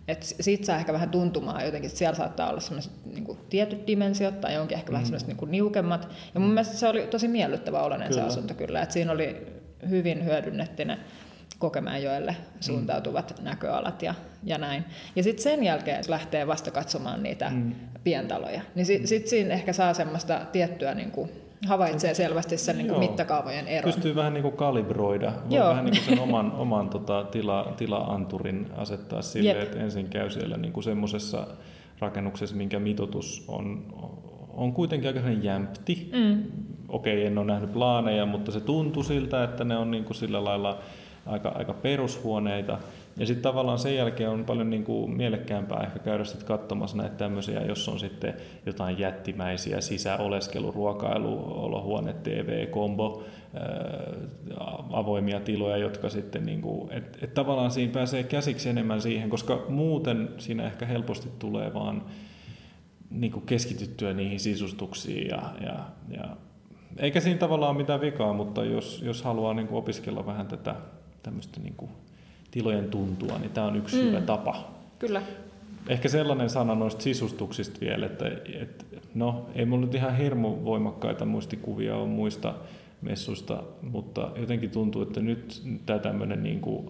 Et 0.09 0.23
siitä 0.23 0.67
saa 0.67 0.79
ehkä 0.79 0.93
vähän 0.93 1.11
tuntumaan 1.11 1.65
jotenkin, 1.65 1.89
että 1.89 1.99
siellä 1.99 2.17
saattaa 2.17 2.51
olla 2.51 2.61
sellaiset 2.61 2.93
niin 3.05 3.39
tietyt 3.51 3.87
dimensiot 3.87 4.41
tai 4.41 4.59
onkin 4.59 4.77
ehkä 4.77 4.91
mm. 4.91 4.93
vähän 4.93 5.07
sellaiset 5.07 5.29
niin 5.29 5.51
niukemmat. 5.51 6.09
Ja 6.35 6.41
mun 6.41 6.49
mielestä 6.51 6.77
se 6.77 6.89
oli 6.89 7.07
tosi 7.07 7.29
miellyttävä 7.29 7.83
oloinen 7.83 8.09
kyllä. 8.09 8.23
se 8.23 8.29
asunto 8.29 8.55
kyllä. 8.55 8.83
Et 8.83 8.91
siinä 8.91 9.13
oli 9.13 9.54
hyvin 9.91 10.25
hyödynnetty 10.25 10.85
ne 10.85 10.99
Kokemäenjoelle 11.59 12.37
suuntautuvat 12.61 13.35
mm. 13.39 13.45
näköalat 13.45 14.03
ja, 14.03 14.15
ja 14.45 14.59
näin. 14.59 14.85
Ja 15.17 15.23
sitten 15.23 15.43
sen 15.43 15.65
jälkeen 15.65 16.05
lähtee 16.09 16.47
vasta 16.47 16.71
katsomaan 16.71 17.23
niitä 17.23 17.51
mm. 17.51 17.73
pientaloja. 18.05 18.61
Niin 18.75 18.87
sitten 18.87 19.09
sit 19.09 19.29
siinä 19.29 19.55
ehkä 19.55 19.73
saa 19.73 19.95
semmoista 19.95 20.41
tiettyä 20.53 20.95
niin 20.95 21.11
kuin 21.11 21.31
havaitsee 21.67 22.15
selvästi 22.15 22.57
sen 22.57 22.79
niin 22.79 22.89
kuin 22.89 22.99
mittakaavojen 22.99 23.69
eron. 23.69 23.93
Pystyy 23.93 24.15
vähän 24.15 24.35
niin 24.35 24.43
kuin 24.43 24.57
kalibroida, 24.57 25.33
Joo. 25.51 25.69
vähän 25.69 25.85
niin 25.85 25.95
kuin 25.95 26.05
sen 26.05 26.21
oman, 26.21 26.53
oman 26.65 26.89
tota, 26.89 27.25
tila, 27.25 27.75
tila-anturin 27.77 28.67
asettaa 28.77 29.23
sille, 29.23 29.51
Jep. 29.51 29.63
että 29.63 29.79
ensin 29.79 30.09
käy 30.09 30.31
siellä 30.31 30.57
niin 30.57 30.73
kuin 30.73 30.85
semmoisessa 30.85 31.47
rakennuksessa, 31.99 32.57
minkä 32.57 32.79
mitoitus 32.79 33.45
on, 33.49 33.95
on 34.57 34.73
kuitenkin 34.73 35.09
aika 35.09 35.31
jämpti. 35.31 36.11
Mm. 36.13 36.43
Okei, 36.89 37.27
en 37.27 37.39
ole 37.39 37.47
nähnyt 37.47 37.73
plaaneja, 37.73 38.27
mutta 38.27 38.53
se 38.53 38.61
tuntui 38.61 39.05
siltä, 39.05 39.45
että 39.45 39.65
ne 39.65 39.77
on 39.77 39.91
niin 39.91 40.05
kuin 40.05 40.17
sillä 40.17 40.45
lailla 40.45 40.79
aika, 41.27 41.49
aika 41.49 41.73
perushuoneita. 41.73 42.79
Ja 43.17 43.27
sitten 43.27 43.43
tavallaan 43.43 43.79
sen 43.79 43.97
jälkeen 43.97 44.31
on 44.31 44.45
paljon 44.45 44.71
niin 44.71 44.85
kuin 44.85 45.11
mielekkäämpää 45.17 45.83
ehkä 45.83 45.99
käydä 45.99 46.25
sitten 46.25 46.47
katsomassa 46.47 46.97
näitä 46.97 47.17
tämmöisiä, 47.17 47.61
jos 47.61 47.89
on 47.89 47.99
sitten 47.99 48.35
jotain 48.67 48.99
jättimäisiä 48.99 49.81
sisäoleskelu, 49.81 50.73
ruokailu, 50.73 51.43
olohuone, 51.65 52.13
TV, 52.13 52.67
kombo, 52.67 53.25
avoimia 54.93 55.41
tiloja, 55.41 55.77
jotka 55.77 56.09
sitten, 56.09 56.47
niin 56.47 56.63
kuin, 56.63 56.93
et, 56.93 57.19
et 57.23 57.35
tavallaan 57.35 57.71
siinä 57.71 57.93
pääsee 57.93 58.23
käsiksi 58.23 58.69
enemmän 58.69 59.01
siihen, 59.01 59.31
koska 59.31 59.65
muuten 59.69 60.29
siinä 60.39 60.67
ehkä 60.67 60.87
helposti 60.87 61.29
tulee 61.39 61.75
vaan 61.75 62.03
niin 63.15 63.33
kuin 63.33 63.47
keskityttyä 63.47 64.13
niihin 64.13 64.41
sisustuksiin 64.41 65.29
ja, 65.29 65.43
ja, 65.61 65.79
ja 66.11 66.37
eikä 66.99 67.21
siinä 67.21 67.39
tavallaan 67.39 67.71
ole 67.71 67.79
mitään 67.79 68.01
vikaa, 68.01 68.33
mutta 68.33 68.65
jos, 68.65 69.03
jos 69.03 69.23
haluaa 69.23 69.55
niin 69.55 69.69
kuin 69.69 69.79
opiskella 69.79 70.27
vähän 70.27 70.47
tätä 70.47 70.75
tämmöistä 71.23 71.61
niin 71.61 71.75
kuin 71.77 71.91
tilojen 72.51 72.91
tuntua, 72.91 73.39
niin 73.39 73.51
tämä 73.51 73.67
on 73.67 73.77
yksi 73.77 73.97
mm. 73.97 74.03
hyvä 74.03 74.21
tapa. 74.21 74.71
Kyllä. 74.99 75.23
Ehkä 75.89 76.09
sellainen 76.09 76.51
sana 76.51 76.75
noista 76.75 77.03
sisustuksista 77.03 77.81
vielä, 77.81 78.07
että, 78.07 78.29
että 78.61 78.85
no 79.15 79.47
ei 79.55 79.65
mulla 79.65 79.87
nyt 79.87 79.95
ihan 79.95 80.17
hirmu 80.17 80.65
voimakkaita 80.65 81.25
muistikuvia 81.25 81.97
on 81.97 82.09
muista 82.09 82.55
messuista, 83.03 83.63
mutta 83.83 84.31
jotenkin 84.37 84.71
tuntuu, 84.71 85.03
että 85.03 85.21
nyt 85.21 85.63
tämä 85.87 85.99
tämmöinen 85.99 86.43
niin 86.43 86.61
kuin 86.61 86.89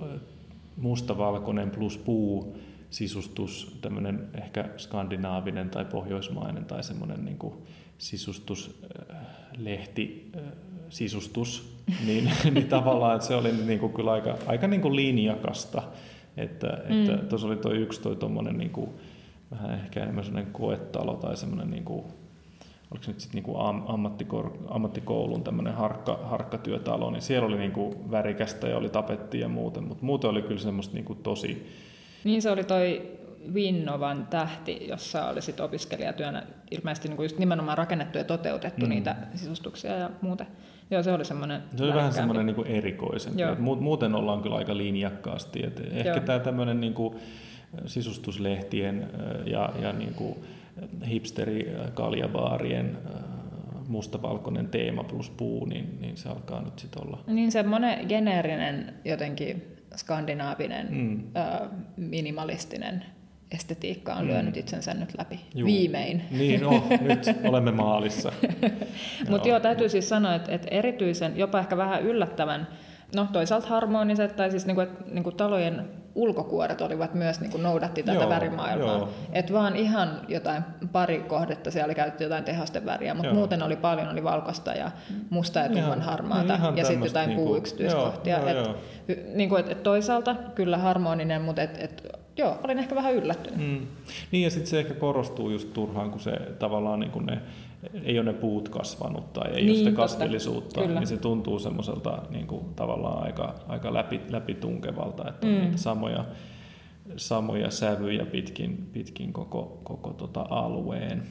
mustavalkoinen 0.76 1.70
plus 1.70 1.98
puu 1.98 2.56
sisustus, 2.90 3.78
tämmöinen 3.80 4.28
ehkä 4.34 4.68
skandinaavinen 4.76 5.70
tai 5.70 5.84
pohjoismainen 5.84 6.64
tai 6.64 6.82
semmoinen 6.82 7.24
niin 7.24 7.38
kuin 7.38 7.54
sisustuslehti 7.98 10.32
sisustus, 10.88 11.76
niin, 12.06 12.30
niin 12.50 12.68
tavallaan 12.68 13.14
että 13.14 13.26
se 13.26 13.34
oli 13.34 13.52
niin 13.52 13.78
kuin 13.78 13.92
kyllä 13.92 14.12
aika, 14.12 14.36
aika 14.46 14.66
niin 14.66 14.80
kuin 14.80 14.96
linjakasta. 14.96 15.82
Että, 16.36 16.78
mm. 16.88 17.00
että 17.00 17.16
tuossa 17.16 17.46
oli 17.46 17.56
toi 17.56 17.76
yksi 17.76 18.02
toi 18.02 18.16
tommonen 18.16 18.58
niin 18.58 18.70
kuin, 18.70 18.90
vähän 19.50 19.74
ehkä 19.74 20.02
enemmän 20.02 20.24
sellainen 20.24 20.52
koetalo 20.52 21.14
tai 21.14 21.36
semmoinen 21.36 21.70
niin 21.70 21.84
kuin, 21.84 22.04
oliko 22.90 23.04
se 23.04 23.10
nyt 23.10 23.20
sitten 23.20 23.44
niin 23.44 23.56
ammattikoulun 24.68 25.44
tämmöinen 25.44 25.74
harkka, 25.74 26.18
harkkatyötalo, 26.22 27.10
niin 27.10 27.22
siellä 27.22 27.46
oli 27.46 27.58
niin 27.58 27.72
kuin 27.72 28.10
värikästä 28.10 28.68
ja 28.68 28.76
oli 28.76 28.88
tapetti 28.88 29.40
ja 29.40 29.48
muuten, 29.48 29.84
mutta 29.84 30.04
muuten 30.04 30.30
oli 30.30 30.42
kyllä 30.42 30.60
semmoista 30.60 30.94
niin 30.94 31.04
kuin 31.04 31.18
tosi... 31.22 31.66
Niin 32.24 32.42
se 32.42 32.50
oli 32.50 32.64
toi 32.64 33.14
Vinnovan 33.54 34.26
tähti, 34.30 34.86
jossa 34.88 35.28
oli 35.28 35.42
sit 35.42 35.60
opiskelijatyönä 35.60 36.42
ilmeisesti 36.70 37.08
niin 37.08 37.16
kuin 37.16 37.24
just 37.24 37.38
nimenomaan 37.38 37.78
rakennettu 37.78 38.18
ja 38.18 38.24
toteutettu 38.24 38.86
mm. 38.86 38.90
niitä 38.90 39.16
sisustuksia 39.34 39.96
ja 39.96 40.10
muuta. 40.20 40.46
Joo, 40.90 41.02
se 41.02 41.12
oli 41.12 41.24
semmoinen 41.24 41.62
Se 41.76 41.84
oli 41.84 41.94
vähän 41.94 42.12
semmoinen 42.12 42.46
niin 42.46 42.66
erikoisempi. 42.66 43.42
Muuten 43.58 44.14
ollaan 44.14 44.42
kyllä 44.42 44.56
aika 44.56 44.76
linjakkaasti. 44.76 45.66
Et 45.66 45.82
ehkä 45.90 46.20
tämä 46.20 46.38
tämmöinen 46.38 46.80
niin 46.80 46.94
kuin 46.94 47.14
sisustuslehtien 47.86 49.10
ja, 49.46 49.72
ja 49.82 49.92
niin 49.92 50.14
kuin 50.14 50.36
hipsteri-kaljabaarien 51.08 52.98
mustavalkoinen 53.88 54.68
teema 54.68 55.04
plus 55.04 55.30
puu, 55.30 55.64
niin, 55.64 55.98
niin 56.00 56.16
se 56.16 56.28
alkaa 56.28 56.62
nyt 56.62 56.78
sitten 56.78 57.06
olla. 57.06 57.24
Niin 57.26 57.52
semmoinen 57.52 58.06
geneerinen 58.06 58.94
jotenkin 59.04 59.73
skandinaavinen 59.96 60.86
mm. 60.90 61.22
ö, 61.36 61.68
minimalistinen 61.96 63.04
estetiikka 63.54 64.14
on 64.14 64.26
lyönyt 64.26 64.56
itsensä 64.56 64.94
nyt 64.94 65.14
läpi. 65.18 65.40
Juu. 65.54 65.66
Viimein. 65.66 66.22
Niin, 66.30 66.60
no, 66.60 66.70
nyt 67.08 67.20
olemme 67.44 67.72
maalissa. 67.72 68.32
Mutta 69.28 69.48
joo, 69.48 69.60
täytyy 69.60 69.88
siis 69.88 70.08
sanoa, 70.08 70.34
että, 70.34 70.52
että 70.52 70.68
erityisen, 70.70 71.36
jopa 71.36 71.58
ehkä 71.58 71.76
vähän 71.76 72.02
yllättävän, 72.02 72.68
no 73.16 73.28
toisaalta 73.32 73.66
harmoniset, 73.66 74.36
tai 74.36 74.50
siis 74.50 74.66
niinku, 74.66 74.80
että 74.80 75.04
niinku 75.10 75.32
talojen 75.32 75.88
ulkokuoret 76.14 76.80
olivat 76.80 77.14
myös 77.14 77.40
niinku 77.40 77.56
noudatti 77.58 78.02
tätä 78.02 78.18
Joo, 78.18 78.28
värimaailmaa. 78.28 78.98
joo. 78.98 79.08
Et 79.32 79.52
vaan 79.52 79.76
ihan 79.76 80.20
jotain 80.28 80.62
pari 80.92 81.18
kohdetta 81.18 81.70
siellä 81.70 81.86
oli 81.86 81.94
käytetty 81.94 82.24
jotain 82.24 82.44
tehosteväriä, 82.44 83.14
mutta 83.14 83.26
Joo. 83.28 83.34
muuten 83.34 83.62
oli 83.62 83.76
paljon 83.76 84.08
oli 84.08 84.24
valkoista 84.24 84.72
ja 84.72 84.90
musta 85.30 85.60
ja 85.60 85.68
tumman 85.68 86.00
harmaata 86.02 86.54
ihan 86.54 86.76
ja 86.76 86.84
sitten 86.84 87.04
jotain 87.06 87.28
niinku- 87.28 87.44
puuyksityiskohtia. 87.46 88.38
joo, 88.38 88.48
joo, 88.50 88.60
et, 88.60 88.66
joo. 89.08 89.16
niinku, 89.34 89.56
et, 89.56 89.68
et 89.68 89.82
toisaalta 89.82 90.36
kyllä 90.54 90.78
harmoninen, 90.78 91.42
mutta 91.42 91.62
et, 91.62 91.76
et, 91.78 92.18
joo, 92.36 92.58
olin 92.64 92.78
ehkä 92.78 92.94
vähän 92.94 93.14
yllättynyt. 93.14 93.60
Mm. 93.60 93.86
Niin 94.30 94.44
ja 94.44 94.50
sitten 94.50 94.66
se 94.66 94.78
ehkä 94.78 94.94
korostuu 94.94 95.50
just 95.50 95.72
turhaan, 95.72 96.10
kun 96.10 96.20
se 96.20 96.32
tavallaan 96.58 97.00
niin 97.00 97.10
kuin 97.12 97.26
ne, 97.26 97.38
ei 98.04 98.18
ole 98.18 98.32
ne 98.32 98.38
puut 98.38 98.68
kasvanut 98.68 99.32
tai 99.32 99.48
ei 99.50 99.56
Niin, 99.56 99.68
ole 99.70 99.76
sitä 99.76 99.90
totta. 99.90 100.02
kasvillisuutta, 100.02 100.80
Kyllä. 100.80 101.00
niin 101.00 101.06
se 101.08 101.16
tuntuu 101.16 101.58
semmoiselta 101.58 102.22
niin 102.30 102.46
kuin, 102.46 102.74
tavallaan 102.76 103.22
aika, 103.22 103.54
aika 103.68 103.94
läpi, 103.94 104.20
läpitunkevalta, 104.28 105.28
että 105.28 105.46
on 105.46 105.52
Mm. 105.52 105.60
niitä 105.60 105.76
samoja, 105.76 106.24
samoja 107.16 107.70
sävyjä 107.70 108.26
pitkin, 108.26 108.88
pitkin 108.92 109.32
koko, 109.32 109.80
koko 109.84 110.12
tota 110.12 110.46
alueen. 110.50 111.22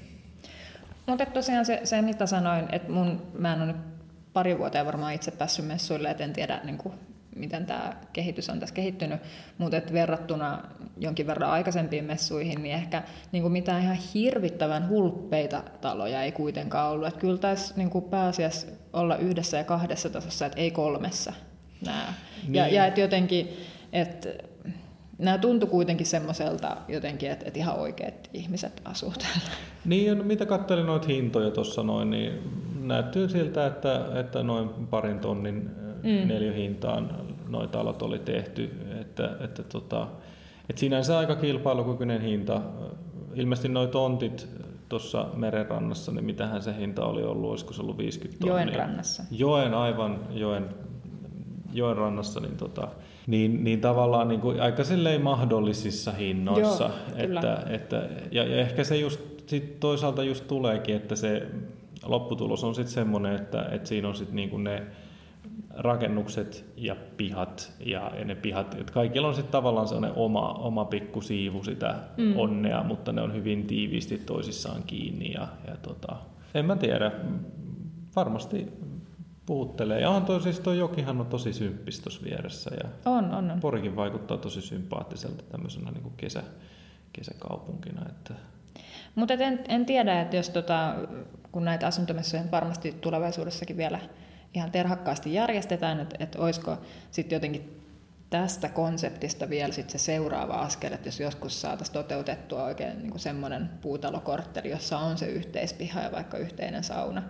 Mutta 1.08 1.26
tosiaan 1.26 1.66
se, 1.66 1.82
se, 1.84 2.02
mitä 2.02 2.26
sanoin, 2.26 2.66
että 2.72 2.92
mun, 2.92 3.22
mä 3.40 3.54
en 3.54 3.62
ole 3.62 3.68
nyt 3.68 3.82
pari 4.34 4.58
vuotta 4.58 4.86
varmaan 4.86 5.14
itse 5.14 5.32
päässyt 5.32 5.68
messuille, 5.68 6.10
et 6.12 6.22
en 6.22 6.34
tiedä 6.34 6.60
niin 6.64 6.78
kuin, 6.78 6.94
miten 7.36 7.66
tämä 7.66 7.94
kehitys 8.14 8.50
on 8.50 8.60
tässä 8.60 8.76
kehittynyt, 8.76 9.22
mutta 9.58 9.78
et 9.78 9.94
verrattuna 9.94 10.64
jonkin 10.98 11.28
verran 11.28 11.50
aikaisempiin 11.50 12.06
messuihin, 12.06 12.64
niin 12.64 12.76
ehkä 12.76 13.04
niin 13.32 13.42
kuin 13.42 13.52
mitään 13.52 13.82
ihan 13.84 13.98
hirvittävän 14.14 14.90
hulppeita 14.90 15.64
taloja 15.82 16.24
ei 16.24 16.32
kuitenkaan 16.32 16.92
ollut. 16.92 17.08
Et 17.08 17.18
kyllä 17.18 17.38
taisi 17.38 17.74
niin 17.76 17.90
kuin 17.90 18.06
pääasiassa 18.06 18.68
olla 18.94 19.18
yhdessä 19.18 19.58
ja 19.58 19.64
kahdessa 19.64 20.10
tasossa, 20.10 20.46
että 20.46 20.62
ei 20.62 20.72
kolmessa 20.72 21.34
nämä. 21.86 22.14
Niin. 22.44 22.56
Ja, 22.56 22.68
ja 22.68 22.86
et 22.86 22.98
jotenkin, 22.98 23.50
että 23.94 24.30
nämä 25.18 25.38
tuntui 25.38 25.70
kuitenkin 25.70 26.06
semmoiselta 26.06 26.78
jotenkin, 26.88 27.32
että, 27.32 27.46
että 27.48 27.60
ihan 27.60 27.80
oikeat 27.80 28.30
ihmiset 28.34 28.82
asuu 28.86 29.14
täällä. 29.20 29.58
Niin, 29.86 30.06
ja 30.06 30.16
mitä 30.16 30.46
katselin 30.46 30.86
noita 30.86 31.08
hintoja 31.08 31.52
tuossa 31.52 31.84
noin, 31.84 32.10
niin 32.10 32.40
näyttyy 32.82 33.30
siltä, 33.30 33.66
että, 33.66 34.06
että 34.20 34.44
noin 34.44 34.70
parin 34.70 35.20
tonnin 35.20 35.83
mm. 36.04 36.28
neliöhintaan 36.28 37.10
noita 37.50 37.72
talot 37.72 38.02
oli 38.02 38.20
tehty. 38.20 38.72
Että, 39.02 39.38
että, 39.40 39.64
tota, 39.64 40.08
että 40.70 40.80
sinänsä 40.80 41.18
aika 41.18 41.36
kilpailukykyinen 41.36 42.22
hinta. 42.22 42.62
Ilmeisesti 43.36 43.70
noin 43.70 43.90
tontit 43.90 44.48
tuossa 44.90 45.28
merenrannassa, 45.36 46.12
niin 46.12 46.26
mitähän 46.26 46.62
se 46.62 46.76
hinta 46.78 47.06
oli 47.06 47.24
ollut, 47.24 47.50
olisiko 47.50 47.74
se 47.74 47.82
ollut 47.82 47.98
50 47.98 48.40
tonnia? 48.40 48.64
Joen 48.64 48.76
rannassa. 48.76 49.24
Joen, 49.32 49.74
aivan 49.74 50.20
joen, 50.32 50.70
joen 51.74 51.98
rannassa, 51.98 52.40
niin, 52.40 52.58
tota, 52.58 52.88
niin, 53.28 53.64
niin 53.64 53.82
tavallaan 53.82 54.28
niin 54.28 54.42
kuin 54.42 54.62
aika 54.62 54.84
mahdollisissa 55.22 56.12
hinnoissa. 56.12 56.84
Joo, 56.84 57.26
kyllä. 57.26 57.40
että, 57.40 57.64
että, 57.70 58.10
ja, 58.32 58.44
ja 58.44 58.58
ehkä 58.58 58.84
se 58.84 58.98
just 58.98 59.20
sit 59.46 59.80
toisaalta 59.80 60.24
just 60.24 60.48
tuleekin, 60.48 60.96
että 60.96 61.16
se 61.16 61.48
lopputulos 62.06 62.64
on 62.64 62.76
sitten 62.76 62.94
semmoinen, 62.94 63.36
että, 63.36 63.66
että 63.72 63.90
siinä 63.90 64.08
on 64.08 64.16
sitten 64.16 64.36
niinku 64.36 64.58
ne 64.58 64.84
rakennukset 65.78 66.66
ja 66.78 66.96
pihat 67.18 67.74
ja, 67.86 68.12
ja 68.18 68.26
ne 68.26 68.36
pihat, 68.36 68.74
että 68.74 68.94
kaikilla 68.94 69.28
on 69.28 69.36
sitten 69.36 69.52
tavallaan 69.52 69.88
sellainen 69.88 70.18
oma, 70.18 70.54
oma 70.54 70.86
pikku 70.86 71.22
siivu 71.22 71.64
sitä 71.64 71.96
mm. 72.18 72.40
onnea, 72.40 72.84
mutta 72.84 73.12
ne 73.12 73.22
on 73.22 73.34
hyvin 73.34 73.68
tiiviisti 73.68 74.18
toisissaan 74.18 74.84
kiinni 74.84 75.32
ja, 75.32 75.48
ja 75.68 75.78
tota, 75.78 76.16
en 76.54 76.66
mä 76.66 76.76
tiedä, 76.76 77.12
varmasti 78.16 78.68
puhuttelee. 79.46 80.02
Ja 80.02 80.10
on 80.10 80.26
toi, 80.26 80.42
siis 80.42 80.60
toi 80.60 80.78
jokihan 80.78 81.20
on 81.20 81.26
tosi 81.26 81.54
symppis 81.54 82.00
tuossa 82.00 82.22
vieressä 82.24 82.72
ja 82.84 82.90
On, 83.06 83.34
on, 83.34 83.52
on. 83.52 83.60
Porikin 83.60 83.96
vaikuttaa 83.96 84.38
tosi 84.38 84.62
sympaattiselta 84.62 85.44
tämmöisenä 85.44 85.92
niin 85.92 86.04
kuin 86.04 86.14
kesä, 86.18 86.44
kesäkaupunkina. 87.14 88.02
Että... 88.10 88.34
Mutta 89.16 89.34
en, 89.34 89.60
en 89.68 89.86
tiedä, 89.86 90.22
että 90.22 90.36
jos 90.36 90.50
tota, 90.50 90.96
kun 91.52 91.66
näitä 91.66 91.88
asuntomessuja 91.88 92.44
varmasti 92.52 92.92
tulevaisuudessakin 93.02 93.78
vielä 93.78 94.00
ihan 94.54 94.72
terhakkaasti 94.72 95.34
järjestetään, 95.34 96.00
että, 96.00 96.16
että 96.20 96.40
olisiko 96.40 96.78
sitten 97.12 97.36
jotenkin 97.36 97.84
tästä 98.30 98.70
konseptista 98.70 99.50
vielä 99.50 99.74
sit 99.74 99.90
se 99.90 99.98
seuraava 99.98 100.54
askel, 100.54 100.94
että 100.94 101.08
jos 101.08 101.20
joskus 101.20 101.62
saataisiin 101.62 101.94
toteutettua 101.94 102.64
oikein 102.64 103.04
niin 103.04 103.20
semmoinen 103.20 103.70
puutalokortteli, 103.82 104.70
jossa 104.70 104.98
on 104.98 105.18
se 105.18 105.26
yhteispiha 105.26 106.02
ja 106.02 106.12
vaikka 106.12 106.38
yhteinen 106.38 106.84
sauna, 106.84 107.24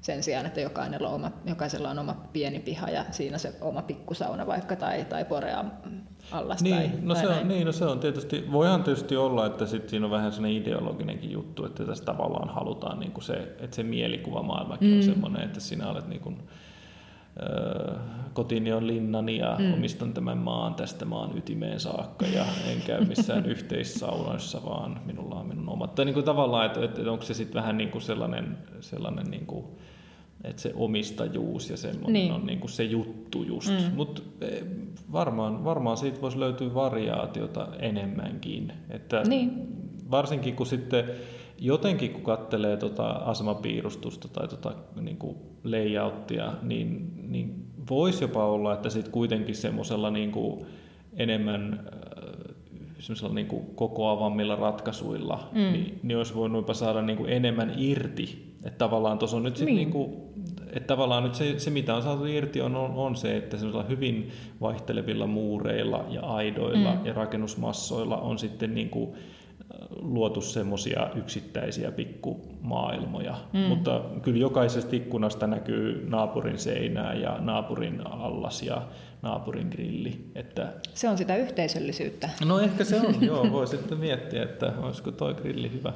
sen 0.00 0.22
sijaan, 0.22 0.46
että 0.46 0.60
jokaisella 0.60 1.08
on 1.08 1.14
oma, 1.14 1.32
jokaisella 1.44 1.90
on 1.90 1.98
oma 1.98 2.28
pieni 2.32 2.60
piha 2.60 2.90
ja 2.90 3.04
siinä 3.10 3.38
se 3.38 3.54
oma 3.60 3.82
pikkusauna 3.82 4.46
vaikka 4.46 4.76
tai, 4.76 5.04
tai 5.04 5.24
porea 5.24 5.64
allas 6.32 6.62
Niin, 6.62 6.76
tai, 6.76 6.90
no 7.02 7.14
tai 7.14 7.22
se 7.22 7.28
on, 7.28 7.48
niin, 7.48 7.66
no 7.66 7.72
se 7.72 7.84
on 7.84 8.00
tietysti, 8.00 8.44
voihan 8.52 8.84
tietysti 8.84 9.16
olla, 9.16 9.46
että 9.46 9.66
sit 9.66 9.88
siinä 9.88 10.06
on 10.06 10.10
vähän 10.10 10.32
sellainen 10.32 10.62
ideologinenkin 10.62 11.30
juttu, 11.30 11.64
että 11.64 11.84
tässä 11.84 12.04
tavallaan 12.04 12.48
halutaan 12.48 13.00
niin 13.00 13.12
kuin 13.12 13.24
se, 13.24 13.34
että 13.34 13.76
se 13.76 13.82
mielikuvamaailmakin 13.82 14.90
mm. 14.90 14.96
on 14.96 15.02
semmoinen, 15.02 15.42
että 15.42 15.60
sinä 15.60 15.88
olet 15.88 16.08
niin 16.08 16.20
kuin, 16.20 16.36
kotini 18.32 18.72
on 18.72 18.86
linnani 18.86 19.38
ja 19.38 19.56
mm. 19.58 19.74
omistan 19.74 20.14
tämän 20.14 20.38
maan 20.38 20.74
tästä 20.74 21.04
maan 21.04 21.38
ytimeen 21.38 21.80
saakka 21.80 22.26
ja 22.26 22.44
en 22.70 22.82
käy 22.86 23.04
missään 23.04 23.46
yhteissaunoissa, 23.54 24.64
vaan 24.64 25.00
minulla 25.06 25.34
on 25.34 25.46
minun 25.46 25.68
omat. 25.68 25.94
Tai 25.94 26.04
niin 26.04 26.14
kuin 26.14 26.24
tavallaan, 26.24 26.66
että, 26.66 26.84
että 26.84 27.12
onko 27.12 27.24
se 27.24 27.34
sitten 27.34 27.54
vähän 27.54 27.76
niin 27.76 27.90
kuin 27.90 28.02
sellainen, 28.02 28.58
sellainen 28.80 29.26
niin 29.30 29.46
kuin, 29.46 29.64
että 30.44 30.62
se 30.62 30.72
omistajuus 30.76 31.70
ja 31.70 31.76
semmoinen 31.76 32.12
Niin. 32.12 32.32
on 32.32 32.46
niin 32.46 32.60
kuin 32.60 32.70
se 32.70 32.84
juttu 32.84 33.42
just. 33.42 33.70
Mm. 33.70 33.96
Mutta 33.96 34.22
varmaan, 35.12 35.64
varmaan 35.64 35.96
siitä 35.96 36.20
voisi 36.20 36.40
löytyä 36.40 36.74
variaatiota 36.74 37.68
enemmänkin. 37.78 38.72
Että 38.90 39.22
Niin. 39.22 39.68
Varsinkin 40.10 40.56
kun 40.56 40.66
sitten 40.66 41.04
jotenkin 41.58 42.12
kun 42.12 42.22
katselee 42.22 42.76
tota 42.76 43.08
asemapiirustusta 43.08 44.28
tai 44.28 44.48
tota 44.48 44.74
niin 45.00 45.16
kuin 45.16 45.36
layouttia, 45.64 46.52
niin, 46.62 47.12
niin 47.28 47.54
voisi 47.90 48.24
jopa 48.24 48.46
olla, 48.46 48.74
että 48.74 48.90
sitten 48.90 49.12
kuitenkin 49.12 49.54
semmoisella 49.54 50.10
niin 50.10 50.32
kuin 50.32 50.66
enemmän 51.16 51.90
semmoisella 52.98 53.34
niin 53.34 53.46
kuin 53.46 53.66
kokoavammilla 53.74 54.56
ratkaisuilla, 54.56 55.48
mm. 55.52 55.58
niin, 55.60 56.00
niin 56.02 56.16
olisi 56.16 56.34
voinut 56.34 56.76
saada 56.76 57.02
niin 57.02 57.18
kuin 57.18 57.32
enemmän 57.32 57.72
irti. 57.76 58.47
Että 58.64 58.78
tavallaan 58.78 59.18
tuossa 59.18 59.36
on 59.36 59.42
nyt 59.42 59.56
sit 59.56 59.66
Niin. 59.66 59.76
niin. 59.76 59.86
Niin 59.86 59.92
kuin, 59.92 60.28
että 60.72 60.86
tavallaan 60.86 61.22
nyt 61.22 61.34
se, 61.34 61.58
se, 61.58 61.70
mitä 61.70 61.94
on 61.94 62.02
saatu 62.02 62.24
irti, 62.24 62.60
on, 62.60 62.76
on, 62.76 62.90
on 62.90 63.16
se, 63.16 63.36
että 63.36 63.56
semmoisilla 63.56 63.84
hyvin 63.88 64.30
vaihtelevilla 64.60 65.26
muureilla 65.26 66.04
ja 66.08 66.20
aidoilla 66.20 66.94
mm. 66.94 67.06
ja 67.06 67.12
rakennusmassoilla 67.12 68.16
on 68.16 68.38
sitten 68.38 68.74
niin 68.74 68.90
kuin, 68.90 69.10
äh, 69.14 69.88
luotu 70.02 70.40
semmoisia 70.40 71.10
yksittäisiä 71.14 71.92
pikkumaailmoja. 71.92 73.34
Mm. 73.52 73.60
Mutta 73.60 74.00
kyllä 74.22 74.38
jokaisesta 74.38 74.96
ikkunasta 74.96 75.46
näkyy 75.46 76.06
naapurin 76.08 76.58
seinää 76.58 77.14
ja 77.14 77.36
naapurin 77.40 78.06
allas 78.06 78.62
ja 78.62 78.82
naapurin 79.22 79.68
grilli. 79.68 80.30
Että 80.34 80.72
Se 80.94 81.08
on 81.08 81.18
sitä 81.18 81.36
yhteisöllisyyttä. 81.36 82.28
No 82.44 82.58
ehkä 82.60 82.84
se 82.84 83.00
on, 83.00 83.14
joo. 83.26 83.52
Voi 83.52 83.66
sitten 83.66 83.98
miettiä, 83.98 84.42
että 84.42 84.72
olisiko 84.82 85.12
toi 85.12 85.34
grilli 85.34 85.72
hyvä 85.72 85.92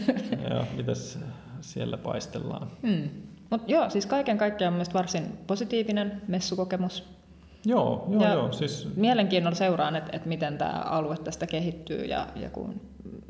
ja 0.50 0.64
mitäs 0.76 1.18
siellä 1.60 1.96
paistellaan. 1.96 2.68
Mm. 2.82 3.08
Mutta 3.50 3.72
joo, 3.72 3.90
siis 3.90 4.06
kaiken 4.06 4.38
kaikkiaan 4.38 4.72
mun 4.72 4.76
mielestä 4.76 4.94
varsin 4.94 5.38
positiivinen 5.46 6.22
messukokemus. 6.28 7.04
Joo, 7.66 8.06
joo, 8.10 8.22
Ja 8.22 8.32
joo. 8.32 8.52
Siis, 8.52 8.88
Mielenkiinnolla 8.96 9.56
seuraan, 9.56 9.96
että 9.96 10.10
et 10.16 10.26
miten 10.26 10.58
tämä 10.58 10.70
alue 10.72 11.16
tästä 11.18 11.46
kehittyy 11.46 12.04
ja, 12.04 12.26
ja 12.36 12.50
kun, 12.50 12.80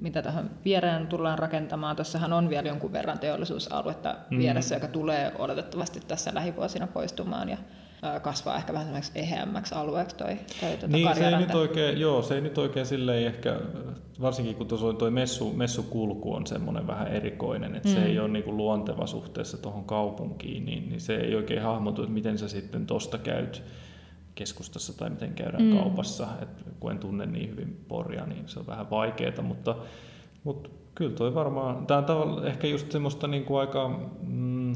mitä 0.01 0.22
tähän 0.22 0.51
viereen 0.64 1.07
tullaan 1.07 1.38
rakentamaan. 1.38 1.97
Tuossahan 1.97 2.32
on 2.32 2.49
vielä 2.51 2.68
jonkun 2.68 2.92
verran 2.92 3.18
teollisuusaluetta 3.18 4.16
Mm. 4.30 4.38
vieressä, 4.38 4.74
joka 4.74 4.88
tulee 4.88 5.32
oletettavasti 5.38 6.01
tässä 6.09 6.30
lähivuosina 6.34 6.86
poistumaan 6.86 7.49
ja 7.49 7.59
kasvaa 8.22 8.57
ehkä 8.57 8.72
vähän 8.72 8.86
semmoiseksi 8.86 9.18
eheämmäksi 9.18 9.74
alueeksi 9.74 10.16
toi, 10.16 10.36
toi 10.61 10.70
tuota 10.70 10.86
niin, 10.86 11.16
se 11.16 11.28
ei 11.28 11.36
nyt 11.36 11.55
oikein, 11.55 12.00
joo, 12.00 12.22
se 12.22 12.34
ei 12.34 12.40
nyt 12.40 12.59
oikein 12.59 12.86
silleen 12.86 13.26
ehkä, 13.26 13.61
varsinkin 14.20 14.57
kun 14.57 14.66
tuossa 14.66 14.86
on 14.86 14.96
toi 14.96 15.11
messu, 15.11 15.52
messukulku 15.52 16.34
on 16.34 16.46
semmoinen 16.46 16.86
vähän 16.86 17.09
erikoinen, 17.09 17.76
että 17.76 17.88
mm. 17.88 17.94
se 17.94 18.05
ei 18.05 18.18
ole 18.18 18.28
niinku 18.28 18.57
luonteva 18.57 19.07
suhteessa 19.07 19.59
tuohon 19.59 19.84
kaupunkiin, 19.84 20.64
niin, 20.64 20.88
niin 20.88 21.00
se 21.00 21.16
ei 21.16 21.34
oikein 21.34 21.62
hahmotu, 21.62 22.02
että 22.02 22.14
miten 22.14 22.38
sä 22.38 22.48
sitten 22.48 22.86
tosta 22.86 23.18
käyt 23.18 23.62
keskustassa 24.34 24.98
tai 24.98 25.11
miten 25.11 25.34
käydään 25.34 25.62
mm. 25.62 25.78
kaupassa. 25.78 26.26
Et 26.42 26.48
kun 26.80 26.90
en 26.90 26.98
tunne 26.98 27.26
niin 27.26 27.50
hyvin 27.50 27.84
Poria, 27.88 28.26
niin 28.26 28.48
se 28.48 28.61
on 28.61 28.66
vähän 28.66 28.90
vaikeaa, 28.90 29.42
mutta, 29.42 29.76
mutta 30.44 30.70
kyllä 30.94 31.14
toi 31.14 31.34
varmaan, 31.34 31.86
tämä 31.86 32.07
on 32.07 32.46
ehkä 32.46 32.66
just 32.66 32.92
semmoista 32.92 33.28
niin 33.28 33.44
kuin 33.44 33.61
aika, 33.61 34.00
mm, 34.22 34.72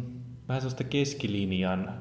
vähän 0.48 0.60
sellaista 0.60 0.84
keskilinjan, 0.84 1.94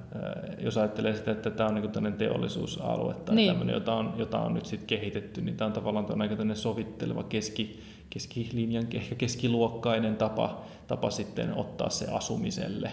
jos 0.59 0.77
ajattelee 0.77 1.15
sitä, 1.15 1.31
että 1.31 1.49
tämä 1.49 1.69
on 1.69 1.75
niin 1.75 1.91
tämmöinen 1.91 2.19
teollisuusalue 2.19 3.13
tai 3.13 3.35
Niin. 3.35 3.49
tämmöinen, 3.49 3.73
jota 3.73 3.95
on, 3.95 4.13
jota 4.17 4.39
on 4.39 4.53
nyt 4.53 4.65
sitten 4.65 4.87
kehitetty, 4.87 5.41
niin 5.41 5.57
tämä 5.57 5.65
on 5.65 5.73
tavallaan 5.73 6.05
tuon 6.05 6.21
aika 6.21 6.35
tämmöinen 6.35 6.61
sovitteleva 6.61 7.23
keski, 7.23 7.79
keskilinjan, 8.09 8.87
ehkä 8.93 9.15
keskiluokkainen 9.15 10.15
tapa, 10.15 10.61
tapa 10.87 11.09
sitten 11.09 11.53
ottaa 11.53 11.89
se 11.89 12.07
asumiselle. 12.11 12.91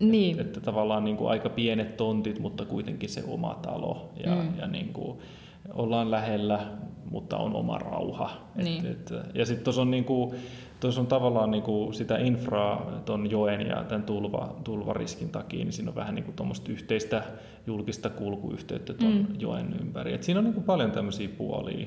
Niin. 0.00 0.30
Että, 0.30 0.42
että 0.42 0.60
tavallaan 0.60 1.04
niin 1.04 1.16
kuin 1.16 1.30
aika 1.30 1.48
pienet 1.48 1.96
tontit, 1.96 2.38
mutta 2.38 2.64
kuitenkin 2.64 3.08
se 3.08 3.24
oma 3.28 3.58
talo 3.62 4.12
ja, 4.24 4.34
mm. 4.34 4.58
ja 4.58 4.66
niin 4.66 4.92
kuin 4.92 5.18
ollaan 5.74 6.10
lähellä, 6.10 6.60
mutta 7.10 7.36
on 7.36 7.54
oma 7.54 7.78
rauha. 7.78 8.30
Niin. 8.54 8.86
Et, 8.86 9.10
et, 9.10 9.34
ja 9.34 9.46
sitten 9.46 9.64
tuossa 9.64 9.82
on, 9.82 9.90
niin 9.90 10.04
kuin, 10.04 10.34
tuossa 10.84 11.00
on 11.00 11.06
tavallaan 11.06 11.50
niin 11.50 11.62
kuin 11.62 11.94
sitä 11.94 12.18
infraa 12.18 13.02
tuon 13.04 13.30
joen 13.30 13.66
ja 13.66 13.84
tämän 13.84 14.02
tulva, 14.02 14.56
tulvariskin 14.64 15.30
takia, 15.30 15.64
niin 15.64 15.72
siinä 15.72 15.90
on 15.90 15.94
vähän 15.94 16.14
niin 16.14 16.24
kuin 16.24 16.36
tuommoista 16.36 16.72
yhteistä 16.72 17.22
julkista 17.66 18.10
kulkuyhteyttä 18.10 18.94
tuon 18.94 19.12
mm. 19.12 19.26
joen 19.38 19.76
ympäri. 19.80 20.14
Et 20.14 20.22
siinä 20.22 20.38
on 20.38 20.44
niin 20.44 20.54
kuin 20.54 20.64
paljon 20.64 20.90
tämmöisiä 20.90 21.28
puolia, 21.28 21.86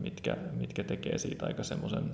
mitkä, 0.00 0.36
mitkä 0.56 0.84
tekee 0.84 1.18
siitä 1.18 1.46
aika 1.46 1.62
semmoisen 1.62 2.04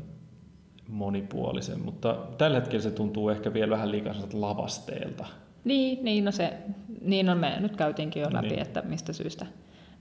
monipuolisen, 0.88 1.80
mutta 1.80 2.16
tällä 2.38 2.56
hetkellä 2.56 2.82
se 2.82 2.90
tuntuu 2.90 3.28
ehkä 3.28 3.52
vielä 3.52 3.70
vähän 3.70 3.90
liikaa 3.92 4.14
lavasteelta. 4.32 5.26
Niin, 5.64 6.04
niin, 6.04 6.24
no 6.24 6.32
se, 6.32 6.52
niin 7.00 7.28
on 7.28 7.38
me 7.38 7.60
nyt 7.60 7.76
käytiinkin 7.76 8.22
jo 8.22 8.28
läpi, 8.32 8.48
Niin. 8.48 8.62
että 8.62 8.82
mistä 8.82 9.12
syystä 9.12 9.46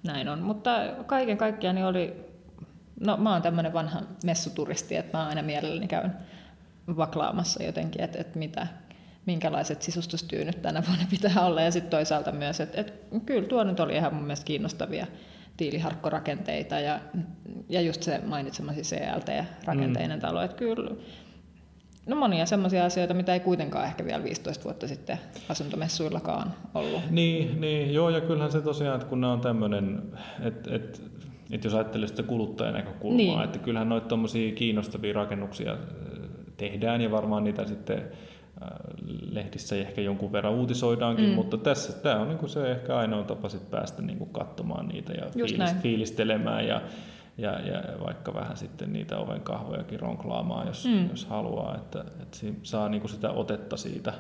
näin 0.03 0.29
on. 0.29 0.39
Mutta 0.39 0.71
kaiken 1.05 1.37
kaikkiaan 1.37 1.75
niin 1.75 1.85
oli, 1.85 2.13
no 2.99 3.17
mä 3.17 3.33
oon 3.33 3.41
tämmöinen 3.41 3.73
vanha 3.73 4.01
messuturisti, 4.23 4.95
että 4.95 5.17
mä 5.17 5.27
aina 5.27 5.41
mielelläni 5.41 5.87
käyn 5.87 6.13
vaklaamassa 6.87 7.63
jotenkin, 7.63 8.01
että, 8.01 8.21
että 8.21 8.39
mitä, 8.39 8.67
minkälaiset 9.25 9.81
sisustustyynyt 9.81 10.61
tänä 10.61 10.83
vuonna 10.87 11.05
pitää 11.09 11.45
olla. 11.45 11.61
Ja 11.61 11.71
sitten 11.71 11.89
toisaalta 11.89 12.31
myös, 12.31 12.59
että, 12.59 12.81
että 12.81 12.93
kyllä 13.25 13.47
tuo 13.47 13.63
nyt 13.63 13.79
oli 13.79 13.95
ihan 13.95 14.13
mun 14.13 14.23
mielestä 14.23 14.45
kiinnostavia 14.45 15.07
tiiliharkkorakenteita 15.57 16.79
ja, 16.79 16.99
ja 17.69 17.81
just 17.81 18.03
se 18.03 18.21
mainitsemasi 18.25 18.81
CLT-rakenteinen 18.81 20.17
mm. 20.17 20.21
talo. 20.21 20.41
Että 20.41 20.57
kyllä 20.57 20.95
No 22.05 22.15
monia 22.15 22.45
semmoisia 22.45 22.85
asioita, 22.85 23.13
mitä 23.13 23.33
ei 23.33 23.39
kuitenkaan 23.39 23.85
ehkä 23.85 24.05
vielä 24.05 24.23
15 24.23 24.63
vuotta 24.63 24.87
sitten 24.87 25.19
asuntomessuillakaan 25.49 26.53
ollut. 26.73 27.01
Niin, 27.09 27.61
niin, 27.61 27.93
joo, 27.93 28.09
ja 28.09 28.21
kyllähän 28.21 28.51
se 28.51 28.61
tosiaan, 28.61 28.95
että 28.95 29.07
kun 29.07 29.21
nämä 29.21 29.33
on 29.33 29.41
tämmöinen, 29.41 30.01
että, 30.41 30.75
että, 30.75 30.99
että 31.51 31.67
jos 31.67 31.73
ajattelee 31.75 32.07
sitä 32.07 32.23
kuluttajan 32.23 32.73
näkökulmaa, 32.73 33.17
Niin. 33.17 33.41
että 33.41 33.59
kyllähän 33.59 33.89
noita 33.89 34.07
tommosia 34.07 34.51
kiinnostavia 34.55 35.13
rakennuksia 35.13 35.71
äh, 35.71 35.77
tehdään, 36.57 37.01
ja 37.01 37.11
varmaan 37.11 37.43
niitä 37.43 37.65
sitten 37.67 37.97
äh, 37.97 38.67
lehdissä 39.31 39.75
ehkä 39.75 40.01
jonkun 40.01 40.31
verran 40.31 40.53
uutisoidaankin, 40.53 41.25
mm. 41.29 41.35
mutta 41.35 41.57
tässä 41.57 41.93
tämä 41.93 42.19
on 42.19 42.27
niin 42.29 42.49
se 42.49 42.71
ehkä 42.71 42.97
ainoa 42.97 43.23
tapa 43.23 43.49
sit 43.49 43.71
päästä 43.71 44.01
niin 44.01 44.29
katsomaan 44.31 44.87
niitä 44.87 45.13
ja 45.13 45.23
Just 45.25 45.33
fiilis, 45.35 45.57
näin. 45.57 45.77
fiilistelemään 45.77 46.67
ja, 46.67 46.81
ja, 47.37 47.51
ja 47.59 47.83
vaikka 48.05 48.33
vähän 48.33 48.57
sitten 48.57 48.93
niitä 48.93 49.17
oven 49.17 49.41
kahvojakin 49.41 49.99
ronklaamaan, 49.99 50.67
jos, 50.67 50.85
Mm. 50.85 51.09
jos 51.09 51.25
haluaa, 51.25 51.75
että, 51.75 51.99
että 52.21 52.37
saa 52.63 52.89
niin 52.89 53.09
sitä 53.09 53.31
otetta 53.31 53.77
siitä 53.77 54.13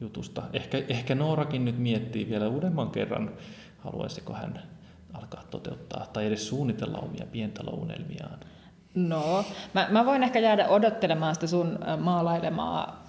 jutusta. 0.00 0.42
Ehkä, 0.52 0.82
ehkä 0.88 1.14
Noorakin 1.14 1.64
nyt 1.64 1.78
miettii 1.78 2.28
vielä 2.28 2.48
uudemman 2.48 2.90
kerran, 2.90 3.30
haluaisiko 3.78 4.32
hän 4.32 4.62
alkaa 5.14 5.42
toteuttaa 5.50 6.06
tai 6.12 6.26
edes 6.26 6.48
suunnitella 6.48 6.98
omia 6.98 7.26
pientalounelmiaan. 7.32 8.38
No, 8.94 9.44
mä, 9.74 9.88
mä 9.90 10.06
voin 10.06 10.22
ehkä 10.22 10.38
jäädä 10.38 10.68
odottelemaan 10.68 11.34
sitä 11.34 11.46
sun 11.46 11.78
maalailemaa 12.00 13.04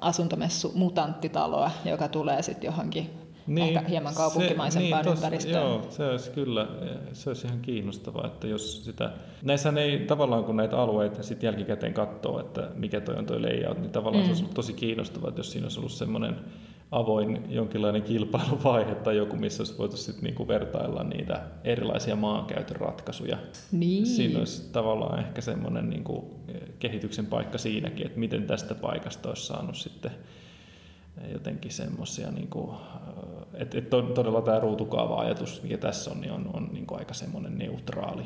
asuntomessu 0.00 0.72
mutanttitaloa, 0.74 1.70
joka 1.84 2.08
tulee 2.08 2.42
sitten 2.42 2.68
johonkin 2.68 3.10
niin, 3.46 3.66
ehkä 3.76 3.88
hieman 3.88 4.14
kaupunkimaisempaan 4.14 5.04
tos- 5.04 5.10
ympäristöön. 5.10 5.62
Joo, 5.62 5.86
se 5.90 6.04
olisi 6.04 6.30
kyllä, 6.30 6.66
se 7.12 7.30
olisi 7.30 7.46
ihan 7.46 7.60
kiinnostavaa, 7.60 8.26
että 8.26 8.46
jos 8.46 8.84
sitä, 8.84 9.10
näissähän 9.42 9.78
ei 9.78 9.98
tavallaan 9.98 10.44
kun 10.44 10.56
näitä 10.56 10.78
alueita 10.78 11.22
sitten 11.22 11.48
jälkikäteen 11.48 11.94
katsoo, 11.94 12.40
että 12.40 12.68
mikä 12.74 13.00
toi 13.00 13.16
on 13.16 13.26
toi 13.26 13.40
layout, 13.40 13.78
niin 13.78 13.92
tavallaan 13.92 14.24
mm. 14.24 14.26
se 14.26 14.30
olisi 14.30 14.42
ollut 14.42 14.54
tosi 14.54 14.72
kiinnostavaa, 14.72 15.28
että 15.28 15.40
jos 15.40 15.52
siinä 15.52 15.64
olisi 15.64 15.78
ollut 15.78 15.92
semmoinen 15.92 16.36
avoin 16.90 17.44
jonkinlainen 17.48 18.02
kilpailuvaihe 18.02 18.94
tai 18.94 19.16
joku, 19.16 19.36
missä 19.36 19.60
olisi 19.60 19.78
voitu 19.78 19.96
sitten 19.96 20.24
niinku 20.24 20.48
vertailla 20.48 21.04
niitä 21.04 21.42
erilaisia 21.64 22.16
maankäytön 22.16 22.76
ratkaisuja. 22.76 23.38
Niin. 23.72 24.06
Siinä 24.06 24.38
olisi 24.38 24.72
tavallaan 24.72 25.18
ehkä 25.18 25.40
semmoinen 25.40 25.90
niinku 25.90 26.40
kehityksen 26.78 27.26
paikka 27.26 27.58
siinäkin, 27.58 28.06
että 28.06 28.18
miten 28.18 28.46
tästä 28.46 28.74
paikasta 28.74 29.28
olisi 29.28 29.46
saanut 29.46 29.76
sitten 29.76 30.10
jotenkin 31.32 31.72
semmoisia, 31.72 32.30
niin 32.30 32.48
että 33.54 33.78
et 33.78 33.90
to- 33.90 34.02
todella 34.02 34.42
tämä 34.42 34.60
ruutukaava-ajatus, 34.60 35.62
mikä 35.62 35.78
tässä 35.78 36.10
on, 36.10 36.20
niin 36.20 36.32
on, 36.32 36.50
on 36.52 36.68
niin 36.72 36.86
aika 36.90 37.14
semmoinen 37.14 37.58
neutraali. 37.58 38.22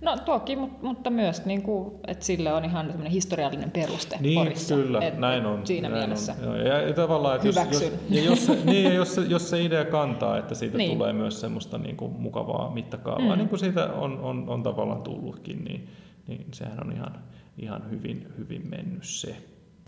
No 0.00 0.16
toki, 0.16 0.56
mut- 0.56 0.82
mutta 0.82 1.10
myös, 1.10 1.44
niin 1.44 1.62
kuin, 1.62 1.94
että 2.06 2.24
sille 2.24 2.52
on 2.52 2.64
ihan 2.64 3.06
historiallinen 3.06 3.70
peruste 3.70 4.16
Niin, 4.20 4.38
Porissa. 4.38 4.74
kyllä, 4.74 5.00
Et- 5.00 5.18
näin 5.18 5.46
on. 5.46 5.66
Siinä 5.66 5.88
näin 5.88 6.00
mielessä. 6.00 6.34
On. 6.38 6.44
Joo, 6.44 6.54
ja, 6.56 6.80
ja 6.82 6.94
tavallaan, 6.94 7.36
että 7.36 7.48
jos, 7.48 7.56
jos, 7.56 7.92
ja 8.10 8.22
jos, 8.24 8.48
niin, 8.64 8.84
ja 8.84 8.92
jos, 8.94 9.14
se, 9.14 9.20
jos 9.20 9.50
se 9.50 9.62
idea 9.62 9.84
kantaa, 9.84 10.38
että 10.38 10.54
siitä 10.54 10.76
Niin. 10.76 10.92
tulee 10.92 11.12
myös 11.12 11.40
semmoista 11.40 11.78
niin 11.78 11.96
kuin 11.96 12.12
mukavaa 12.12 12.70
mittakaavaa, 12.70 13.24
Mm. 13.24 13.30
mm. 13.32 13.38
niin 13.38 13.48
kuin 13.48 13.58
siitä 13.58 13.92
on, 13.92 14.18
on, 14.20 14.48
on 14.48 14.62
tavallaan 14.62 15.02
tullutkin, 15.02 15.64
niin, 15.64 15.88
niin 16.26 16.46
sehän 16.52 16.86
on 16.86 16.92
ihan, 16.92 17.14
ihan 17.58 17.90
hyvin, 17.90 18.26
hyvin 18.38 18.66
mennyt 18.70 19.04
se. 19.04 19.36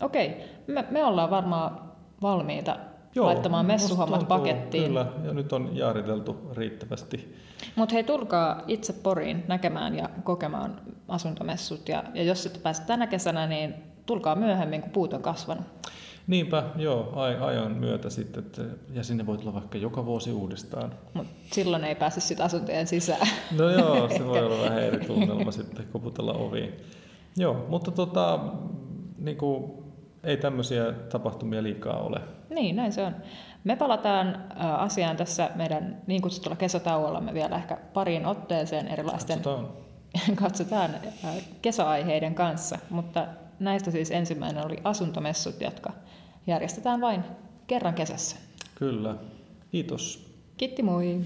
Okei, 0.01 0.37
me, 0.67 0.85
me 0.91 1.03
ollaan 1.05 1.29
varmaan 1.29 1.81
valmiita 2.21 2.77
Joo, 3.15 3.25
laittamaan 3.25 3.65
messuhommat 3.65 4.19
tuntuu, 4.19 4.37
pakettiin. 4.37 4.85
Kyllä, 4.85 5.05
ja 5.23 5.33
nyt 5.33 5.53
on 5.53 5.69
jaariteltu 5.73 6.37
riittävästi. 6.53 7.35
Mutta 7.75 7.93
hei, 7.93 8.03
tulkaa 8.03 8.61
itse 8.67 8.93
Poriin 8.93 9.43
näkemään 9.47 9.95
ja 9.95 10.09
kokemaan 10.23 10.81
asuntomessut. 11.07 11.89
Ja, 11.89 12.03
ja 12.13 12.23
jos 12.23 12.45
et 12.45 12.63
pääse 12.63 12.83
tänä 12.83 13.07
kesänä, 13.07 13.47
niin 13.47 13.73
tulkaa 14.05 14.35
myöhemmin, 14.35 14.81
kun 14.81 14.91
puut 14.91 15.13
on 15.13 15.21
kasvanut. 15.21 15.65
Niinpä, 16.27 16.63
joo, 16.75 17.13
ajan 17.41 17.71
myötä 17.71 18.09
sitten, 18.09 18.43
että, 18.43 18.61
ja 18.93 19.03
sinne 19.03 19.25
voi 19.25 19.37
tulla 19.37 19.53
vaikka 19.53 19.77
joka 19.77 20.05
vuosi 20.05 20.31
uudestaan. 20.31 20.93
Mutta 21.13 21.33
silloin 21.51 21.83
ei 21.83 21.95
pääse 21.95 22.21
sitten 22.21 22.45
asuntojen 22.45 22.87
sisään. 22.87 23.27
No 23.57 23.69
joo, 23.69 24.09
se 24.17 24.27
voi 24.27 24.43
olla 24.43 24.63
vähän 24.63 24.83
eri 24.83 25.05
tunnelma 25.05 25.51
sitten 25.51 25.87
koputella 25.91 26.33
oviin. 26.33 26.73
Joo, 27.37 27.65
mutta 27.69 27.91
tota, 27.91 28.39
niin 29.17 29.37
kuin, 29.37 29.71
ei 30.23 30.37
tämmöisiä 30.37 30.91
tapahtumia 30.91 31.63
liikaa 31.63 31.99
ole. 31.99 32.21
Niin, 32.51 32.75
näin 32.75 32.93
se 32.93 33.03
on. 33.03 33.15
Me 33.63 33.75
palataan 33.75 34.43
asiaan 34.77 35.17
tässä 35.17 35.49
meidän 35.55 36.01
niin 36.07 36.21
kutsutulla 36.21 36.55
kesätauollamme 36.55 37.33
vielä 37.33 37.55
ehkä 37.55 37.77
pariin 37.93 38.25
otteeseen 38.25 38.87
erilaisten 38.87 39.37
Katsotaan. 39.37 39.67
katsotaan 40.43 40.91
kesäaiheiden 41.61 42.35
kanssa, 42.35 42.77
mutta 42.89 43.27
näistä 43.59 43.91
siis 43.91 44.11
ensimmäinen 44.11 44.65
oli 44.65 44.77
asuntomessut, 44.83 45.61
jotka 45.61 45.93
järjestetään 46.47 47.01
vain 47.01 47.23
kerran 47.67 47.93
kesässä. 47.93 48.35
Kyllä. 48.75 49.15
Kiitos. 49.71 50.31
Kiitti 50.57 50.83
moi! 50.83 51.21